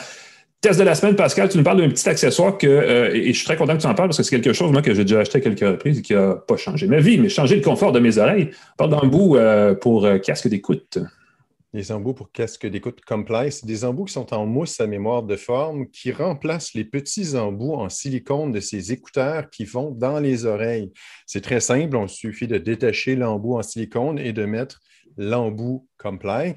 Test 0.65 0.79
de 0.79 0.83
la 0.83 0.95
semaine, 0.95 1.15
Pascal, 1.15 1.47
tu 1.47 1.59
nous 1.59 1.63
parles 1.63 1.79
d'un 1.79 1.89
petit 1.89 2.09
accessoire 2.09 2.57
que, 2.57 2.65
euh, 2.65 3.13
et 3.13 3.33
je 3.33 3.37
suis 3.37 3.45
très 3.45 3.55
content 3.55 3.75
que 3.77 3.81
tu 3.81 3.85
en 3.85 3.93
parles 3.93 4.09
parce 4.09 4.17
que 4.17 4.23
c'est 4.23 4.41
quelque 4.41 4.51
chose, 4.51 4.71
moi, 4.71 4.81
que 4.81 4.95
j'ai 4.95 5.03
déjà 5.03 5.19
acheté 5.19 5.37
à 5.37 5.41
quelques 5.41 5.59
reprises 5.59 5.99
et 5.99 6.01
qui 6.01 6.15
n'a 6.15 6.33
pas 6.33 6.57
changé 6.57 6.87
ma 6.87 6.99
vie, 6.99 7.19
mais 7.19 7.29
changé 7.29 7.55
le 7.55 7.61
confort 7.61 7.91
de 7.91 7.99
mes 7.99 8.17
oreilles. 8.17 8.49
On 8.73 8.77
parle 8.77 8.89
d'embout 8.89 9.35
euh, 9.35 9.75
pour 9.75 10.05
euh, 10.07 10.17
casque 10.17 10.47
d'écoute. 10.47 10.97
Les 11.71 11.91
embouts 11.91 12.15
pour 12.15 12.31
casque 12.31 12.65
d'écoute 12.65 13.01
Comply, 13.05 13.51
c'est 13.51 13.67
des 13.67 13.85
embouts 13.85 14.05
qui 14.05 14.13
sont 14.13 14.33
en 14.33 14.47
mousse 14.47 14.81
à 14.81 14.87
mémoire 14.87 15.21
de 15.21 15.35
forme 15.35 15.87
qui 15.91 16.11
remplacent 16.11 16.73
les 16.73 16.83
petits 16.83 17.35
embouts 17.35 17.75
en 17.75 17.89
silicone 17.89 18.51
de 18.51 18.59
ces 18.59 18.91
écouteurs 18.91 19.51
qui 19.51 19.65
vont 19.65 19.91
dans 19.91 20.19
les 20.19 20.47
oreilles. 20.47 20.91
C'est 21.27 21.41
très 21.41 21.59
simple, 21.59 21.95
on 21.95 22.07
suffit 22.07 22.47
de 22.47 22.57
détacher 22.57 23.15
l'embout 23.15 23.57
en 23.57 23.61
silicone 23.61 24.17
et 24.17 24.33
de 24.33 24.45
mettre 24.45 24.79
l'embout 25.15 25.87
Comply 25.99 26.55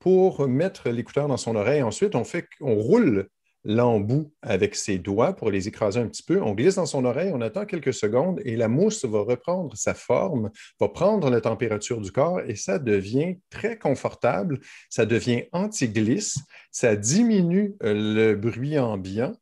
pour 0.00 0.48
mettre 0.48 0.88
l'écouteur 0.88 1.28
dans 1.28 1.36
son 1.36 1.54
oreille. 1.54 1.84
Ensuite, 1.84 2.16
on, 2.16 2.24
fait, 2.24 2.48
on 2.60 2.74
roule 2.74 3.28
l'embout 3.66 4.32
avec 4.42 4.76
ses 4.76 4.98
doigts 4.98 5.34
pour 5.34 5.50
les 5.50 5.66
écraser 5.68 6.00
un 6.00 6.06
petit 6.06 6.22
peu. 6.22 6.40
On 6.40 6.54
glisse 6.54 6.76
dans 6.76 6.86
son 6.86 7.04
oreille, 7.04 7.32
on 7.34 7.40
attend 7.40 7.66
quelques 7.66 7.92
secondes 7.92 8.40
et 8.44 8.56
la 8.56 8.68
mousse 8.68 9.04
va 9.04 9.20
reprendre 9.20 9.76
sa 9.76 9.92
forme, 9.92 10.50
va 10.80 10.88
prendre 10.88 11.28
la 11.28 11.40
température 11.40 12.00
du 12.00 12.12
corps 12.12 12.40
et 12.46 12.54
ça 12.54 12.78
devient 12.78 13.38
très 13.50 13.76
confortable, 13.76 14.60
ça 14.88 15.04
devient 15.04 15.44
anti-glisse, 15.52 16.38
ça 16.70 16.94
diminue 16.94 17.74
euh, 17.82 18.32
le 18.32 18.36
bruit 18.36 18.78
ambiant. 18.78 19.32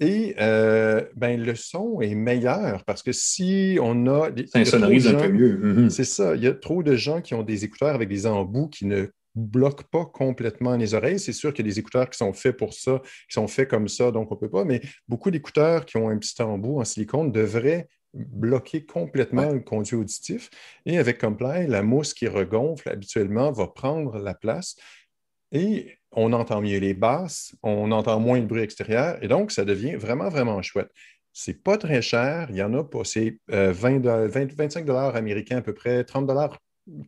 Et 0.00 0.34
euh, 0.40 1.04
ben, 1.14 1.40
le 1.40 1.54
son 1.54 2.00
est 2.00 2.14
meilleur 2.14 2.84
parce 2.84 3.02
que 3.02 3.12
si 3.12 3.78
on 3.80 4.06
a. 4.08 4.30
Ça 4.46 4.64
sonorise 4.64 5.06
un 5.06 5.14
peu 5.14 5.28
mieux. 5.28 5.60
Mm-hmm. 5.62 5.90
C'est 5.90 6.04
ça. 6.04 6.34
Il 6.34 6.42
y 6.42 6.48
a 6.48 6.52
trop 6.52 6.82
de 6.82 6.96
gens 6.96 7.20
qui 7.20 7.34
ont 7.34 7.44
des 7.44 7.64
écouteurs 7.64 7.94
avec 7.94 8.08
des 8.08 8.26
embouts 8.26 8.68
qui 8.68 8.86
ne 8.86 9.06
bloque 9.34 9.84
pas 9.84 10.06
complètement 10.06 10.76
les 10.76 10.94
oreilles. 10.94 11.18
C'est 11.18 11.32
sûr 11.32 11.52
qu'il 11.52 11.66
y 11.66 11.68
a 11.68 11.72
des 11.72 11.78
écouteurs 11.78 12.08
qui 12.08 12.18
sont 12.18 12.32
faits 12.32 12.56
pour 12.56 12.72
ça, 12.72 13.00
qui 13.02 13.34
sont 13.34 13.48
faits 13.48 13.68
comme 13.68 13.88
ça, 13.88 14.10
donc 14.10 14.30
on 14.30 14.34
ne 14.34 14.40
peut 14.40 14.50
pas, 14.50 14.64
mais 14.64 14.80
beaucoup 15.08 15.30
d'écouteurs 15.30 15.84
qui 15.84 15.96
ont 15.96 16.08
un 16.08 16.18
petit 16.18 16.40
embout 16.42 16.80
en 16.80 16.84
silicone 16.84 17.32
devraient 17.32 17.88
bloquer 18.14 18.84
complètement 18.84 19.50
le 19.50 19.60
conduit 19.60 19.96
auditif. 19.96 20.48
Et 20.86 20.98
avec 20.98 21.20
Comply, 21.20 21.66
la 21.66 21.82
mousse 21.82 22.14
qui 22.14 22.28
regonfle 22.28 22.88
habituellement 22.88 23.50
va 23.50 23.66
prendre 23.66 24.18
la 24.18 24.34
place 24.34 24.76
et 25.50 25.98
on 26.12 26.32
entend 26.32 26.60
mieux 26.60 26.78
les 26.78 26.94
basses, 26.94 27.56
on 27.62 27.90
entend 27.90 28.20
moins 28.20 28.38
le 28.38 28.46
bruit 28.46 28.62
extérieur 28.62 29.20
et 29.22 29.26
donc 29.26 29.50
ça 29.50 29.64
devient 29.64 29.96
vraiment, 29.96 30.28
vraiment 30.28 30.62
chouette. 30.62 30.90
C'est 31.32 31.64
pas 31.64 31.76
très 31.76 32.02
cher, 32.02 32.46
il 32.50 32.56
y 32.56 32.62
en 32.62 32.72
a 32.74 32.84
pas, 32.84 33.02
c'est 33.02 33.38
20, 33.48 33.98
25 34.28 34.84
dollars 34.84 35.16
américains 35.16 35.56
à 35.56 35.62
peu 35.62 35.74
près, 35.74 36.04
30 36.04 36.28
dollars 36.28 36.56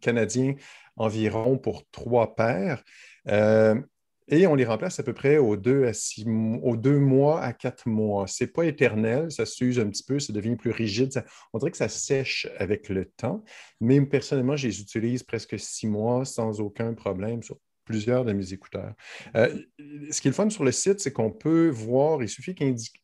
canadiens 0.01 0.55
environ 0.97 1.59
pour 1.59 1.89
trois 1.91 2.35
paires. 2.35 2.83
Euh, 3.29 3.81
et 4.29 4.49
on 4.49 4.57
les 4.57 4.65
remplace 4.65 4.99
à 4.99 5.05
peu 5.05 5.13
près 5.13 5.39
aux 5.39 5.57
deux, 5.57 5.85
à 5.85 5.93
six, 5.93 6.27
aux 6.63 6.77
deux 6.77 6.99
mois 6.99 7.41
à 7.43 7.53
quatre 7.53 7.89
mois. 7.89 8.27
Ce 8.27 8.43
n'est 8.43 8.51
pas 8.51 8.65
éternel, 8.65 9.31
ça 9.31 9.47
s'use 9.47 9.79
un 9.79 9.89
petit 9.89 10.03
peu, 10.03 10.19
ça 10.19 10.33
devient 10.33 10.57
plus 10.57 10.73
rigide. 10.73 11.25
on 11.53 11.59
dirait 11.59 11.71
que 11.71 11.77
ça 11.77 11.89
sèche 11.89 12.49
avec 12.59 12.89
le 12.89 13.05
temps. 13.05 13.45
Mais 13.81 14.01
personnellement, 14.01 14.57
je 14.57 14.67
les 14.67 14.81
utilise 14.81 15.23
presque 15.23 15.59
six 15.61 15.87
mois 15.87 16.25
sans 16.25 16.61
aucun 16.61 16.93
problème 16.95 17.43
plusieurs 17.87 18.25
de 18.25 18.33
mes 18.33 18.53
écouteurs. 18.53 18.93
Euh, 19.37 19.49
ce 20.11 20.21
qui 20.21 20.29
est 20.29 20.33
le 20.33 20.35
fun 20.35 20.51
sur 20.51 20.65
le 20.65 20.73
site, 20.73 21.01
c'est 21.01 21.13
qu'on 21.13 21.31
peut 21.31 21.69
voir, 21.69 22.23
il 22.23 22.29
suffit, 22.29 22.55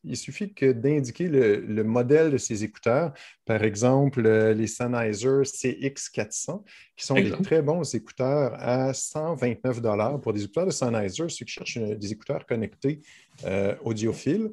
il 0.04 0.16
suffit 0.16 0.52
que 0.52 0.72
d'indiquer 0.72 1.28
le, 1.28 1.84
modèle 1.84 2.30
de 2.30 2.36
ces 2.36 2.64
écouteurs, 2.64 3.12
par 3.46 3.62
exemple 3.62 4.26
euh, 4.26 4.52
les 4.52 4.66
Sennheiser 4.66 5.42
CX400, 5.44 6.64
qui 6.96 7.06
sont 7.06 7.14
des 7.14 7.30
très 7.30 7.62
bons 7.62 7.94
écouteurs 7.94 8.54
à 8.56 8.92
129 8.92 10.20
pour 10.20 10.32
des 10.32 10.44
écouteurs 10.44 10.66
de 10.66 10.70
Sennheiser, 10.70 11.28
ceux 11.28 11.46
qui 11.46 11.52
cherchent 11.52 11.78
des 11.78 12.12
écouteurs 12.12 12.44
connectés 12.44 13.00
euh, 13.44 13.74
audiophiles. 13.82 14.50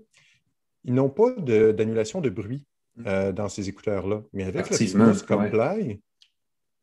Ils 0.85 0.93
n'ont 0.93 1.09
pas 1.09 1.31
d'annulation 1.37 2.21
de, 2.21 2.29
bruit 2.29 2.65
mm. 2.95 3.31
dans 3.33 3.49
ces 3.49 3.67
écouteurs-là, 3.67 4.21
mais 4.31 4.43
avec 4.45 4.69
le 4.69 5.25
Comply, 5.25 5.99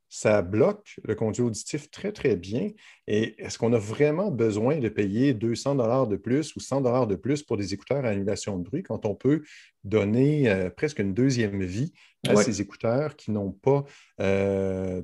ça 0.08 0.42
bloque 0.42 0.96
le 1.04 1.14
conduit 1.14 1.42
auditif 1.42 1.90
très, 1.90 2.12
très 2.12 2.36
bien. 2.36 2.70
Et 3.06 3.42
est-ce 3.42 3.58
qu'on 3.58 3.72
a 3.72 3.78
vraiment 3.78 4.30
besoin 4.30 4.78
de 4.78 4.88
payer 4.88 5.34
200 5.34 5.74
dollars 5.76 6.06
de 6.06 6.16
plus 6.16 6.54
ou 6.56 6.60
100 6.60 6.82
dollars 6.82 7.06
de 7.06 7.16
plus 7.16 7.42
pour 7.42 7.56
des 7.56 7.74
écouteurs 7.74 8.04
à 8.04 8.08
annulation 8.08 8.56
de 8.58 8.62
bruit 8.62 8.82
quand 8.82 9.04
on 9.04 9.14
peut 9.14 9.42
donner 9.84 10.48
euh, 10.48 10.70
presque 10.70 10.98
une 10.98 11.14
deuxième 11.14 11.62
vie 11.62 11.92
à 12.26 12.36
ces 12.36 12.60
écouteurs 12.60 13.14
qui 13.14 13.30
n'ont 13.30 13.52
pas 13.52 13.84
euh, 14.20 15.02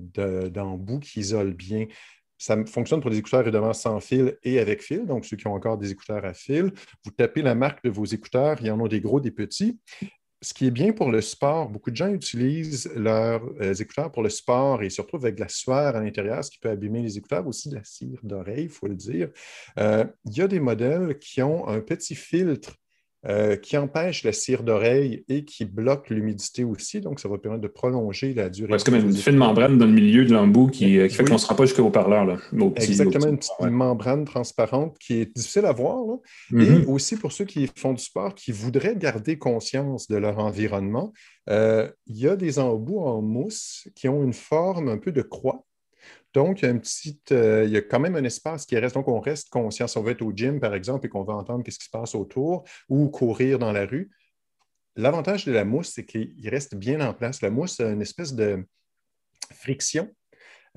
d'embout 0.48 1.00
qui 1.00 1.20
isolent 1.20 1.54
bien? 1.54 1.86
Ça 2.38 2.56
fonctionne 2.66 3.00
pour 3.00 3.10
des 3.10 3.18
écouteurs 3.18 3.42
évidemment 3.42 3.72
sans 3.72 4.00
fil 4.00 4.36
et 4.42 4.58
avec 4.58 4.82
fil, 4.82 5.06
donc 5.06 5.24
ceux 5.24 5.36
qui 5.36 5.46
ont 5.46 5.54
encore 5.54 5.78
des 5.78 5.92
écouteurs 5.92 6.24
à 6.24 6.34
fil. 6.34 6.72
Vous 7.04 7.12
tapez 7.12 7.40
la 7.40 7.54
marque 7.54 7.84
de 7.84 7.90
vos 7.90 8.04
écouteurs, 8.04 8.56
il 8.60 8.66
y 8.66 8.70
en 8.70 8.84
a 8.84 8.88
des 8.88 9.00
gros, 9.00 9.20
des 9.20 9.30
petits 9.30 9.78
ce 10.42 10.52
qui 10.52 10.66
est 10.66 10.72
bien 10.72 10.92
pour 10.92 11.10
le 11.10 11.20
sport, 11.20 11.68
beaucoup 11.68 11.92
de 11.92 11.96
gens 11.96 12.12
utilisent 12.12 12.90
leurs 12.96 13.42
euh, 13.60 13.74
écouteurs 13.74 14.10
pour 14.10 14.24
le 14.24 14.28
sport 14.28 14.82
et 14.82 14.90
surtout 14.90 15.16
avec 15.16 15.36
de 15.36 15.40
la 15.40 15.48
sueur 15.48 15.94
à 15.96 16.00
l'intérieur, 16.00 16.44
ce 16.44 16.50
qui 16.50 16.58
peut 16.58 16.68
abîmer 16.68 17.00
les 17.00 17.16
écouteurs, 17.16 17.46
aussi 17.46 17.68
de 17.68 17.76
la 17.76 17.84
cire 17.84 18.18
d'oreille, 18.24 18.64
il 18.64 18.68
faut 18.68 18.88
le 18.88 18.96
dire. 18.96 19.30
Euh, 19.78 20.04
il 20.26 20.36
y 20.36 20.42
a 20.42 20.48
des 20.48 20.58
modèles 20.58 21.16
qui 21.20 21.42
ont 21.42 21.68
un 21.68 21.80
petit 21.80 22.16
filtre 22.16 22.72
euh, 23.28 23.56
qui 23.56 23.76
empêche 23.76 24.24
la 24.24 24.32
cire 24.32 24.64
d'oreille 24.64 25.24
et 25.28 25.44
qui 25.44 25.64
bloque 25.64 26.10
l'humidité 26.10 26.64
aussi. 26.64 27.00
Donc, 27.00 27.20
ça 27.20 27.28
va 27.28 27.38
permettre 27.38 27.62
de 27.62 27.68
prolonger 27.68 28.34
la 28.34 28.48
durée. 28.48 28.76
c'est 28.78 28.84
comme 28.84 28.96
une 28.96 29.12
fine 29.12 29.36
membrane 29.36 29.78
dans 29.78 29.86
le 29.86 29.92
milieu 29.92 30.24
de 30.24 30.32
l'embout 30.32 30.68
qui, 30.68 30.98
euh, 30.98 31.08
fait 31.08 31.22
qu'on 31.24 31.34
ne 31.34 31.38
se 31.38 31.46
rend 31.46 31.54
pas 31.54 31.64
jusqu'au 31.64 31.88
parleur. 31.90 32.40
Exactement, 32.76 33.28
une 33.28 33.38
petite 33.38 33.60
membrane 33.60 34.24
transparente 34.24 34.96
qui 34.98 35.20
est 35.20 35.36
difficile 35.36 35.66
à 35.66 35.72
voir. 35.72 36.02
Et 36.50 36.56
mm-hmm. 36.56 36.86
aussi 36.86 37.16
pour 37.16 37.30
ceux 37.30 37.44
qui 37.44 37.70
font 37.76 37.92
du 37.92 38.02
sport, 38.02 38.34
qui 38.34 38.50
voudraient 38.50 38.96
garder 38.96 39.38
conscience 39.38 40.08
de 40.08 40.16
leur 40.16 40.38
environnement, 40.38 41.12
euh, 41.48 41.88
il 42.06 42.18
y 42.18 42.26
a 42.26 42.34
des 42.34 42.58
embouts 42.58 43.00
en 43.00 43.22
mousse 43.22 43.88
qui 43.94 44.08
ont 44.08 44.24
une 44.24 44.32
forme 44.32 44.88
un 44.88 44.98
peu 44.98 45.12
de 45.12 45.22
croix 45.22 45.64
donc, 46.34 46.62
il 46.62 46.64
y, 46.64 46.68
a 46.68 46.70
une 46.70 46.80
petite, 46.80 47.32
euh, 47.32 47.64
il 47.64 47.70
y 47.70 47.76
a 47.76 47.82
quand 47.82 48.00
même 48.00 48.16
un 48.16 48.24
espace 48.24 48.64
qui 48.64 48.78
reste. 48.78 48.94
Donc, 48.94 49.08
on 49.08 49.20
reste 49.20 49.50
conscient. 49.50 49.86
Si 49.86 49.98
on 49.98 50.02
va 50.02 50.12
être 50.12 50.22
au 50.22 50.32
gym, 50.34 50.60
par 50.60 50.74
exemple, 50.74 51.06
et 51.06 51.08
qu'on 51.08 51.24
va 51.24 51.34
entendre 51.34 51.62
ce 51.68 51.78
qui 51.78 51.84
se 51.84 51.90
passe 51.90 52.14
autour 52.14 52.64
ou 52.88 53.08
courir 53.08 53.58
dans 53.58 53.72
la 53.72 53.84
rue, 53.84 54.10
l'avantage 54.96 55.44
de 55.44 55.52
la 55.52 55.64
mousse, 55.64 55.92
c'est 55.94 56.06
qu'il 56.06 56.48
reste 56.48 56.74
bien 56.74 57.00
en 57.06 57.12
place. 57.12 57.42
La 57.42 57.50
mousse 57.50 57.80
a 57.80 57.90
une 57.90 58.02
espèce 58.02 58.34
de 58.34 58.64
friction 59.52 60.08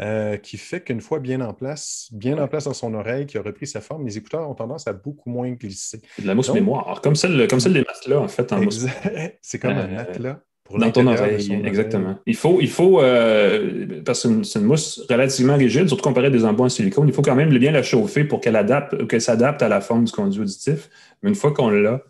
euh, 0.02 0.36
qui 0.36 0.58
fait 0.58 0.82
qu'une 0.82 1.00
fois 1.00 1.20
bien 1.20 1.40
en 1.40 1.54
place, 1.54 2.10
bien 2.12 2.38
en 2.38 2.50
place 2.50 2.66
dans 2.66 2.74
son 2.74 2.94
oreille, 2.94 3.26
qui 3.26 3.38
a 3.38 3.42
repris 3.42 3.66
sa 3.66 3.80
forme, 3.80 4.06
les 4.06 4.18
écouteurs 4.18 4.50
ont 4.50 4.56
tendance 4.56 4.88
à 4.88 4.94
beaucoup 4.94 5.30
moins 5.30 5.52
glisser. 5.52 6.02
De 6.20 6.28
la 6.28 6.36
mousse 6.36 6.52
mémoire, 6.52 7.00
comme 7.00 7.16
celle, 7.16 7.48
comme 7.48 7.62
celle 7.62 7.74
des 7.74 7.84
matelas, 7.84 8.20
en 8.20 8.28
fait. 8.28 8.54
C'est 9.42 9.60
comme 9.60 9.72
un 9.72 9.90
euh, 9.90 10.36
matelas 10.74 10.88
dans 10.88 10.92
ton 10.92 11.08
oreille, 11.08 11.62
exactement. 11.66 12.18
Il 12.26 12.36
faut, 12.36 12.60
il 12.60 12.70
faut 12.70 13.02
euh, 13.02 14.02
parce 14.04 14.24
que 14.24 14.44
c'est 14.44 14.60
une, 14.60 14.66
mousse 14.66 15.06
relativement 15.10 15.56
rigide, 15.56 15.88
surtout 15.88 16.04
comparée 16.04 16.28
à 16.28 16.30
des 16.32 16.46
embouts 16.46 16.64
en 16.64 16.70
silicone, 16.70 17.08
il 17.08 17.14
faut 17.14 17.22
quand 17.22 17.36
même 17.36 17.56
bien 17.58 17.72
la 17.72 17.84
chauffer 17.84 18.24
pour 18.24 18.42
qu'elle 18.42 18.56
adapte, 18.56 19.08
qu'elle 19.08 19.22
s'adapte 19.22 19.62
à 19.62 19.70
la 19.70 19.82
forme 19.82 20.06
du 20.06 20.12
conduit 20.12 20.42
auditif. 20.42 20.90
Mais 21.22 21.30
une 21.30 21.36
fois 21.36 21.52
qu'on 21.52 21.70
l'a, 21.70 22.02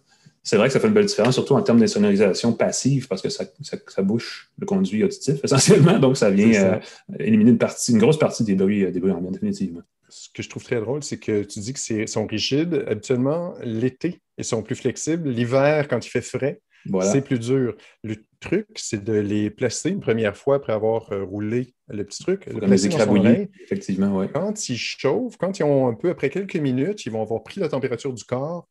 c'est 0.44 0.58
vrai 0.58 0.68
que 0.68 0.74
ça 0.74 0.80
fait 0.80 0.88
une 0.88 0.94
belle 0.94 1.06
différence, 1.06 1.34
surtout 1.34 1.56
en 1.56 1.62
termes 1.62 1.80
d'insonorisation 1.80 2.54
passive, 2.54 3.08
parce 3.08 3.22
que 3.22 3.30
ça, 3.30 3.46
ça, 3.62 4.02
bouche 4.04 4.52
le 4.60 4.66
conduit 4.66 5.04
auditif 5.04 5.40
essentiellement, 5.44 6.00
donc 6.00 6.18
ça 6.18 6.30
vient 6.30 6.54
euh, 6.54 6.80
éliminer 7.20 7.52
une 7.52 7.58
partie, 7.58 7.92
une 7.92 7.98
grosse 7.98 8.20
partie 8.20 8.44
des 8.44 8.56
bruits, 8.56 8.90
des 8.92 9.00
bruits 9.00 9.12
ambiants, 9.12 9.32
définitivement. 9.32 9.82
Ce 10.08 10.30
que 10.34 10.44
je 10.44 10.50
trouve 10.50 10.64
très 10.64 10.80
drôle, 10.80 11.04
c'est 11.04 11.18
que 11.18 11.44
tu 11.44 11.60
dis 11.60 11.74
que 11.74 12.06
sont 12.06 12.28
rigides. 12.28 12.86
Habituellement, 12.88 13.56
l'été, 13.64 14.22
ils 14.38 14.46
sont 14.46 14.62
plus 14.62 14.76
flexibles. 14.76 15.28
L'hiver, 15.30 15.88
quand 15.88 16.06
il 16.06 16.10
fait 16.10 16.22
frais, 16.22 16.62
c'est 17.02 17.22
plus 17.22 17.40
dur. 17.40 17.76
Truc, 18.46 18.68
c'est 18.76 19.04
de 19.04 19.14
les 19.14 19.50
placer 19.50 19.90
une 19.90 20.00
première 20.00 20.38
fois 20.38 20.58
après 20.58 20.74
avoir 20.74 21.12
euh, 21.12 21.24
roulé 21.24 21.74
le 21.88 22.04
petit 22.04 22.24
truc. 22.24 22.50
Faut 22.50 22.60
les 22.60 22.86
écrabouiller, 22.86 23.50
effectivement, 23.64 24.18
oui. 24.18 24.28
Quand 24.34 24.70
ils 24.70 24.78
chauffent, 24.78 25.38
quand 25.38 25.60
ils 25.60 25.64
ont 25.64 25.88
un 25.88 25.94
peu, 25.94 26.10
après 26.10 26.30
quelques 26.30 26.56
minutes, 26.56 27.06
ils 27.06 27.12
vont 27.12 27.22
avoir 27.22 27.44
pris 27.44 27.60
la 27.60 27.70
température 27.70 28.14
du 28.14 28.24
corps. 28.24 28.68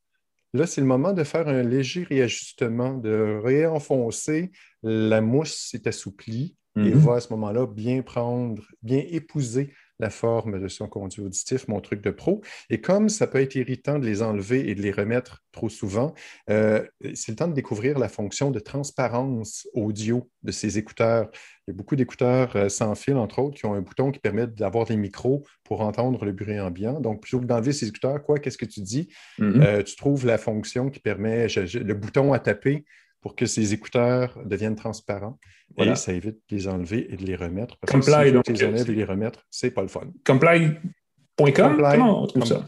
Là, 0.53 0.66
c'est 0.66 0.81
le 0.81 0.87
moment 0.87 1.12
de 1.12 1.25
faire 1.25 1.49
un 1.49 1.62
léger 1.62 2.05
réajustement, 2.05 2.95
de 2.95 3.41
réenfoncer. 3.43 4.53
La 4.83 5.20
mousse 5.20 5.68
s'est 5.70 5.89
assouplie 5.89 6.57
et 6.77 6.81
mm-hmm. 6.81 6.93
va 6.93 7.14
à 7.14 7.20
ce 7.20 7.33
moment-là 7.33 7.66
bien 7.66 8.03
prendre, 8.03 8.62
bien 8.83 9.03
épouser 9.09 9.72
la 10.05 10.11
forme 10.11 10.61
de 10.61 10.68
son 10.68 10.86
conduit 10.86 11.22
auditif, 11.22 11.66
mon 11.66 11.80
truc 11.80 12.02
de 12.02 12.11
pro. 12.11 12.42
Et 12.68 12.82
comme 12.82 13.09
ça 13.09 13.26
peut 13.26 13.40
être 13.40 13.55
irritant 13.55 13.98
de 13.98 14.05
les 14.05 14.20
enlever 14.20 14.68
et 14.68 14.74
de 14.74 14.82
les 14.82 14.92
remettre 14.92 15.42
trop 15.50 15.70
souvent, 15.70 16.12
euh, 16.50 16.84
c'est 17.14 17.32
le 17.32 17.36
temps 17.36 17.48
de 17.48 17.55
découvrir 17.55 17.98
la 17.98 18.11
fonction 18.11 18.50
de 18.50 18.61
transparence 18.61 19.66
audio 19.72 20.28
de 20.42 20.52
ces 20.52 20.76
écouteurs. 20.76 21.30
Il 21.66 21.70
y 21.70 21.74
a 21.74 21.74
beaucoup 21.74 21.96
d'écouteurs 21.96 22.55
euh, 22.55 22.68
sans 22.68 22.94
fil, 22.94 23.16
entre 23.16 23.38
autres, 23.38 23.57
qui 23.57 23.64
ont 23.64 23.72
un 23.72 23.80
bouton 23.80 24.11
qui 24.11 24.18
permet 24.18 24.46
d'avoir 24.46 24.84
des 24.84 24.96
micros 24.96 25.46
pour 25.64 25.80
entendre 25.80 26.22
le 26.26 26.32
bruit 26.32 26.61
ambiant. 26.61 27.00
Donc, 27.00 27.22
plutôt 27.22 27.40
que 27.40 27.46
d'enlever 27.46 27.72
ces 27.72 27.88
écouteurs, 27.88 28.22
quoi, 28.22 28.38
qu'est-ce 28.38 28.59
que 28.59 28.66
tu 28.66 28.82
dis? 28.82 29.09
Mm-hmm. 29.38 29.62
Euh, 29.62 29.82
tu 29.82 29.96
trouves 29.96 30.26
la 30.26 30.36
fonction 30.36 30.90
qui 30.90 31.00
permet, 31.00 31.46
le 31.46 31.94
bouton 31.94 32.34
à 32.34 32.38
taper 32.38 32.84
pour 33.22 33.34
que 33.34 33.46
ces 33.46 33.72
écouteurs 33.72 34.38
deviennent 34.44 34.76
transparents. 34.76 35.38
Et 35.76 35.94
ça 35.96 36.12
évite 36.12 36.36
de 36.48 36.56
les 36.56 36.68
enlever 36.68 37.12
et 37.12 37.16
de 37.16 37.24
les 37.24 37.36
remettre. 37.36 37.76
Parce 37.78 37.92
Comply, 37.92 38.32
que 38.32 38.38
si 38.38 38.42
tu 38.42 38.52
les 38.52 38.64
enlèves 38.64 38.90
et 38.90 38.94
les 38.94 39.04
remettre, 39.04 39.44
c'est 39.50 39.70
pas 39.70 39.82
le 39.82 39.88
fun. 39.88 40.02
Comply.com, 40.24 41.76
comment 41.76 42.22
on 42.22 42.26
trouve 42.26 42.44
ça? 42.44 42.64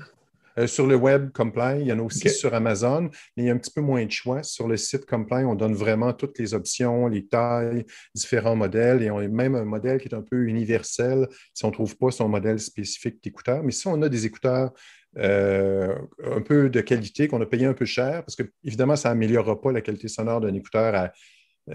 Euh, 0.59 0.67
sur 0.67 0.87
le 0.87 0.97
web, 0.97 1.31
Comply, 1.33 1.81
il 1.81 1.87
y 1.87 1.93
en 1.93 1.99
a 1.99 2.03
aussi 2.03 2.31
sur 2.31 2.55
Amazon, 2.55 3.11
mais 3.37 3.43
il 3.43 3.47
y 3.47 3.51
a 3.51 3.53
un 3.53 3.59
petit 3.59 3.71
peu 3.71 3.81
moins 3.81 4.05
de 4.05 4.11
choix. 4.11 4.43
Sur 4.43 4.69
le 4.69 4.77
site 4.77 5.05
Comply, 5.05 5.45
on 5.45 5.55
donne 5.55 5.75
vraiment 5.75 6.13
toutes 6.13 6.39
les 6.39 6.55
options, 6.55 7.09
les 7.09 7.27
tailles, 7.27 7.85
différents 8.15 8.57
modèles, 8.57 9.03
et 9.03 9.11
on 9.11 9.19
a 9.19 9.29
même 9.29 9.55
un 9.55 9.65
modèle 9.65 10.01
qui 10.01 10.09
est 10.09 10.15
un 10.15 10.23
peu 10.23 10.47
universel 10.47 11.29
si 11.53 11.65
on 11.65 11.69
ne 11.69 11.73
trouve 11.73 11.97
pas 11.97 12.11
son 12.11 12.29
modèle 12.29 12.59
spécifique 12.59 13.23
d'écouteur. 13.23 13.63
Mais 13.63 13.73
si 13.73 13.87
on 13.87 14.01
a 14.03 14.09
des 14.09 14.25
écouteurs 14.25 14.73
euh, 15.19 15.95
un 16.25 16.41
peu 16.41 16.69
de 16.71 16.81
qualité 16.81 17.29
qu'on 17.29 17.41
a 17.41 17.47
payé 17.47 17.67
un 17.67 17.75
peu 17.75 17.85
cher, 17.85 18.25
parce 18.25 18.37
que 18.37 18.45
évidemment, 18.65 18.97
ça 18.97 19.11
n'améliorera 19.11 19.61
pas 19.61 19.73
la 19.73 19.83
qualité 19.83 20.09
sonore 20.09 20.41
d'un 20.41 20.55
écouteur 20.55 20.95
à 20.95 21.13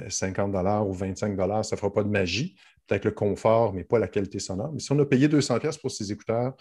50 0.08 0.56
euh, 0.56 0.80
ou 0.80 0.94
25 0.94 1.38
ça 1.38 1.76
ne 1.76 1.78
fera 1.78 1.94
pas 1.94 2.04
de 2.04 2.10
magie. 2.10 2.56
Peut-être 2.88 3.06
le 3.06 3.12
confort, 3.12 3.74
mais 3.74 3.84
pas 3.84 4.00
la 4.00 4.08
qualité 4.08 4.40
sonore. 4.40 4.72
Mais 4.74 4.80
si 4.80 4.92
on 4.92 5.00
a 5.00 5.06
payé 5.06 5.28
200 5.28 5.60
pour 5.82 5.92
ces 5.92 6.12
écouteurs, 6.12 6.54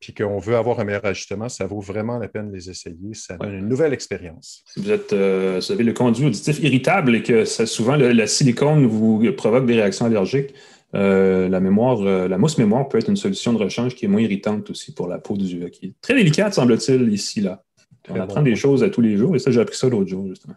puis 0.00 0.12
qu'on 0.12 0.38
veut 0.38 0.56
avoir 0.56 0.80
un 0.80 0.84
meilleur 0.84 1.04
ajustement, 1.04 1.48
ça 1.48 1.66
vaut 1.66 1.80
vraiment 1.80 2.18
la 2.18 2.28
peine 2.28 2.50
de 2.50 2.54
les 2.54 2.68
essayer. 2.68 3.14
Ça 3.14 3.36
donne 3.36 3.54
une 3.54 3.68
nouvelle 3.68 3.92
expérience. 3.92 4.62
Si 4.66 4.80
vous, 4.80 4.90
êtes, 4.90 5.12
euh, 5.12 5.60
avez 5.70 5.84
le 5.84 5.92
conduit 5.92 6.26
auditif 6.26 6.58
irritable 6.62 7.16
et 7.16 7.22
que 7.22 7.44
souvent 7.44 7.96
le, 7.96 8.26
silicone 8.26 8.86
vous 8.86 9.32
provoque 9.32 9.66
des 9.66 9.74
réactions 9.74 10.06
allergiques, 10.06 10.54
euh, 10.94 11.48
la 11.48 11.58
mémoire, 11.60 12.02
euh, 12.02 12.28
la 12.28 12.38
mousse 12.38 12.58
mémoire 12.58 12.88
peut 12.88 12.98
être 12.98 13.08
une 13.08 13.16
solution 13.16 13.52
de 13.52 13.58
rechange 13.58 13.94
qui 13.94 14.04
est 14.04 14.08
moins 14.08 14.20
irritante 14.20 14.70
aussi 14.70 14.92
pour 14.92 15.08
la 15.08 15.18
peau 15.18 15.36
du 15.36 15.70
qui 15.70 15.86
est 15.86 15.94
très 16.00 16.14
délicate, 16.14 16.54
semble-t-il, 16.54 17.12
ici, 17.12 17.40
là. 17.40 17.62
On 18.10 18.20
apprend 18.20 18.42
des 18.42 18.54
choses 18.54 18.84
à 18.84 18.90
tous 18.90 19.00
les 19.00 19.16
jours, 19.16 19.34
et 19.34 19.38
ça, 19.38 19.50
j'ai 19.50 19.60
appris 19.60 19.76
ça 19.76 19.88
l'autre 19.88 20.08
jour, 20.08 20.28
justement. 20.28 20.54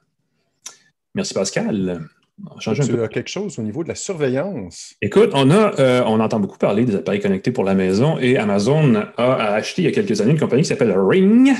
Merci, 1.15 1.33
Pascal. 1.33 2.01
On 2.55 2.59
change 2.59 2.79
tu 2.87 3.01
as 3.01 3.07
quelque 3.07 3.29
chose 3.29 3.57
au 3.57 3.63
niveau 3.63 3.83
de 3.83 3.89
la 3.89 3.95
surveillance. 3.95 4.93
Écoute, 5.01 5.31
on 5.33 5.49
a, 5.49 5.79
euh, 5.79 6.03
on 6.05 6.19
entend 6.19 6.39
beaucoup 6.39 6.59
parler 6.59 6.85
des 6.85 6.95
appareils 6.95 7.19
connectés 7.19 7.51
pour 7.51 7.63
la 7.63 7.73
maison 7.73 8.17
et 8.19 8.37
Amazon 8.37 8.93
a, 9.17 9.53
acheté 9.53 9.81
il 9.81 9.85
y 9.85 9.87
a 9.87 9.91
quelques 9.91 10.21
années 10.21 10.31
une 10.31 10.39
compagnie 10.39 10.61
qui 10.61 10.69
s'appelle 10.69 10.93
Ring 10.95 11.51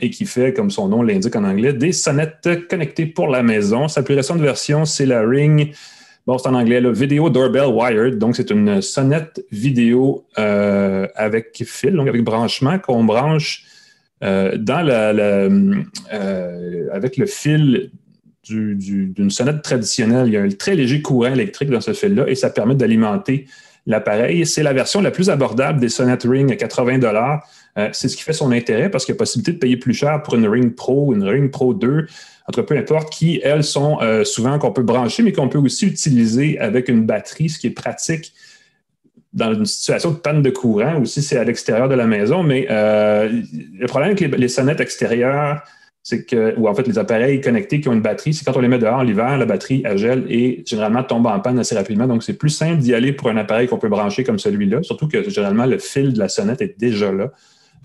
et 0.00 0.10
qui 0.10 0.26
fait, 0.26 0.52
comme 0.52 0.70
son 0.70 0.88
nom 0.88 1.02
l'indique 1.02 1.36
en 1.36 1.44
anglais, 1.44 1.72
des 1.72 1.92
sonnettes 1.92 2.48
connectées 2.68 3.06
pour 3.06 3.28
la 3.28 3.44
maison. 3.44 3.86
Sa 3.86 4.02
plus 4.02 4.16
récente 4.16 4.40
version, 4.40 4.84
c'est 4.84 5.06
la 5.06 5.22
Ring 5.22 5.72
Bon, 6.26 6.38
c'est 6.38 6.48
en 6.48 6.54
anglais, 6.54 6.80
le 6.80 6.90
Video 6.90 7.28
Doorbell 7.28 7.66
Wired. 7.66 8.16
Donc, 8.16 8.34
c'est 8.34 8.50
une 8.50 8.80
sonnette 8.80 9.44
vidéo 9.50 10.24
euh, 10.38 11.06
avec 11.16 11.62
fil, 11.66 11.92
donc 11.92 12.08
avec 12.08 12.24
branchement 12.24 12.78
qu'on 12.78 13.04
branche 13.04 13.64
euh, 14.22 14.56
dans 14.56 14.80
la, 14.80 15.10
euh, 15.10 16.88
avec 16.92 17.18
le 17.18 17.26
fil 17.26 17.90
d'une 18.48 19.30
sonnette 19.30 19.62
traditionnelle. 19.62 20.28
Il 20.28 20.34
y 20.34 20.36
a 20.36 20.42
un 20.42 20.48
très 20.48 20.74
léger 20.74 21.02
courant 21.02 21.32
électrique 21.32 21.70
dans 21.70 21.80
ce 21.80 21.92
fil-là 21.92 22.24
et 22.28 22.34
ça 22.34 22.50
permet 22.50 22.74
d'alimenter 22.74 23.46
l'appareil. 23.86 24.46
C'est 24.46 24.62
la 24.62 24.72
version 24.72 25.00
la 25.00 25.10
plus 25.10 25.30
abordable 25.30 25.80
des 25.80 25.88
sonnettes 25.88 26.24
Ring 26.24 26.50
à 26.52 26.56
80 26.56 27.40
C'est 27.92 28.08
ce 28.08 28.16
qui 28.16 28.22
fait 28.22 28.32
son 28.32 28.52
intérêt 28.52 28.90
parce 28.90 29.04
qu'il 29.04 29.14
y 29.14 29.16
a 29.16 29.18
possibilité 29.18 29.52
de 29.52 29.58
payer 29.58 29.76
plus 29.76 29.94
cher 29.94 30.22
pour 30.22 30.34
une 30.34 30.46
Ring 30.46 30.74
Pro, 30.74 31.14
une 31.14 31.24
Ring 31.24 31.50
Pro 31.50 31.74
2 31.74 32.06
entre 32.46 32.62
peu 32.62 32.76
importe, 32.76 33.12
qui, 33.12 33.40
elles, 33.42 33.64
sont 33.64 33.98
euh, 34.02 34.24
souvent 34.24 34.58
qu'on 34.58 34.72
peut 34.72 34.82
brancher, 34.82 35.22
mais 35.22 35.32
qu'on 35.32 35.48
peut 35.48 35.58
aussi 35.58 35.86
utiliser 35.86 36.58
avec 36.58 36.88
une 36.88 37.06
batterie, 37.06 37.48
ce 37.48 37.58
qui 37.58 37.68
est 37.68 37.70
pratique 37.70 38.34
dans 39.32 39.52
une 39.52 39.66
situation 39.66 40.12
de 40.12 40.16
panne 40.16 40.42
de 40.42 40.50
courant, 40.50 41.00
aussi 41.00 41.20
c'est 41.20 41.36
à 41.36 41.44
l'extérieur 41.44 41.88
de 41.88 41.94
la 41.94 42.06
maison. 42.06 42.42
Mais 42.42 42.66
euh, 42.70 43.42
le 43.78 43.86
problème 43.86 44.12
avec 44.12 44.38
les, 44.38 44.48
sonnettes 44.48 44.80
extérieures, 44.80 45.62
c'est 46.04 46.24
que, 46.24 46.54
ou 46.58 46.68
en 46.68 46.74
fait 46.74 46.86
les 46.86 46.98
appareils 46.98 47.40
connectés 47.40 47.80
qui 47.80 47.88
ont 47.88 47.94
une 47.94 48.02
batterie, 48.02 48.34
c'est 48.34 48.44
quand 48.44 48.56
on 48.56 48.60
les 48.60 48.68
met 48.68 48.78
dehors 48.78 49.02
l'hiver, 49.02 49.36
la 49.36 49.46
batterie 49.46 49.82
elle 49.84 50.26
et 50.28 50.62
généralement 50.66 51.02
tombe 51.02 51.26
en 51.26 51.40
panne 51.40 51.58
assez 51.58 51.74
rapidement. 51.74 52.06
Donc 52.06 52.22
c'est 52.22 52.34
plus 52.34 52.50
simple 52.50 52.76
d'y 52.76 52.94
aller 52.94 53.12
pour 53.12 53.30
un 53.30 53.36
appareil 53.38 53.66
qu'on 53.66 53.78
peut 53.78 53.88
brancher 53.88 54.22
comme 54.22 54.38
celui-là, 54.38 54.82
surtout 54.82 55.08
que 55.08 55.28
généralement 55.28 55.66
le 55.66 55.78
fil 55.78 56.12
de 56.12 56.18
la 56.18 56.28
sonnette 56.28 56.60
est 56.60 56.78
déjà 56.78 57.10
là. 57.10 57.32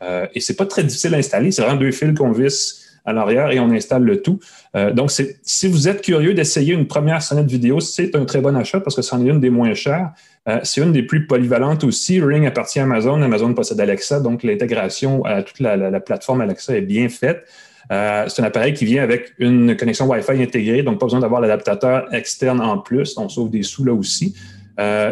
Euh, 0.03 0.27
et 0.35 0.41
c'est 0.41 0.55
pas 0.55 0.65
très 0.65 0.83
difficile 0.83 1.15
à 1.15 1.17
installer, 1.17 1.51
c'est 1.51 1.61
vraiment 1.61 1.79
deux 1.79 1.91
fils 1.91 2.13
qu'on 2.13 2.31
visse 2.31 2.89
à 3.05 3.13
l'arrière 3.13 3.51
et 3.51 3.59
on 3.59 3.71
installe 3.71 4.03
le 4.03 4.21
tout. 4.21 4.39
Euh, 4.75 4.91
donc, 4.91 5.11
si 5.11 5.67
vous 5.67 5.87
êtes 5.87 6.01
curieux 6.01 6.33
d'essayer 6.33 6.73
une 6.73 6.87
première 6.87 7.21
sonnette 7.21 7.49
vidéo, 7.49 7.79
c'est 7.79 8.15
un 8.15 8.25
très 8.25 8.41
bon 8.41 8.55
achat 8.55 8.79
parce 8.79 8.95
que 8.95 9.01
c'en 9.01 9.25
est 9.25 9.29
une 9.29 9.39
des 9.39 9.49
moins 9.49 9.73
chères. 9.73 10.11
Euh, 10.47 10.59
c'est 10.63 10.81
une 10.81 10.91
des 10.91 11.03
plus 11.03 11.25
polyvalentes 11.25 11.83
aussi. 11.83 12.21
Ring 12.21 12.45
appartient 12.45 12.79
à 12.79 12.83
Amazon. 12.83 13.21
Amazon 13.21 13.53
possède 13.53 13.79
Alexa, 13.79 14.19
donc 14.19 14.43
l'intégration 14.43 15.23
à 15.25 15.43
toute 15.43 15.59
la, 15.59 15.99
plateforme 15.99 16.41
Alexa 16.41 16.77
est 16.77 16.81
bien 16.81 17.09
faite. 17.09 17.45
Euh, 17.91 18.25
c'est 18.27 18.41
un 18.41 18.45
appareil 18.45 18.73
qui 18.73 18.85
vient 18.85 19.03
avec 19.03 19.33
une 19.39 19.75
connexion 19.75 20.07
Wi-Fi 20.07 20.41
intégrée, 20.41 20.83
donc 20.83 20.99
pas 20.99 21.07
besoin 21.07 21.19
d'avoir 21.19 21.41
l'adaptateur 21.41 22.13
externe 22.13 22.61
en 22.61 22.77
plus. 22.77 23.17
On 23.17 23.29
sauve 23.29 23.49
des 23.49 23.63
sous 23.63 23.83
là 23.83 23.93
aussi. 23.93 24.35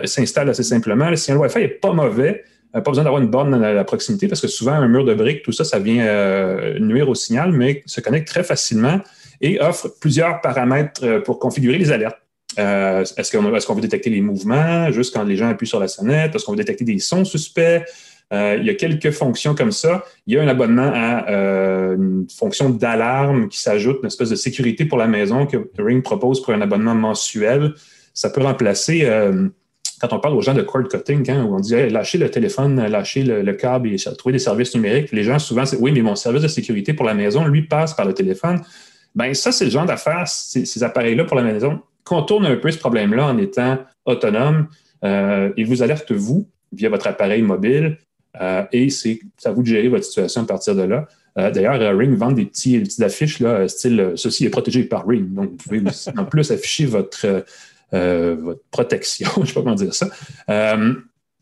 s'installe 0.06 0.50
assez 0.50 0.64
simplement. 0.64 1.10
Le 1.10 1.16
signal 1.16 1.40
Wi-Fi 1.40 1.60
n'est 1.60 1.68
pas 1.68 1.94
mauvais. 1.94 2.44
Euh, 2.76 2.82
pas 2.82 2.92
besoin 2.92 3.04
d'avoir 3.04 3.22
une 3.22 3.30
borne 3.30 3.54
à 3.54 3.74
la 3.74 3.84
proximité 3.84 4.28
parce 4.28 4.42
que 4.42 4.48
souvent, 4.48 4.74
un 4.74 4.88
mur 4.88 5.06
de 5.06 5.14
briques, 5.14 5.44
tout 5.44 5.52
ça, 5.52 5.64
ça 5.64 5.80
vient 5.80 6.06
euh, 6.06 6.80
nuire 6.80 7.10
au 7.10 7.16
signal, 7.16 7.52
mais 7.52 7.84
se 7.86 8.02
connecte 8.02 8.28
très 8.28 8.44
facilement 8.44 9.00
et 9.42 9.60
offre 9.62 9.90
plusieurs 10.02 10.42
paramètres 10.42 11.02
euh, 11.04 11.22
pour 11.22 11.40
configurer 11.40 11.78
les 11.78 11.92
alertes. 11.92 12.18
est-ce 12.58 13.66
qu'on 13.68 13.74
veut 13.74 13.82
détecter 13.82 14.10
les 14.10 14.22
mouvements? 14.22 14.92
Juste 14.92 15.14
quand 15.14 15.24
les 15.24 15.38
gens 15.38 15.50
appuient 15.50 15.68
sur 15.68 15.80
la 15.80 15.88
sonnette? 15.88 16.36
Est-ce 16.36 16.46
qu'on 16.46 16.54
veut 16.54 16.58
détecter 16.58 16.84
des 16.84 17.00
sons 17.00 17.26
suspects? 17.26 17.84
Il 18.32 18.66
y 18.66 18.70
a 18.70 18.74
quelques 18.74 19.12
fonctions 19.12 19.56
comme 19.56 19.72
ça. 19.72 20.04
Il 20.26 20.34
y 20.34 20.38
a 20.38 20.44
un 20.44 20.48
abonnement 20.48 20.92
à 20.94 21.30
une 21.96 22.28
fonction 22.30 22.70
d'alarme 22.70 23.48
qui 23.48 23.60
s'ajoute, 23.60 24.00
une 24.02 24.08
espèce 24.08 24.30
de 24.30 24.36
sécurité 24.36 24.86
pour 24.86 24.98
la 24.98 25.08
maison 25.08 25.46
que 25.46 25.58
Ring 25.78 26.04
propose 26.04 26.42
pour 26.42 26.54
un 26.54 26.62
abonnement 26.62 26.94
mensuel. 26.94 27.74
Ça 28.14 28.30
peut 28.30 28.42
remplacer 28.42 29.08
quand 30.00 30.14
on 30.14 30.20
parle 30.20 30.36
aux 30.36 30.42
gens 30.42 30.54
de 30.54 30.62
cord 30.62 30.88
cutting, 30.88 31.30
hein, 31.30 31.44
où 31.44 31.56
on 31.56 31.60
dit 31.60 31.74
lâchez 31.90 32.18
le 32.18 32.30
téléphone, 32.30 32.86
lâchez 32.88 33.24
le, 33.24 33.54
câble 33.54 33.90
et 33.90 33.98
trouver 34.18 34.34
des 34.34 34.40
services 34.40 34.76
numériques, 34.76 35.12
les 35.12 35.24
gens 35.24 35.40
souvent, 35.40 35.66
c'est 35.66 35.78
oui, 35.78 35.92
mais 35.92 36.02
mon 36.02 36.16
service 36.16 36.44
de 36.44 36.48
sécurité 36.48 36.94
pour 36.94 37.06
la 37.06 37.14
maison, 37.14 37.46
lui, 37.46 37.64
passe 37.64 37.94
par 37.96 38.06
le 38.06 38.14
téléphone. 38.14 38.62
Ben 39.16 39.34
ça, 39.34 39.52
c'est 39.52 39.66
le 39.66 39.72
genre 39.72 39.86
d'affaires, 39.86 40.28
ces, 40.28 40.84
appareils-là 40.84 41.24
pour 41.24 41.36
la 41.36 41.44
maison, 41.44 41.80
contournent 42.04 42.46
un 42.46 42.58
peu 42.58 42.70
ce 42.70 42.78
problème-là 42.78 43.26
en 43.26 43.38
étant 43.38 43.80
autonome. 44.06 44.68
Euh, 45.04 45.52
ils 45.58 45.66
vous 45.66 45.82
alertent, 45.82 46.12
vous, 46.12 46.48
via 46.72 46.90
votre 46.90 47.08
appareil 47.08 47.42
mobile, 47.42 47.98
euh, 48.42 48.64
et 48.72 48.90
c'est 48.90 49.20
à 49.46 49.52
vous 49.52 49.62
de 49.62 49.68
gérer 49.68 49.88
votre 49.88 50.06
situation 50.06 50.44
à 50.44 50.46
partir 50.46 50.76
de 50.76 50.84
là. 50.84 51.08
Euh, 51.38 51.52
d'ailleurs, 51.52 51.98
Ring 51.98 52.16
vend 52.18 52.32
des 52.32 52.46
petits, 52.46 52.80
des 52.80 52.84
petites 52.84 53.04
affiches, 53.04 53.40
là, 53.40 53.68
style 53.68 54.14
ceci 54.16 54.46
est 54.46 54.50
protégé 54.50 54.84
par 54.84 55.08
Ring. 55.08 55.34
Donc, 55.34 55.52
vous 55.52 55.58
pouvez 55.58 55.84
en 56.18 56.26
plus 56.26 56.52
afficher 56.52 56.86
votre 56.86 57.44
euh, 57.94 58.36
votre 58.38 58.62
protection, 58.70 59.30
je 59.38 59.42
ne 59.42 59.46
sais 59.46 59.54
pas 59.54 59.62
comment 59.62 59.76
dire 59.76 59.94
ça. 59.94 60.08
Euh, 60.50 60.94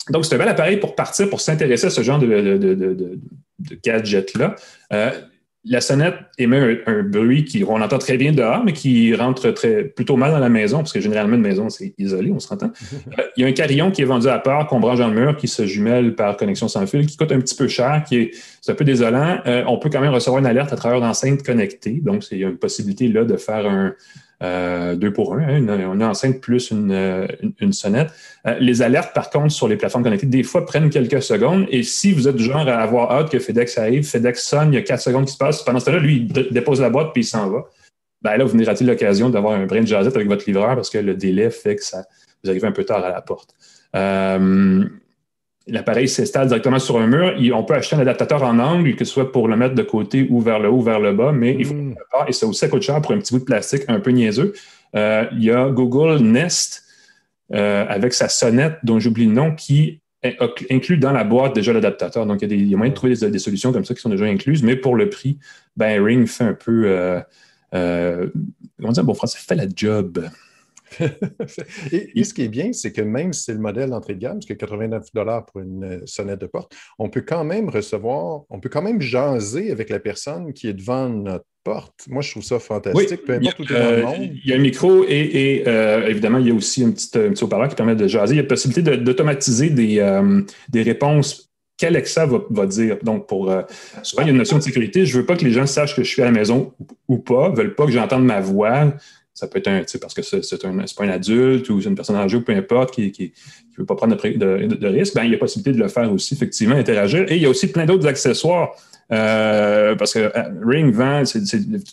donc, 0.09 0.25
c'est 0.25 0.35
un 0.35 0.37
bel 0.37 0.47
appareil 0.47 0.77
pour 0.77 0.95
partir, 0.95 1.29
pour 1.29 1.41
s'intéresser 1.41 1.87
à 1.87 1.89
ce 1.89 2.03
genre 2.03 2.19
de, 2.19 2.27
de, 2.27 3.19
gadget-là. 3.83 4.55
Euh, 5.65 5.71
la 5.71 5.81
sonnette 5.81 6.15
émet 6.37 6.83
un, 6.85 7.03
bruit 7.03 7.45
qu'on 7.45 7.81
entend 7.81 7.97
très 7.97 8.17
bien 8.17 8.31
dehors, 8.31 8.63
mais 8.63 8.73
qui 8.73 9.13
rentre 9.15 9.51
très, 9.51 9.83
plutôt 9.83 10.15
mal 10.15 10.31
dans 10.31 10.39
la 10.39 10.49
maison, 10.49 10.77
parce 10.79 10.93
que 10.93 10.99
généralement, 10.99 11.35
une 11.35 11.41
maison, 11.41 11.69
c'est 11.69 11.93
isolé, 11.97 12.31
on 12.31 12.39
s'entend. 12.39 12.71
il 13.37 13.41
y 13.41 13.45
a 13.45 13.47
un 13.47 13.51
carillon 13.51 13.91
qui 13.91 14.01
est 14.01 14.05
vendu 14.05 14.27
à 14.27 14.39
part, 14.39 14.67
qu'on 14.67 14.79
branche 14.79 14.99
dans 14.99 15.07
le 15.07 15.15
mur, 15.15 15.35
qui 15.37 15.47
se 15.47 15.65
jumelle 15.65 16.15
par 16.15 16.37
connexion 16.37 16.67
sans 16.67 16.85
fil, 16.87 17.05
qui 17.05 17.17
coûte 17.17 17.31
un 17.31 17.39
petit 17.39 17.55
peu 17.55 17.67
cher, 17.67 18.03
qui 18.07 18.17
est, 18.17 18.31
c'est 18.61 18.71
un 18.71 18.75
peu 18.75 18.85
désolant. 18.85 19.39
on 19.67 19.77
peut 19.77 19.89
quand 19.89 20.01
même 20.01 20.13
recevoir 20.13 20.39
une 20.39 20.47
alerte 20.47 20.71
à 20.73 20.75
travers 20.75 21.01
d'enceintes 21.01 21.43
connectées. 21.43 21.99
Donc, 22.03 22.23
il 22.31 22.39
y 22.39 22.45
a 22.45 22.49
une 22.49 22.57
possibilité 22.57 23.07
là 23.07 23.23
de 23.23 23.37
faire 23.37 23.65
un, 23.65 23.93
euh, 24.43 24.95
deux 24.95 25.13
pour 25.13 25.33
un, 25.33 25.39
hein, 25.39 25.57
une, 25.57 26.03
enceinte 26.03 26.41
plus 26.41 26.71
une, 26.71 26.91
euh, 26.91 27.27
sonnette. 27.71 28.11
Euh, 28.45 28.57
les 28.59 28.81
alertes, 28.81 29.13
par 29.13 29.29
contre, 29.29 29.51
sur 29.51 29.67
les 29.67 29.77
plateformes 29.77 30.03
connectées, 30.03 30.25
des 30.25 30.43
fois 30.43 30.65
prennent 30.65 30.89
quelques 30.89 31.23
secondes. 31.23 31.65
Et 31.69 31.83
si 31.83 32.11
vous 32.11 32.27
êtes 32.27 32.35
du 32.35 32.43
genre 32.43 32.67
à 32.67 32.75
avoir 32.75 33.11
hâte 33.11 33.31
que 33.31 33.39
FedEx 33.39 33.77
arrive, 33.77 34.03
FedEx 34.03 34.43
sonne, 34.43 34.73
il 34.73 34.75
y 34.75 34.79
a 34.79 34.81
quatre 34.81 35.01
secondes 35.01 35.25
qui 35.25 35.33
se 35.33 35.37
passent. 35.37 35.63
Pendant 35.63 35.79
ce 35.79 35.85
temps-là, 35.85 35.99
lui, 35.99 36.27
il 36.29 36.51
dépose 36.51 36.81
la 36.81 36.89
boîte 36.89 37.13
puis 37.13 37.21
il 37.21 37.25
s'en 37.25 37.49
va. 37.49 37.65
ben 38.21 38.37
là, 38.37 38.43
vous 38.43 38.51
venez 38.51 38.65
rater 38.65 38.83
l'occasion 38.83 39.29
d'avoir 39.29 39.53
un 39.53 39.65
brin 39.65 39.81
de 39.81 39.93
avec 39.93 40.27
votre 40.27 40.45
livreur 40.47 40.75
parce 40.75 40.89
que 40.89 40.97
le 40.97 41.15
délai 41.15 41.49
fait 41.49 41.77
que 41.77 41.83
ça, 41.83 42.03
vous 42.43 42.49
arrivez 42.49 42.67
un 42.67 42.71
peu 42.73 42.83
tard 42.83 43.03
à 43.03 43.09
la 43.09 43.21
porte. 43.21 43.55
Euh, 43.95 44.83
l'appareil 45.67 46.07
s'installe 46.07 46.47
directement 46.47 46.79
sur 46.79 46.97
un 46.99 47.07
mur. 47.07 47.35
on 47.55 47.63
peut 47.63 47.73
acheter 47.73 47.95
un 47.95 47.99
adaptateur 47.99 48.43
en 48.43 48.59
angle, 48.59 48.95
que 48.95 49.05
ce 49.05 49.11
soit 49.11 49.31
pour 49.31 49.47
le 49.47 49.57
mettre 49.57 49.75
de 49.75 49.83
côté 49.83 50.27
ou 50.29 50.39
vers 50.39 50.59
le 50.59 50.69
haut 50.69 50.77
ou 50.77 50.81
vers 50.81 50.99
le 50.99 51.13
bas, 51.13 51.31
mais 51.31 51.55
il 51.57 51.65
faut 51.65 51.73
hmm. 51.73 51.95
et 52.27 52.33
ça 52.33 52.45
aussi, 52.45 52.59
ça 52.59 52.67
coûte 52.67 52.83
cher 52.83 53.01
pour 53.01 53.11
un 53.11 53.19
petit 53.19 53.33
bout 53.33 53.39
de 53.39 53.45
plastique 53.45 53.83
un 53.87 53.99
peu 53.99 54.11
niaiseux. 54.11 54.53
Euh, 54.95 55.25
il 55.33 55.43
y 55.43 55.51
a 55.51 55.69
Google 55.69 56.21
Nest 56.21 56.83
euh, 57.53 57.85
avec 57.87 58.13
sa 58.13 58.29
sonnette, 58.29 58.77
dont 58.83 58.99
j'oublie 58.99 59.25
le 59.25 59.33
nom, 59.33 59.53
qui 59.53 59.99
est 60.23 60.37
inclus 60.71 60.97
dans 60.97 61.11
la 61.11 61.23
boîte 61.23 61.53
déjà 61.53 61.73
l'adaptateur. 61.73 62.25
Donc, 62.25 62.41
il 62.41 62.69
y, 62.69 62.73
a 62.73 62.77
moyen 62.77 62.91
de 62.91 62.95
trouver 62.95 63.15
des, 63.15 63.39
solutions 63.39 63.71
comme 63.71 63.85
ça 63.85 63.93
qui 63.93 64.01
sont 64.01 64.09
déjà 64.09 64.25
incluses, 64.25 64.63
mais 64.63 64.75
pour 64.75 64.95
le 64.95 65.09
prix, 65.09 65.37
ben, 65.75 66.03
Ring 66.03 66.27
fait 66.27 66.43
un 66.43 66.53
peu, 66.53 66.85
euh, 66.85 68.27
comment 68.79 68.91
dire, 68.91 69.03
bon 69.03 69.13
français, 69.13 69.37
fait 69.39 69.55
la 69.55 69.65
job. 69.75 70.25
et, 71.91 72.23
ce 72.23 72.33
qui 72.33 72.43
est 72.43 72.47
bien, 72.47 72.73
c'est 72.73 72.91
que 72.91 73.01
même 73.01 73.33
si 73.33 73.43
c'est 73.43 73.53
le 73.53 73.59
modèle 73.59 73.89
d'entrée 73.89 74.15
de 74.15 74.19
gamme, 74.19 74.35
parce 74.35 74.45
que 74.45 74.53
89 74.53 75.03
pour 75.51 75.61
une 75.61 75.83
euh, 75.83 75.99
sonnette 76.05 76.39
de 76.39 76.45
porte, 76.45 76.75
on 76.99 77.09
peut 77.09 77.23
quand 77.25 77.43
même 77.43 77.69
recevoir, 77.69 78.43
on 78.49 78.59
peut 78.59 78.69
quand 78.69 78.81
même 78.81 79.01
jaser 79.01 79.71
avec 79.71 79.89
la 79.89 79.99
personne 79.99 80.53
qui 80.53 80.67
est 80.67 80.73
devant 80.73 81.09
notre 81.09 81.45
porte. 81.63 82.05
Moi, 82.07 82.21
je 82.21 82.31
trouve 82.31 82.43
ça 82.43 82.59
fantastique, 82.59 83.25
peu 83.25 83.33
importe 83.33 83.59
où 83.59 83.65
tu 83.65 83.73
es 83.73 83.79
dans 83.79 83.89
le 83.89 83.97
euh, 83.97 84.03
monde. 84.03 84.29
Il 84.43 84.49
y 84.49 84.53
a 84.53 84.55
un 84.55 84.59
micro 84.59 85.03
et, 85.07 85.63
euh, 85.67 86.07
évidemment, 86.07 86.37
il 86.37 86.47
y 86.47 86.51
a 86.51 86.53
aussi 86.53 86.83
un 86.83 86.91
petit, 86.91 87.09
un 87.17 87.31
petit 87.31 87.43
haut-parleur 87.43 87.69
qui 87.69 87.75
permet 87.75 87.95
de 87.95 88.07
jaser. 88.07 88.35
Il 88.35 88.37
y 88.37 88.39
a 88.39 88.43
la 88.43 88.47
possibilité 88.47 88.97
d'automatiser 88.97 89.69
des, 89.69 90.21
des 90.69 90.83
réponses 90.83 91.49
qu'Alexa 91.77 92.25
va, 92.25 92.39
va, 92.49 92.65
dire. 92.67 92.97
Donc, 93.01 93.27
pour 93.27 93.51
souvent, 94.03 94.21
il 94.21 94.25
y 94.25 94.29
a 94.29 94.31
une 94.31 94.37
notion 94.37 94.57
de 94.57 94.63
sécurité. 94.63 95.05
Je 95.05 95.15
ne 95.15 95.21
veux 95.21 95.25
pas 95.25 95.35
que 95.35 95.43
les 95.43 95.51
gens 95.51 95.65
sachent 95.65 95.95
que 95.95 96.03
je 96.03 96.09
suis 96.09 96.21
à 96.21 96.25
la 96.25 96.31
maison 96.31 96.73
ou, 97.07 97.17
pas, 97.17 97.49
ne 97.49 97.55
veulent 97.55 97.75
pas 97.75 97.85
que 97.85 97.91
j'entende 97.91 98.23
ma 98.23 98.39
voix. 98.39 98.93
Ça 99.35 99.47
peut 99.47 99.59
être 99.59 99.67
un, 99.67 99.81
parce 99.99 100.13
que 100.13 100.21
c'est 100.21 100.65
un, 100.65 100.77
pas 100.77 101.03
un 101.03 101.09
adulte 101.09 101.69
ou 101.69 101.81
une 101.81 101.93
personne 101.93 102.15
âgée 102.15 102.37
ou 102.37 102.41
peu 102.41 102.53
importe 102.53 102.95
qui 102.95 103.33
ne 103.73 103.77
veut 103.77 103.85
pas 103.85 103.95
prendre 103.95 104.15
de, 104.15 104.87
risque, 104.87 105.13
ben, 105.13 105.25
il 105.25 105.31
y 105.31 105.35
a 105.35 105.37
possibilité 105.37 105.73
de 105.73 105.83
le 105.83 105.89
faire 105.89 106.09
aussi, 106.09 106.35
effectivement, 106.35 106.77
interagir. 106.77 107.29
Et 107.29 107.35
il 107.35 107.41
y 107.41 107.45
a 107.45 107.49
aussi 107.49 107.67
plein 107.67 107.85
d'autres 107.85 108.07
accessoires. 108.07 108.71
Euh, 109.11 109.93
parce 109.95 110.13
que 110.13 110.19
euh, 110.19 110.43
Ring 110.65 110.91
vend, 110.91 111.23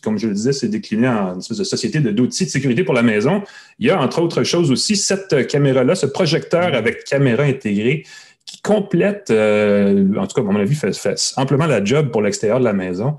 comme 0.02 0.18
je 0.18 0.28
le 0.28 0.34
disais, 0.34 0.52
c'est 0.52 0.68
décliné 0.68 1.08
en 1.08 1.34
une 1.34 1.40
espèce 1.40 1.58
de 1.58 1.64
société 1.64 2.00
d'outils 2.00 2.46
de, 2.46 2.50
sécurité 2.50 2.84
pour 2.84 2.94
la 2.94 3.02
maison. 3.02 3.42
Il 3.80 3.88
y 3.88 3.90
a, 3.90 4.00
entre 4.00 4.22
autres 4.22 4.44
choses 4.44 4.70
aussi, 4.70 4.94
cette 4.94 5.48
caméra-là, 5.48 5.96
ce 5.96 6.06
projecteur 6.06 6.74
avec 6.74 7.04
caméra 7.04 7.42
intégrée 7.42 8.04
qui 8.46 8.62
complète, 8.62 9.30
euh, 9.30 10.14
en 10.16 10.28
tout 10.28 10.34
cas, 10.36 10.48
à 10.48 10.52
mon 10.52 10.60
avis, 10.60 10.76
fait 10.76 10.94
amplement 11.36 11.66
la 11.66 11.84
job 11.84 12.10
pour 12.12 12.22
l'extérieur 12.22 12.60
de 12.60 12.64
la 12.64 12.72
maison. 12.72 13.18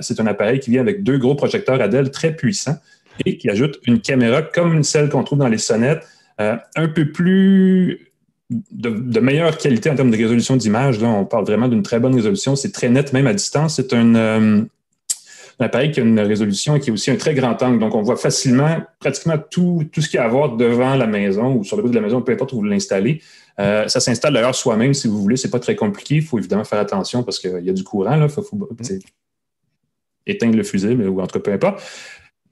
c'est 0.00 0.18
un 0.18 0.26
appareil 0.26 0.60
qui 0.60 0.70
vient 0.70 0.80
avec 0.80 1.02
deux 1.02 1.18
gros 1.18 1.34
projecteurs 1.34 1.80
Adèle 1.80 2.10
très 2.10 2.34
puissants 2.34 2.78
et 3.24 3.36
qui 3.36 3.50
ajoute 3.50 3.78
une 3.86 4.00
caméra 4.00 4.42
comme 4.42 4.82
celle 4.82 5.08
qu'on 5.08 5.24
trouve 5.24 5.38
dans 5.38 5.48
les 5.48 5.58
sonnettes, 5.58 6.06
euh, 6.40 6.56
un 6.76 6.88
peu 6.88 7.12
plus 7.12 8.10
de, 8.50 9.20
meilleure 9.20 9.56
qualité 9.58 9.90
en 9.90 9.94
termes 9.94 10.10
de 10.10 10.16
résolution 10.16 10.56
d'image. 10.56 11.00
Là, 11.00 11.08
on 11.08 11.24
parle 11.24 11.44
vraiment 11.44 11.68
d'une 11.68 11.82
très 11.82 12.00
bonne 12.00 12.14
résolution. 12.14 12.56
C'est 12.56 12.72
très 12.72 12.88
net, 12.88 13.12
même 13.12 13.26
à 13.26 13.34
distance. 13.34 13.76
C'est 13.76 13.92
un, 13.92 14.14
euh, 14.14 14.62
appareil 15.60 15.92
qui 15.92 16.00
a 16.00 16.02
une 16.02 16.18
résolution 16.18 16.76
et 16.76 16.80
qui 16.80 16.90
a 16.90 16.92
aussi 16.92 17.10
un 17.10 17.16
très 17.16 17.34
grand 17.34 17.62
angle. 17.62 17.78
Donc, 17.78 17.94
on 17.94 18.02
voit 18.02 18.16
facilement 18.16 18.78
pratiquement 18.98 19.36
tout, 19.38 19.84
tout 19.92 20.00
ce 20.00 20.08
qu'il 20.08 20.16
y 20.16 20.20
a 20.20 20.24
à 20.24 20.28
voir 20.28 20.56
devant 20.56 20.96
la 20.96 21.06
maison 21.06 21.54
ou 21.54 21.64
sur 21.64 21.76
le 21.76 21.82
bout 21.82 21.90
de 21.90 21.94
la 21.94 22.00
maison, 22.00 22.22
peu 22.22 22.32
importe 22.32 22.52
où 22.52 22.56
vous 22.56 22.64
l'installez. 22.64 23.20
Euh, 23.58 23.86
ça 23.88 24.00
s'installe 24.00 24.32
d'ailleurs 24.32 24.54
soi-même 24.54 24.94
si 24.94 25.06
vous 25.06 25.20
voulez. 25.20 25.36
C'est 25.36 25.50
pas 25.50 25.60
très 25.60 25.76
compliqué. 25.76 26.16
Il 26.16 26.22
faut 26.22 26.38
évidemment 26.38 26.64
faire 26.64 26.78
attention 26.78 27.22
parce 27.22 27.38
qu'il 27.38 27.62
y 27.62 27.70
a 27.70 27.72
du 27.72 27.84
courant. 27.84 28.20
Il 28.20 28.28
faut, 28.28 28.42
éteindre 30.26 30.56
le 30.56 30.62
fusible 30.62 31.08
ou 31.08 31.20
en 31.20 31.26
tout 31.26 31.38
cas, 31.38 31.40
peu 31.40 31.52
importe. 31.52 31.82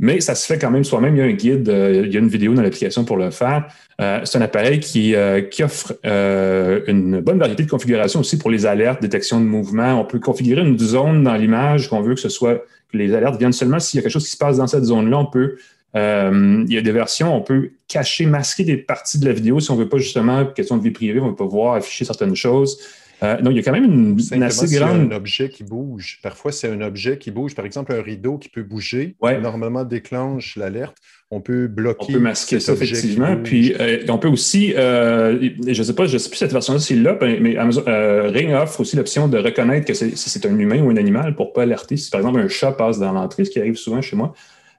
Mais 0.01 0.21
ça 0.21 0.35
se 0.35 0.47
fait 0.47 0.59
quand 0.59 0.71
même 0.71 0.85
soi-même. 0.85 1.17
Il 1.17 1.19
y 1.19 1.23
a 1.23 1.25
un 1.25 1.33
guide, 1.33 1.69
euh, 1.69 2.05
il 2.07 2.13
y 2.13 2.17
a 2.17 2.21
une 2.21 2.29
vidéo 2.29 2.55
dans 2.55 2.63
l'application 2.63 3.05
pour 3.05 3.17
le 3.17 3.31
faire. 3.31 3.67
Euh, 4.01 4.21
c'est 4.25 4.39
un 4.39 4.43
appareil 4.43 4.79
qui, 4.79 5.17
euh, 5.17 5.43
qui 5.43 5.65
offre 5.65 5.99
une 6.05 7.21
bonne 7.21 7.39
variété 7.39 7.65
de 7.65 7.71
configurations 7.71 8.21
aussi 8.21 8.39
pour 8.39 8.51
les 8.51 8.65
alertes, 8.65 9.03
détection 9.03 9.41
de 9.41 9.47
mouvement. 9.47 10.01
On 10.01 10.05
peut 10.05 10.21
configurer 10.21 10.63
une 10.63 10.79
zone 10.79 11.25
dans 11.25 11.35
l'image 11.35 11.89
qu'on 11.89 12.01
veut 12.01 12.15
que 12.15 12.21
ce 12.21 12.29
soit 12.29 12.63
que 12.91 12.97
les 12.97 13.13
alertes 13.13 13.39
viennent 13.39 13.53
seulement 13.53 13.81
s'il 13.81 13.99
y 13.99 14.01
a 14.01 14.03
quelque 14.03 14.13
chose 14.13 14.25
qui 14.25 14.31
se 14.31 14.37
passe 14.37 14.59
dans 14.59 14.67
cette 14.67 14.85
zone-là. 14.85 15.19
On 15.19 15.27
peut 15.27 15.57
il 15.95 16.73
y 16.73 16.79
a 16.79 16.81
des 16.81 16.93
versions, 16.93 17.35
on 17.35 17.41
peut 17.41 17.73
cacher, 17.89 18.27
masquer 18.27 18.63
des 18.63 18.77
parties 18.77 19.19
de 19.19 19.25
la 19.25 19.33
vidéo 19.33 19.59
si 19.59 19.69
on 19.73 19.75
veut 19.75 19.89
pas 19.89 19.99
justement, 19.99 20.47
question 20.47 20.77
de 20.77 20.83
vie 20.85 20.93
privée, 20.93 21.19
on 21.19 21.31
veut 21.31 21.35
pas 21.35 21.47
voir 21.47 21.75
afficher 21.75 22.05
certaines 22.05 22.37
choses. 22.37 22.79
Euh, 23.23 23.41
donc, 23.41 23.53
il 23.53 23.57
y 23.57 23.59
a 23.59 23.63
quand 23.63 23.73
même 23.73 23.85
une, 23.85 24.43
assez 24.43 24.75
grande. 24.77 25.13
un 25.13 25.17
objet 25.17 25.49
qui 25.49 25.65
bouge. 25.65 26.21
Parfois, 26.23 26.53
c'est 26.53 26.69
un 26.69 26.81
objet 26.81 27.19
qui 27.19 27.31
bouge. 27.31 27.55
Par 27.55 27.65
exemple, 27.65 27.93
un 27.93 28.03
rideau 28.03 28.39
qui 28.39 28.49
peut 28.49 28.63
bouger. 28.63 29.17
Normalement, 29.23 29.85
déclenche 29.85 30.57
l'alerte. 30.57 30.97
On 31.31 31.41
peut 31.41 31.67
bloquer. 31.67 32.07
On 32.09 32.13
peut 32.13 32.21
masquer 32.21 32.61
ça, 32.61 32.73
effectivement. 32.73 33.37
Puis, 33.37 33.75
euh, 33.79 34.05
on 34.09 34.19
peut 34.19 34.29
aussi, 34.29 34.73
euh, 34.75 35.51
je 35.67 35.79
ne 35.79 35.85
sais 35.85 35.95
pas, 35.95 36.07
je 36.07 36.17
sais 36.17 36.31
plus 36.31 36.39
cette 36.39 36.53
version-là 36.53 36.79
s'il 36.79 37.03
l'a, 37.03 37.19
mais 37.21 37.57
Ring 37.59 38.53
offre 38.53 38.81
aussi 38.81 38.97
l'option 38.97 39.29
de 39.29 39.39
reconnaître 39.39 39.87
que 39.87 39.95
c'est, 39.95 40.17
si 40.17 40.31
c'est 40.31 40.47
un 40.47 40.59
humain 40.59 40.81
ou 40.83 40.91
un 40.91 40.97
animal 40.97 41.35
pour 41.35 41.49
ne 41.49 41.53
pas 41.53 41.63
alerter. 41.63 41.97
Si, 41.97 42.11
par 42.11 42.21
exemple, 42.21 42.41
un 42.41 42.49
chat 42.49 42.73
passe 42.73 42.99
dans 42.99 43.13
l'entrée, 43.13 43.45
ce 43.45 43.51
qui 43.51 43.59
arrive 43.59 43.77
souvent 43.77 44.01
chez 44.01 44.17
moi, 44.17 44.33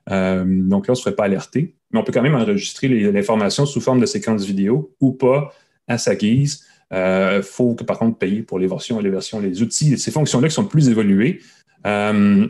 donc 0.07 0.87
là, 0.87 0.89
on 0.89 0.93
ne 0.93 0.95
se 0.95 1.01
ferait 1.01 1.15
pas 1.15 1.25
alerter. 1.25 1.75
Mais 1.91 1.99
on 1.99 2.03
peut 2.03 2.11
quand 2.11 2.21
même 2.21 2.35
enregistrer 2.35 2.87
l'information 2.87 3.65
sous 3.65 3.81
forme 3.81 3.99
de 3.99 4.05
séquence 4.05 4.45
vidéo 4.45 4.95
ou 5.01 5.11
pas 5.11 5.53
à 5.87 5.97
sa 5.97 6.15
guise. 6.15 6.65
Il 6.91 6.97
euh, 6.97 7.41
faut 7.43 7.75
que, 7.75 7.83
par 7.83 7.99
contre, 7.99 8.17
payer 8.17 8.41
pour 8.41 8.57
les 8.57 8.67
versions, 8.67 8.99
les 8.99 9.09
versions, 9.09 9.39
les 9.39 9.61
outils, 9.61 9.97
ces 9.97 10.11
fonctions-là 10.11 10.47
qui 10.47 10.55
sont 10.55 10.65
plus 10.65 10.89
évoluées. 10.89 11.39
Euh, 11.85 12.47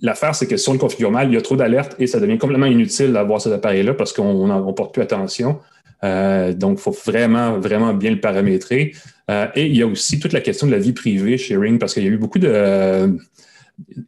l'affaire, 0.00 0.34
c'est 0.34 0.46
que 0.46 0.56
si 0.56 0.68
on 0.70 0.72
le 0.72 0.78
configure 0.78 1.10
mal, 1.10 1.28
il 1.28 1.34
y 1.34 1.36
a 1.36 1.42
trop 1.42 1.56
d'alertes 1.56 1.96
et 1.98 2.06
ça 2.06 2.18
devient 2.18 2.38
complètement 2.38 2.66
inutile 2.66 3.12
d'avoir 3.12 3.40
cet 3.40 3.52
appareil-là 3.52 3.92
parce 3.92 4.14
qu'on 4.14 4.46
ne 4.46 4.72
porte 4.72 4.94
plus 4.94 5.02
attention. 5.02 5.58
Euh, 6.02 6.54
donc, 6.54 6.78
il 6.78 6.82
faut 6.82 6.96
vraiment, 7.04 7.58
vraiment 7.58 7.92
bien 7.92 8.10
le 8.10 8.20
paramétrer. 8.20 8.94
et 9.28 9.66
il 9.66 9.76
y 9.76 9.82
a 9.82 9.86
aussi 9.86 10.18
toute 10.18 10.32
la 10.32 10.40
question 10.40 10.66
de 10.66 10.72
la 10.72 10.78
vie 10.78 10.92
privée 10.92 11.36
chez 11.36 11.58
Ring 11.58 11.78
parce 11.78 11.92
qu'il 11.92 12.04
y 12.04 12.06
a 12.06 12.10
eu 12.10 12.18
beaucoup 12.18 12.38
de. 12.38 13.18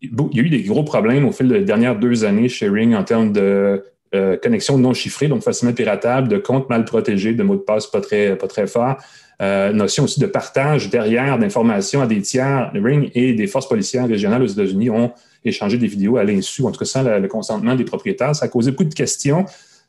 il 0.01 0.11
y 0.33 0.41
a 0.41 0.43
eu 0.43 0.49
des 0.49 0.63
gros 0.63 0.85
problèmes 0.85 1.27
au 1.27 1.33
fil 1.33 1.49
des 1.49 1.65
dernières 1.65 1.99
deux 1.99 2.25
années 2.25 2.49
chez 2.49 2.71
Ring 2.71 2.95
en 2.95 3.05
termes 3.05 3.33
de 3.33 3.85
euh, 4.15 4.37
connexion 4.37 4.79
non 4.79 4.95
chiffrée, 4.95 5.29
donc 5.29 5.43
facilement 5.43 5.75
piratable, 5.75 6.29
de 6.29 6.39
comptes 6.39 6.69
mal 6.71 6.85
protégés, 6.85 7.35
de 7.35 7.43
mots 7.43 7.57
de 7.57 7.61
passe 7.61 7.87
pas 7.87 8.01
très, 8.01 8.37
pas 8.37 8.47
très 8.47 8.67
forts. 8.67 8.97
Euh, 9.41 9.73
notion 9.73 10.05
aussi 10.05 10.19
de 10.19 10.27
partage 10.27 10.91
derrière 10.91 11.39
d'informations 11.39 12.03
à 12.03 12.07
des 12.07 12.21
tiers. 12.21 12.73
Ring 12.75 13.11
et 13.15 13.35
des 13.35 13.47
forces 13.47 13.69
policières 13.69 14.09
régionales 14.09 14.43
aux 14.43 14.47
États-Unis 14.47 14.91
ont 14.91 15.13
échangé 15.45 15.79
des 15.79 15.87
vidéos 15.87 16.17
à 16.17 16.25
l'insu, 16.25 16.65
en 16.65 16.73
tout 16.73 16.79
cas 16.79 16.85
sans 16.85 17.03
le, 17.03 17.29
consentement 17.29 17.75
des 17.77 17.85
propriétaires. 17.85 18.35
Ça 18.35 18.47
a 18.47 18.49
causé 18.49 18.73
beaucoup 18.73 18.85
de 18.85 18.95
questions. 18.95 19.47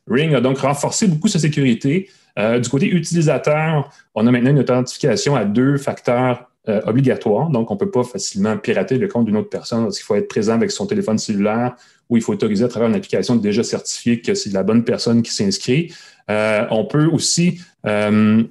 Ring 0.08 0.36
a 0.36 0.42
donc 0.42 0.60
renforcé 0.60 1.08
beaucoup 1.08 1.28
sa 1.28 1.40
sécurité. 1.40 2.10
Euh, 2.38 2.60
du 2.60 2.70
côté 2.70 2.88
utilisateur, 2.88 3.90
on 4.14 4.28
a 4.28 4.32
maintenant 4.32 4.52
une 4.52 4.60
authentification 4.60 5.36
à 5.36 5.46
deux 5.46 5.78
facteurs 5.78 6.49
obligatoires. 6.68 7.50
Donc, 7.50 7.72
on 7.72 7.76
ne 7.76 7.80
peut 7.80 7.90
pas 7.90 8.04
facilement 8.04 8.58
pirater 8.58 8.98
le 8.98 9.08
compte 9.08 9.26
d'une 9.26 9.38
autre 9.38 9.50
personne 9.50 9.84
parce 9.84 9.98
qu'il 9.98 10.06
faut 10.06 10.16
être 10.16 10.28
présent 10.28 10.54
avec 10.54 10.72
son 10.72 10.86
téléphone 10.86 11.18
cellulaire 11.18 11.76
où 12.10 12.18
il 12.18 12.24
faut 12.24 12.34
autoriser 12.34 12.66
à 12.66 12.68
travers 12.68 12.90
une 12.90 12.96
application 12.96 13.36
déjà 13.36 13.64
certifiée 13.64 14.22
que 14.22 14.34
c'est 14.34 14.52
la 14.52 14.64
bonne 14.64 14.84
personne 14.84 15.22
qui 15.22 15.32
s'inscrit. 15.32 15.94
Euh, 16.30 16.66
on 16.72 16.86
peut 16.86 17.06
aussi 17.06 17.62
euh, 17.86 18.44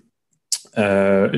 euh, 0.78 1.30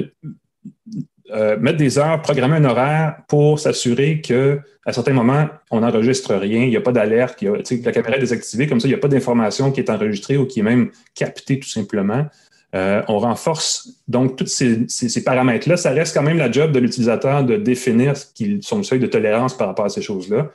mettre 1.59 1.79
des 1.79 1.99
heures, 1.99 2.21
programmer 2.23 2.57
un 2.57 2.65
horaire 2.65 3.23
pour 3.29 3.59
s'assurer 3.59 4.21
qu'à 4.21 4.93
certains 4.93 5.13
moments, 5.13 5.49
on 5.71 5.81
n'enregistre 5.81 6.35
rien, 6.35 6.63
il 6.63 6.71
n'y 6.71 6.77
a 6.77 6.81
pas 6.81 6.93
d'alerte, 6.93 7.43
la 7.43 7.93
caméra 7.93 8.17
est 8.17 8.21
désactivée, 8.21 8.67
comme 8.67 8.81
ça, 8.81 8.89
il 8.89 8.91
n'y 8.91 8.97
a 8.97 8.99
pas 8.99 9.09
d'information 9.09 9.71
qui 9.71 9.81
est 9.81 9.91
enregistrée 9.91 10.37
ou 10.37 10.47
qui 10.47 10.61
est 10.61 10.65
même 10.65 10.91
captée 11.15 11.59
tout 11.59 11.69
simplement. 11.69 12.27
On 12.73 13.19
renforce 13.19 14.01
donc 14.07 14.37
tous 14.37 14.47
ces, 14.47 15.25
paramètres-là. 15.25 15.77
Ça 15.77 15.91
reste 15.91 16.15
quand 16.15 16.23
même 16.23 16.39
la 16.39 16.51
job 16.51 16.73
de 16.73 16.79
l'utilisateur 16.79 17.45
de 17.45 17.57
définir 17.57 18.15
son 18.61 18.83
seuil 18.83 19.01
de 19.01 19.07
tolérance 19.07 19.57
par 19.57 19.67
rapport 19.67 19.87
à 19.87 19.89
ces 19.89 20.03
choses-là 20.03 20.51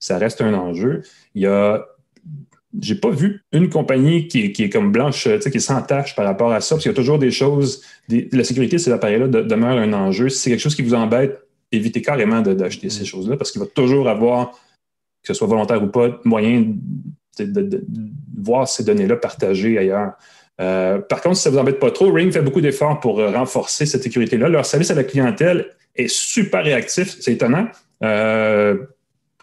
ça 0.00 0.18
reste 0.18 0.40
un 0.40 0.54
enjeu. 0.54 1.02
Il 1.34 1.42
y 1.42 1.46
a 1.46 1.86
j'ai 2.80 2.94
pas 2.94 3.10
vu 3.10 3.42
une 3.50 3.68
compagnie 3.68 4.28
qui, 4.28 4.44
est 4.44 4.70
comme 4.70 4.92
blanche, 4.92 5.24
qui 5.24 5.28
est 5.28 5.58
sans 5.58 5.82
tâche 5.82 6.14
par 6.14 6.24
rapport 6.24 6.52
à 6.52 6.60
ça, 6.60 6.76
parce 6.76 6.84
qu'il 6.84 6.92
y 6.92 6.94
a 6.94 6.96
toujours 6.96 7.18
des 7.18 7.32
choses. 7.32 7.82
la 8.08 8.44
sécurité 8.44 8.76
de 8.76 8.80
ces 8.80 8.92
appareils-là 8.92 9.26
demeure 9.26 9.76
un 9.76 9.92
enjeu. 9.92 10.28
Si 10.28 10.38
c'est 10.38 10.50
quelque 10.50 10.60
chose 10.60 10.76
qui 10.76 10.82
vous 10.82 10.94
embête, 10.94 11.40
évitez 11.72 12.00
carrément 12.00 12.42
d'acheter 12.42 12.88
ces 12.88 13.02
mm. 13.02 13.06
choses-là, 13.06 13.36
parce 13.36 13.50
qu'il 13.50 13.60
va 13.60 13.66
toujours 13.66 14.08
avoir, 14.08 14.52
que 14.52 15.26
ce 15.26 15.34
soit 15.34 15.48
volontaire 15.48 15.82
ou 15.82 15.88
pas, 15.88 16.20
moyen 16.24 16.76
de, 17.40 17.84
voir 18.38 18.68
ces 18.68 18.84
données-là 18.84 19.16
partagées 19.16 19.76
ailleurs. 19.76 20.12
Euh, 20.60 20.98
par 20.98 21.20
contre, 21.22 21.36
si 21.36 21.42
ça 21.42 21.50
ne 21.50 21.54
vous 21.54 21.60
embête 21.60 21.78
pas 21.78 21.90
trop, 21.90 22.12
Ring 22.12 22.32
fait 22.32 22.42
beaucoup 22.42 22.60
d'efforts 22.60 23.00
pour 23.00 23.16
renforcer 23.16 23.86
cette 23.86 24.02
sécurité-là. 24.02 24.48
Leur 24.48 24.66
service 24.66 24.90
à 24.90 24.94
la 24.94 25.04
clientèle 25.04 25.70
est 25.96 26.08
super 26.08 26.64
réactif, 26.64 27.16
c'est 27.20 27.32
étonnant. 27.32 27.66
Euh, 28.02 28.76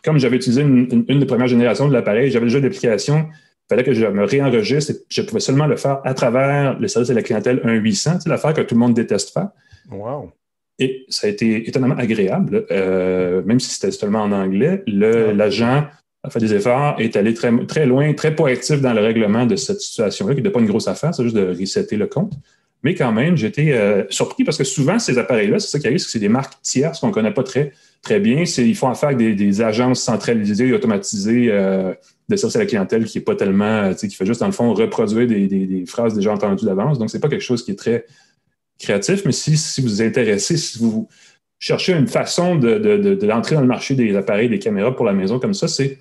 comme 0.04 0.20
j'avais 0.20 0.38
utilisé 0.38 0.62
une, 0.62 1.04
des 1.04 1.26
premières 1.26 1.48
générations 1.48 1.88
de 1.88 1.94
l'appareil, 1.94 2.32
j'avais 2.32 2.46
déjà 2.46 2.60
l'application, 2.60 3.28
il 3.30 3.68
fallait 3.70 3.84
que 3.84 3.94
je 3.94 4.06
me 4.06 4.24
réenregistre. 4.24 4.94
Je 5.10 5.22
pouvais 5.22 5.42
seulement 5.42 5.66
le 5.66 5.76
faire 5.76 6.02
à 6.06 6.14
travers 6.14 6.80
le 6.80 6.88
service 6.88 7.10
de 7.10 7.16
la 7.16 7.24
clientèle 7.24 7.62
1-800, 7.66 8.22
c'est 8.22 8.30
l'affaire 8.30 8.54
que 8.54 8.62
tout 8.62 8.76
le 8.76 8.80
monde 8.80 8.94
déteste 8.94 9.34
faire. 9.34 9.50
Wow. 9.92 10.32
Et 10.80 11.06
ça 11.10 11.28
a 11.28 11.30
été 11.30 11.68
étonnamment 11.68 11.96
agréable, 11.96 12.66
euh, 12.72 13.42
même 13.44 13.60
si 13.60 13.74
c'était 13.74 13.92
seulement 13.92 14.22
en 14.22 14.32
anglais. 14.32 14.84
L'agent 14.86 15.88
a 16.24 16.30
fait 16.30 16.40
des 16.40 16.54
efforts, 16.54 16.96
est 17.00 17.16
allé 17.16 17.34
très, 17.34 17.52
très 17.66 17.86
loin, 17.86 18.14
très 18.14 18.36
proactif 18.36 18.82
dans 18.82 18.94
le 18.94 19.02
règlement 19.02 19.46
de 19.46 19.56
cette 19.56 19.80
situation-là, 19.80 20.36
qui 20.36 20.42
n'est 20.42 20.50
pas 20.50 20.60
une 20.60 20.68
grosse 20.68 20.88
affaire, 20.88 21.14
c'est 21.14 21.24
juste 21.24 21.36
de 21.36 21.56
resetter 21.58 21.96
le 21.96 22.08
compte. 22.08 22.34
Mais 22.84 22.94
quand 22.94 23.12
même, 23.12 23.36
j'étais 23.36 23.74
euh, 23.74 24.04
surpris 24.10 24.44
parce 24.44 24.58
que 24.58 24.64
souvent, 24.64 25.00
ces 25.00 25.18
appareils-là, 25.18 25.60
c'est 25.60 25.68
ça 25.68 25.80
qui 25.80 25.88
arrive, 25.88 25.98
c'est 25.98 26.06
que 26.06 26.12
c'est 26.12 26.20
des 26.20 26.30
marques 26.30 26.62
tierces 26.62 27.00
qu'on 27.00 27.08
ne 27.08 27.14
connaît 27.14 27.34
pas 27.34 27.44
très, 27.44 27.72
très 28.02 28.20
bien. 28.20 28.44
Ils 28.44 28.76
font 28.76 28.90
affaire 28.90 29.10
avec 29.10 29.36
des, 29.36 29.62
agences 29.62 30.02
centralisées 30.02 30.68
et 30.68 30.74
automatisées 30.74 31.48
euh, 31.50 31.94
de 32.30 32.36
service 32.36 32.56
à 32.56 32.60
la 32.60 32.66
clientèle 32.66 33.06
qui 33.06 33.18
n'est 33.18 33.24
pas 33.24 33.36
tellement, 33.36 33.94
qui 33.94 34.10
fait 34.12 34.26
juste, 34.26 34.42
dans 34.42 34.46
le 34.46 34.52
fond, 34.52 34.74
reproduire 34.74 35.28
des, 35.28 35.86
phrases 35.88 36.14
déjà 36.14 36.32
entendues 36.32 36.66
d'avance. 36.66 37.00
Donc, 37.00 37.10
ce 37.10 37.18
n'est 37.18 37.22
pas 37.22 37.30
quelque 37.30 37.42
chose 37.42 37.66
qui 37.66 37.72
est 37.72 37.76
très 37.76 38.06
créatif, 38.80 39.24
mais 39.26 39.32
si, 39.32 39.58
si 39.58 39.82
vous 39.82 39.88
vous 39.88 40.02
intéressez, 40.04 40.56
si 40.56 40.78
vous 40.78 41.08
cherchez 41.58 41.94
une 41.94 42.08
façon 42.08 42.56
de, 42.56 42.78
dans 42.78 43.62
le 43.62 43.68
marché 43.68 43.96
des 43.96 44.16
appareils, 44.16 44.50
des 44.50 44.60
caméras 44.60 44.96
pour 44.96 45.06
la 45.06 45.14
maison 45.14 45.40
comme 45.40 45.56
ça, 45.56 45.68
c'est 45.68 45.98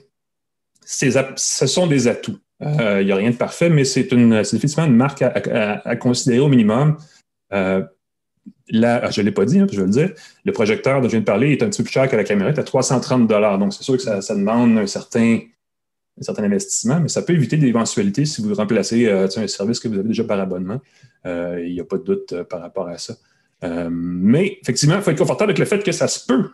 ce 0.86 1.66
sont 1.66 1.86
des 1.86 2.08
atouts. 2.08 2.38
Euh, 2.62 3.02
il 3.02 3.06
n'y 3.06 3.12
a 3.12 3.16
rien 3.16 3.30
de 3.30 3.36
parfait, 3.36 3.68
mais 3.68 3.84
c'est 3.84 4.08
effectivement 4.12 4.86
une 4.86 4.96
marque 4.96 5.22
à, 5.22 5.96
considérer 5.96 6.38
au 6.38 6.48
minimum. 6.48 6.96
Euh, 7.52 7.84
là, 8.70 9.10
je 9.10 9.20
ne 9.20 9.26
l'ai 9.26 9.32
pas 9.32 9.44
dit, 9.44 9.58
hein, 9.58 9.66
je 9.70 9.76
vais 9.76 9.86
le 9.86 9.90
dire. 9.90 10.12
Le 10.44 10.52
projecteur 10.52 11.00
dont 11.00 11.08
je 11.08 11.12
viens 11.12 11.20
de 11.20 11.24
parler 11.24 11.52
est 11.52 11.62
un 11.62 11.68
petit 11.68 11.78
peu 11.78 11.84
plus 11.84 11.92
cher 11.92 12.08
que 12.08 12.16
la 12.16 12.24
caméra, 12.24 12.50
est 12.50 12.58
à 12.58 12.64
330 12.64 13.28
Donc, 13.28 13.74
c'est 13.74 13.82
sûr 13.82 13.96
que 13.96 14.02
ça, 14.02 14.34
demande 14.34 14.78
un 14.78 14.86
certain, 14.86 15.40
investissement, 16.38 17.00
mais 17.00 17.08
ça 17.08 17.20
peut 17.20 17.34
éviter 17.34 17.58
des 17.58 17.66
éventualités 17.66 18.24
si 18.24 18.40
vous 18.40 18.54
remplacez 18.54 19.06
euh, 19.06 19.28
un 19.36 19.46
service 19.48 19.80
que 19.80 19.88
vous 19.88 19.98
avez 19.98 20.08
déjà 20.08 20.24
par 20.24 20.40
abonnement. 20.40 20.80
il 21.24 21.72
n'y 21.72 21.80
a 21.80 21.84
pas 21.84 21.98
de 21.98 22.04
doute 22.04 22.42
par 22.44 22.60
rapport 22.60 22.88
à 22.88 22.96
ça. 22.96 23.16
mais 23.90 24.58
effectivement, 24.62 24.96
il 24.96 25.02
faut 25.02 25.10
être 25.10 25.18
confortable 25.18 25.50
avec 25.50 25.58
le 25.58 25.66
fait 25.66 25.82
que 25.82 25.92
ça 25.92 26.08
se 26.08 26.24
peut 26.24 26.50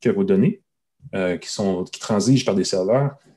que 0.00 0.10
vos 0.10 0.22
données 0.22 0.60
qui, 1.12 2.00
transigent 2.00 2.44
par 2.44 2.54
des 2.54 2.64
serveurs 2.64 3.16
euh, 3.16 3.33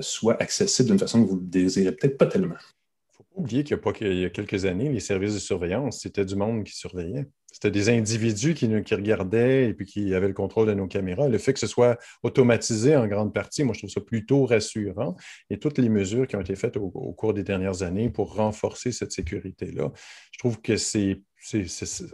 soit 0.00 0.40
accessible 0.40 0.88
d'une 0.90 0.98
façon 0.98 1.24
que 1.24 1.30
vous 1.30 1.36
ne 1.36 1.46
désirez 1.46 1.92
peut-être 1.92 2.18
pas 2.18 2.26
tellement. 2.26 2.56
Il 2.56 3.12
ne 3.12 3.16
faut 3.16 3.22
pas 3.22 3.40
oublier 3.40 3.64
qu'il 3.64 4.20
y, 4.20 4.24
a 4.24 4.30
quelques 4.30 4.64
années, 4.64 4.88
les 4.88 5.00
services 5.00 5.34
de 5.34 5.38
surveillance, 5.38 6.00
c'était 6.00 6.24
du 6.24 6.36
monde 6.36 6.64
qui 6.64 6.74
surveillait. 6.74 7.26
C'était 7.52 7.72
des 7.72 7.88
individus 7.88 8.54
qui, 8.54 8.68
qui, 8.84 8.94
regardaient 8.94 9.68
et 9.68 9.74
puis 9.74 9.84
qui 9.84 10.14
avaient 10.14 10.28
le 10.28 10.34
contrôle 10.34 10.68
de 10.68 10.74
nos 10.74 10.86
caméras. 10.86 11.28
Le 11.28 11.38
fait 11.38 11.52
que 11.52 11.58
ce 11.58 11.66
soit 11.66 11.98
automatisé 12.22 12.96
en 12.96 13.08
grande 13.08 13.34
partie, 13.34 13.64
moi, 13.64 13.74
je 13.74 13.80
trouve 13.80 13.90
ça 13.90 14.00
plutôt 14.00 14.46
rassurant. 14.46 15.16
Et 15.50 15.58
toutes 15.58 15.78
les 15.78 15.88
mesures 15.88 16.28
qui 16.28 16.36
ont 16.36 16.40
été 16.40 16.54
faites 16.54 16.76
au 16.76 17.12
cours 17.12 17.34
des 17.34 17.42
dernières 17.42 17.82
années 17.82 18.08
pour 18.08 18.34
renforcer 18.36 18.92
cette 18.92 19.10
sécurité-là, 19.10 19.90
je 20.30 20.38
trouve 20.38 20.60
que 20.60 20.76
c'est 20.76 21.20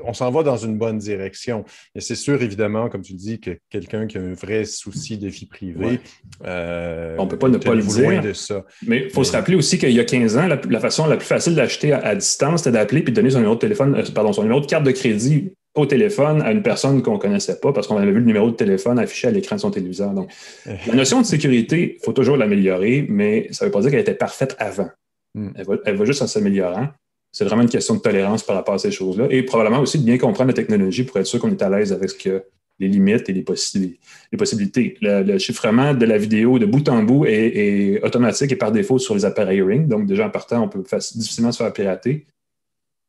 on 0.04 0.12
s'en 0.12 0.30
va 0.30 0.42
dans 0.42 0.56
une 0.56 0.78
bonne 0.78 0.98
direction. 0.98 1.64
Et 1.94 2.00
c'est 2.00 2.14
sûr, 2.14 2.42
évidemment, 2.42 2.88
comme 2.88 3.02
tu 3.02 3.14
dis, 3.14 3.40
que 3.40 3.58
quelqu'un 3.70 4.06
qui 4.06 4.18
a 4.18 4.20
un 4.20 4.34
vrai 4.34 4.64
souci 4.64 5.18
de 5.18 5.28
vie 5.28 5.46
privée, 5.46 6.00
euh, 6.44 7.16
on 7.18 7.24
ne 7.24 7.30
peut 7.30 7.38
pas 7.38 7.48
ne 7.48 7.58
pas 7.58 7.74
le. 7.74 7.82
De 8.22 8.32
ça. 8.32 8.64
Mais 8.86 9.04
il 9.04 9.10
faut 9.10 9.24
se 9.24 9.32
rappeler 9.32 9.56
aussi 9.56 9.78
qu'il 9.78 9.90
y 9.90 10.00
a 10.00 10.04
15 10.04 10.36
ans, 10.36 10.46
la, 10.46 10.80
façon 10.80 11.06
la 11.06 11.16
plus 11.16 11.26
facile 11.26 11.54
d'acheter 11.54 11.92
à, 11.92 12.14
distance, 12.14 12.62
c'était 12.62 12.72
d'appeler 12.72 13.00
et 13.00 13.04
de 13.04 13.10
donner 13.10 13.30
son 13.30 13.38
numéro 13.38 13.54
de 13.54 13.60
téléphone, 13.60 13.94
euh, 13.94 14.02
pardon, 14.14 14.32
son 14.32 14.42
numéro 14.42 14.60
de 14.60 14.66
carte 14.66 14.84
de 14.84 14.90
crédit 14.90 15.52
au 15.74 15.86
téléphone 15.86 16.42
à 16.42 16.52
une 16.52 16.62
personne 16.62 17.02
qu'on 17.02 17.14
ne 17.14 17.18
connaissait 17.18 17.60
pas 17.60 17.72
parce 17.72 17.86
qu'on 17.86 17.96
avait 17.96 18.12
vu 18.12 18.20
le 18.20 18.24
numéro 18.24 18.50
de 18.50 18.56
téléphone 18.56 18.98
affiché 18.98 19.28
à 19.28 19.30
l'écran 19.30 19.56
de 19.56 19.60
son 19.60 19.70
téléviseur. 19.70 20.12
Donc, 20.12 20.30
la 20.86 20.94
notion 20.94 21.20
de 21.20 21.26
sécurité, 21.26 21.96
il 22.00 22.04
faut 22.04 22.12
toujours 22.12 22.36
l'améliorer, 22.36 23.06
mais 23.08 23.48
ça 23.50 23.64
ne 23.64 23.68
veut 23.68 23.72
pas 23.72 23.80
dire 23.80 23.90
qu'elle 23.90 24.00
était 24.00 24.14
parfaite 24.14 24.56
avant. 24.58 24.88
Hmm. 25.34 25.50
Elle, 25.54 25.66
va, 25.66 25.74
elle 25.84 25.96
va 25.96 26.04
juste 26.04 26.22
en 26.22 26.26
s'améliorant. 26.26 26.88
C'est 27.32 27.44
vraiment 27.44 27.62
une 27.62 27.68
question 27.68 27.94
de 27.94 28.00
tolérance 28.00 28.42
par 28.42 28.56
rapport 28.56 28.74
à 28.74 28.78
ces 28.78 28.90
choses-là 28.90 29.26
et 29.30 29.42
probablement 29.42 29.80
aussi 29.80 29.98
de 29.98 30.04
bien 30.04 30.18
comprendre 30.18 30.48
la 30.48 30.54
technologie 30.54 31.04
pour 31.04 31.18
être 31.18 31.26
sûr 31.26 31.38
qu'on 31.38 31.50
est 31.50 31.62
à 31.62 31.68
l'aise 31.68 31.92
avec 31.92 32.28
les 32.78 32.88
limites 32.88 33.28
et 33.28 33.32
les, 33.32 33.42
possibilités. 33.42 34.96
Le, 35.00 35.38
chiffrement 35.38 35.94
de 35.94 36.06
la 36.06 36.18
vidéo 36.18 36.58
de 36.58 36.66
bout 36.66 36.88
en 36.88 37.02
bout 37.02 37.26
est, 37.26 38.02
automatique 38.02 38.52
et 38.52 38.56
par 38.56 38.72
défaut 38.72 38.98
sur 38.98 39.14
les 39.14 39.24
appareils 39.24 39.62
Ring. 39.62 39.86
Donc, 39.86 40.06
déjà 40.06 40.26
en 40.26 40.30
partant, 40.30 40.62
on 40.62 40.68
peut 40.68 40.82
difficilement 41.14 41.52
se 41.52 41.62
faire 41.62 41.72
pirater. 41.72 42.26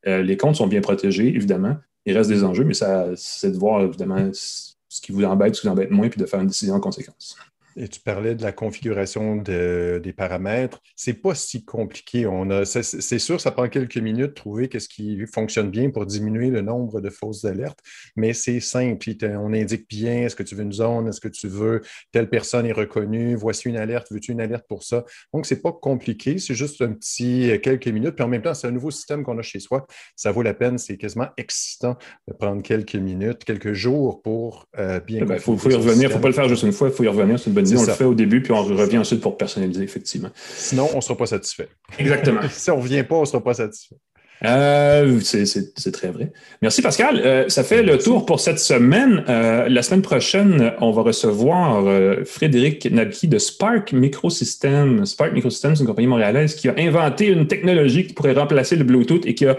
Euh, 0.06 0.22
les 0.22 0.36
comptes 0.36 0.56
sont 0.56 0.66
bien 0.66 0.80
protégés, 0.80 1.28
évidemment. 1.28 1.76
Il 2.06 2.16
reste 2.16 2.30
des 2.30 2.44
enjeux, 2.44 2.64
mais 2.64 2.74
c'est 2.74 3.50
de 3.50 3.58
voir, 3.58 3.82
évidemment, 3.82 4.30
ce 4.32 5.00
qui 5.00 5.12
vous 5.12 5.24
embête, 5.24 5.54
ce 5.54 5.60
qui 5.60 5.66
vous 5.66 5.72
embête 5.72 5.90
moins, 5.90 6.08
puis 6.08 6.20
de 6.20 6.26
faire 6.26 6.40
une 6.40 6.46
décision 6.46 6.74
en 6.74 6.80
conséquence. 6.80 7.36
Et 7.80 7.86
tu 7.86 8.00
parlais 8.00 8.34
de 8.34 8.42
la 8.42 8.50
configuration 8.50 9.36
des 9.36 10.14
paramètres. 10.16 10.80
C'est 10.96 11.14
pas 11.14 11.36
si 11.36 11.64
compliqué. 11.64 12.26
On 12.26 12.50
a, 12.50 12.64
c'est, 12.64 13.18
sûr, 13.20 13.40
ça 13.40 13.52
prend 13.52 13.68
quelques 13.68 13.98
minutes 13.98 14.30
de 14.30 14.34
trouver 14.34 14.68
ce 14.76 14.88
qui 14.88 15.24
fonctionne 15.32 15.70
bien 15.70 15.90
pour 15.90 16.04
diminuer 16.04 16.50
le 16.50 16.60
nombre 16.60 17.00
de 17.00 17.08
fausses 17.08 17.44
alertes, 17.44 17.78
mais 18.16 18.32
c'est 18.32 18.58
simple. 18.58 19.06
On 19.22 19.52
indique 19.52 19.88
bien 19.88 20.22
est-ce 20.22 20.34
que 20.34 20.42
tu 20.42 20.56
veux 20.56 20.64
une 20.64 20.72
zone, 20.72 21.08
est-ce 21.08 21.20
que 21.20 21.28
tu 21.28 21.46
veux 21.46 21.82
telle 22.10 22.28
personne 22.28 22.66
est 22.66 22.72
reconnue, 22.72 23.36
voici 23.36 23.68
une 23.68 23.76
alerte, 23.76 24.08
veux-tu 24.10 24.32
une 24.32 24.40
alerte 24.40 24.64
pour 24.68 24.82
ça? 24.82 25.04
Donc, 25.32 25.46
c'est 25.46 25.62
pas 25.62 25.72
compliqué, 25.72 26.38
c'est 26.38 26.54
juste 26.54 26.82
un 26.82 26.92
petit 26.92 27.50
euh, 27.50 27.58
quelques 27.58 27.86
minutes. 27.86 28.16
Puis 28.16 28.24
en 28.24 28.28
même 28.28 28.42
temps, 28.42 28.54
c'est 28.54 28.66
un 28.66 28.72
nouveau 28.72 28.90
système 28.90 29.22
qu'on 29.22 29.38
a 29.38 29.42
chez 29.42 29.60
soi. 29.60 29.86
Ça 30.16 30.32
vaut 30.32 30.42
la 30.42 30.54
peine, 30.54 30.78
c'est 30.78 30.96
quasiment 30.96 31.28
excitant 31.36 31.96
de 32.26 32.32
prendre 32.32 32.60
quelques 32.60 32.96
minutes, 32.96 33.44
quelques 33.44 33.72
jours 33.72 34.20
pour 34.20 34.66
euh, 34.78 34.98
bien. 34.98 35.24
Il 35.28 35.38
faut, 35.38 35.54
y 35.54 35.74
revenir, 35.74 35.94
il 35.94 36.08
ne 36.08 36.08
faut 36.08 36.18
pas 36.18 36.28
le 36.28 36.34
faire 36.34 36.48
juste 36.48 36.64
une 36.64 36.72
fois, 36.72 36.88
il 36.88 36.94
faut 36.94 37.04
y 37.04 37.08
revenir, 37.08 37.38
c'est 37.38 37.46
une 37.46 37.54
bonne 37.54 37.67
on 37.76 37.84
le 37.84 37.92
fait 37.92 38.04
au 38.04 38.14
début, 38.14 38.42
puis 38.42 38.52
on 38.52 38.62
revient 38.62 38.98
ensuite 38.98 39.20
pour 39.20 39.36
personnaliser, 39.36 39.82
effectivement. 39.82 40.30
Sinon, 40.56 40.88
on 40.92 40.96
ne 40.96 41.00
sera 41.00 41.16
pas 41.16 41.26
satisfait. 41.26 41.68
Exactement. 41.98 42.40
si 42.50 42.70
on 42.70 42.76
ne 42.76 42.82
revient 42.82 43.04
pas, 43.04 43.16
on 43.16 43.22
ne 43.22 43.26
sera 43.26 43.42
pas 43.42 43.54
satisfait. 43.54 43.96
Euh, 44.44 45.18
c'est 45.20 45.92
très 45.92 46.08
vrai. 46.08 46.32
Merci 46.62 46.80
Pascal. 46.80 47.20
Euh, 47.24 47.48
ça 47.48 47.64
fait 47.64 47.82
le 47.82 47.98
tour 47.98 48.24
pour 48.24 48.40
cette 48.40 48.60
semaine. 48.60 49.24
Euh, 49.28 49.68
la 49.68 49.82
semaine 49.82 50.02
prochaine, 50.02 50.72
on 50.80 50.92
va 50.92 51.02
recevoir 51.02 51.84
Frédéric 52.24 52.90
Nabki 52.90 53.26
de 53.26 53.38
Spark 53.38 53.92
Microsystems. 53.92 55.06
Spark 55.06 55.32
Microsystems, 55.32 55.74
c'est 55.74 55.82
une 55.82 55.88
compagnie 55.88 56.08
montréalaise 56.08 56.54
qui 56.54 56.68
a 56.68 56.74
inventé 56.78 57.26
une 57.26 57.46
technologie 57.48 58.06
qui 58.06 58.14
pourrait 58.14 58.34
remplacer 58.34 58.76
le 58.76 58.84
Bluetooth 58.84 59.26
et 59.26 59.34
qui 59.34 59.46
a 59.46 59.56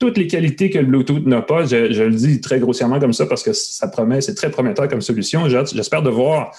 toutes 0.00 0.18
les 0.18 0.26
qualités 0.26 0.70
que 0.70 0.78
le 0.78 0.86
Bluetooth 0.86 1.26
n'a 1.26 1.42
pas. 1.42 1.64
Je, 1.64 1.92
je, 1.92 2.02
le 2.02 2.14
dis 2.14 2.40
très 2.40 2.58
grossièrement 2.58 3.00
comme 3.00 3.12
ça 3.12 3.26
parce 3.26 3.42
que 3.42 3.52
ça 3.52 3.88
promet, 3.88 4.20
c'est 4.20 4.34
très 4.34 4.50
prometteur 4.50 4.88
comme 4.88 5.02
solution. 5.02 5.48
J'espère 5.48 6.02
de 6.02 6.10
voir 6.10 6.52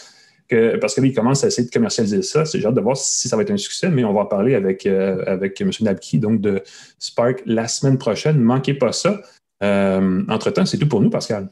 parce 0.79 0.95
qu'il 0.95 1.13
commence 1.13 1.43
à 1.43 1.47
essayer 1.47 1.67
de 1.67 1.71
commercialiser 1.71 2.21
ça. 2.21 2.43
J'ai 2.43 2.65
hâte 2.65 2.73
de 2.73 2.81
voir 2.81 2.97
si 2.97 3.27
ça 3.27 3.35
va 3.35 3.43
être 3.43 3.51
un 3.51 3.57
succès, 3.57 3.89
mais 3.89 4.03
on 4.03 4.13
va 4.13 4.21
en 4.21 4.25
parler 4.25 4.55
avec, 4.55 4.85
euh, 4.85 5.23
avec 5.27 5.61
M. 5.61 5.71
Nabki, 5.81 6.19
donc 6.19 6.41
de 6.41 6.63
Spark, 6.97 7.41
la 7.45 7.67
semaine 7.67 7.97
prochaine. 7.97 8.37
Ne 8.37 8.43
manquez 8.43 8.73
pas 8.73 8.91
ça. 8.91 9.21
Euh, 9.61 10.23
entre-temps, 10.27 10.65
c'est 10.65 10.77
tout 10.77 10.87
pour 10.87 11.01
nous, 11.01 11.09
Pascal. 11.09 11.49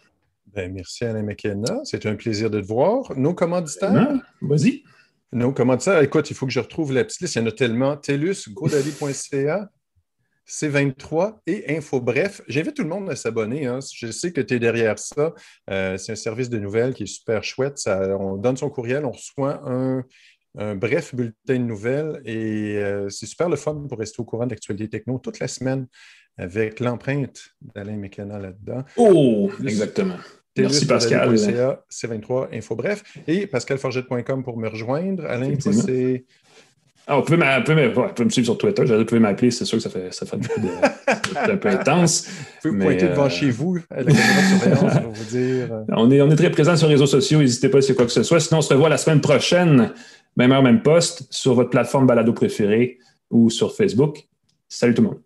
Ben, 0.54 0.74
merci 0.74 1.06
Alain 1.06 1.22
McKenna. 1.22 1.82
C'est 1.84 2.06
un 2.06 2.16
plaisir 2.16 2.50
de 2.50 2.60
te 2.60 2.66
voir. 2.66 3.14
Nos 3.16 3.34
commanditaires? 3.34 4.14
Vas-y. 4.42 4.84
Nos 5.34 5.52
commanditaires, 5.52 6.02
écoute, 6.02 6.32
il 6.32 6.36
faut 6.36 6.46
que 6.46 6.54
je 6.54 6.60
retrouve 6.60 6.94
la 6.94 7.04
petite 7.04 7.22
liste. 7.22 7.36
Il 7.36 7.40
y 7.40 7.42
en 7.44 7.48
a 7.48 7.52
tellement. 7.52 7.98
TELUS, 7.98 8.50
godaddy.ca, 8.50 9.70
C23 10.48 11.40
et 11.46 11.76
Info 11.76 12.00
Bref. 12.00 12.42
J'invite 12.48 12.76
tout 12.76 12.84
le 12.84 12.90
monde 12.90 13.10
à 13.10 13.16
s'abonner. 13.16 13.66
Hein. 13.66 13.80
Je 13.94 14.12
sais 14.12 14.32
que 14.32 14.42
tu 14.42 14.56
es 14.56 14.60
derrière 14.60 14.98
ça. 14.98 15.34
Euh, 15.70 15.98
c'est 15.98 16.14
un 16.14 16.16
service 16.16 16.50
de 16.50 16.58
nouvelles 16.58 16.94
qui 16.94 17.04
est 17.04 17.08
super 17.08 17.44
chouette. 17.44 17.82
on 17.88 18.38
donne 18.38 18.58
son 18.58 18.70
courriel, 18.70 19.06
on 19.06 19.12
reçoit 19.12 19.62
un, 19.66 20.04
bref 20.76 21.14
bulletin 21.14 21.36
de 21.48 21.58
nouvelles 21.58 22.22
et 22.26 22.78
euh, 22.78 23.10
c'est 23.10 23.28
super 23.28 23.48
le 23.48 23.58
fun 23.58 23.76
pour 23.88 24.00
rester 24.00 24.20
au 24.22 24.26
courant 24.26 24.46
de 24.46 24.52
l'actualité 24.52 24.90
techno 24.90 25.20
toute 25.20 25.40
la 25.40 25.48
semaine 25.48 25.86
avec 26.36 26.80
l'empreinte 26.80 27.50
d'Alain 27.76 27.98
McKenna 27.98 28.40
là-dedans. 28.40 28.84
Oh, 28.96 29.52
exactement. 29.64 30.18
Merci 30.58 30.86
Pascal. 30.86 31.36
C23 31.36 32.48
Info 32.54 32.76
Bref 32.76 33.04
et 33.28 33.48
pascalforget.com 33.48 34.44
pour 34.44 34.58
me 34.58 34.68
rejoindre. 34.68 35.26
Alain, 35.26 35.54
c'est 35.60 36.26
ah, 37.10 37.16
vous, 37.16 37.22
pouvez 37.24 37.38
me 37.38 38.30
suivre 38.30 38.46
sur 38.46 38.58
Twitter. 38.58 38.84
Vous 38.84 39.06
pouvez 39.06 39.22
m'appeler, 39.22 39.50
c'est 39.50 39.64
sûr 39.64 39.78
que 39.78 39.84
ça 39.84 39.90
fait, 39.90 40.14
ça 40.14 40.26
fait 40.26 40.36
un, 40.36 40.40
peu 40.40 41.52
un 41.52 41.58
peu 41.58 41.70
intense. 41.70 42.28
Vous 42.64 42.72
pouvez 42.72 42.84
pointer 42.84 43.08
devant 43.08 43.28
euh, 43.28 43.30
chez 43.30 43.50
vous 43.50 43.80
à 43.90 44.04
la 44.04 44.14
surveillance 44.14 45.02
pour 45.02 45.12
vous 45.14 45.24
dire. 45.24 45.70
On 45.90 46.12
est, 46.12 46.22
on 46.22 46.30
est 46.30 46.36
très 46.36 46.52
présent 46.52 46.76
sur 46.76 46.88
les 46.88 46.96
réseaux 46.96 47.08
sociaux. 47.08 47.40
N'hésitez 47.40 47.70
pas 47.70 47.82
si 47.82 47.96
quoi 47.96 48.06
que 48.06 48.12
ce 48.12 48.24
soit. 48.24 48.42
Sinon, 48.42 48.60
on 48.60 48.62
se 48.62 48.74
revoit 48.74 48.90
la 48.90 48.98
semaine 48.98 49.22
prochaine, 49.22 49.94
même 50.36 50.52
heure, 50.52 50.62
même 50.62 50.82
poste, 50.82 51.28
sur 51.30 51.54
votre 51.54 51.70
plateforme 51.70 52.08
balado 52.08 52.34
préférée 52.34 52.98
ou 53.32 53.50
sur 53.50 53.74
Facebook. 53.74 54.28
Salut 54.68 54.94
tout 54.94 55.02
le 55.02 55.08
monde. 55.08 55.20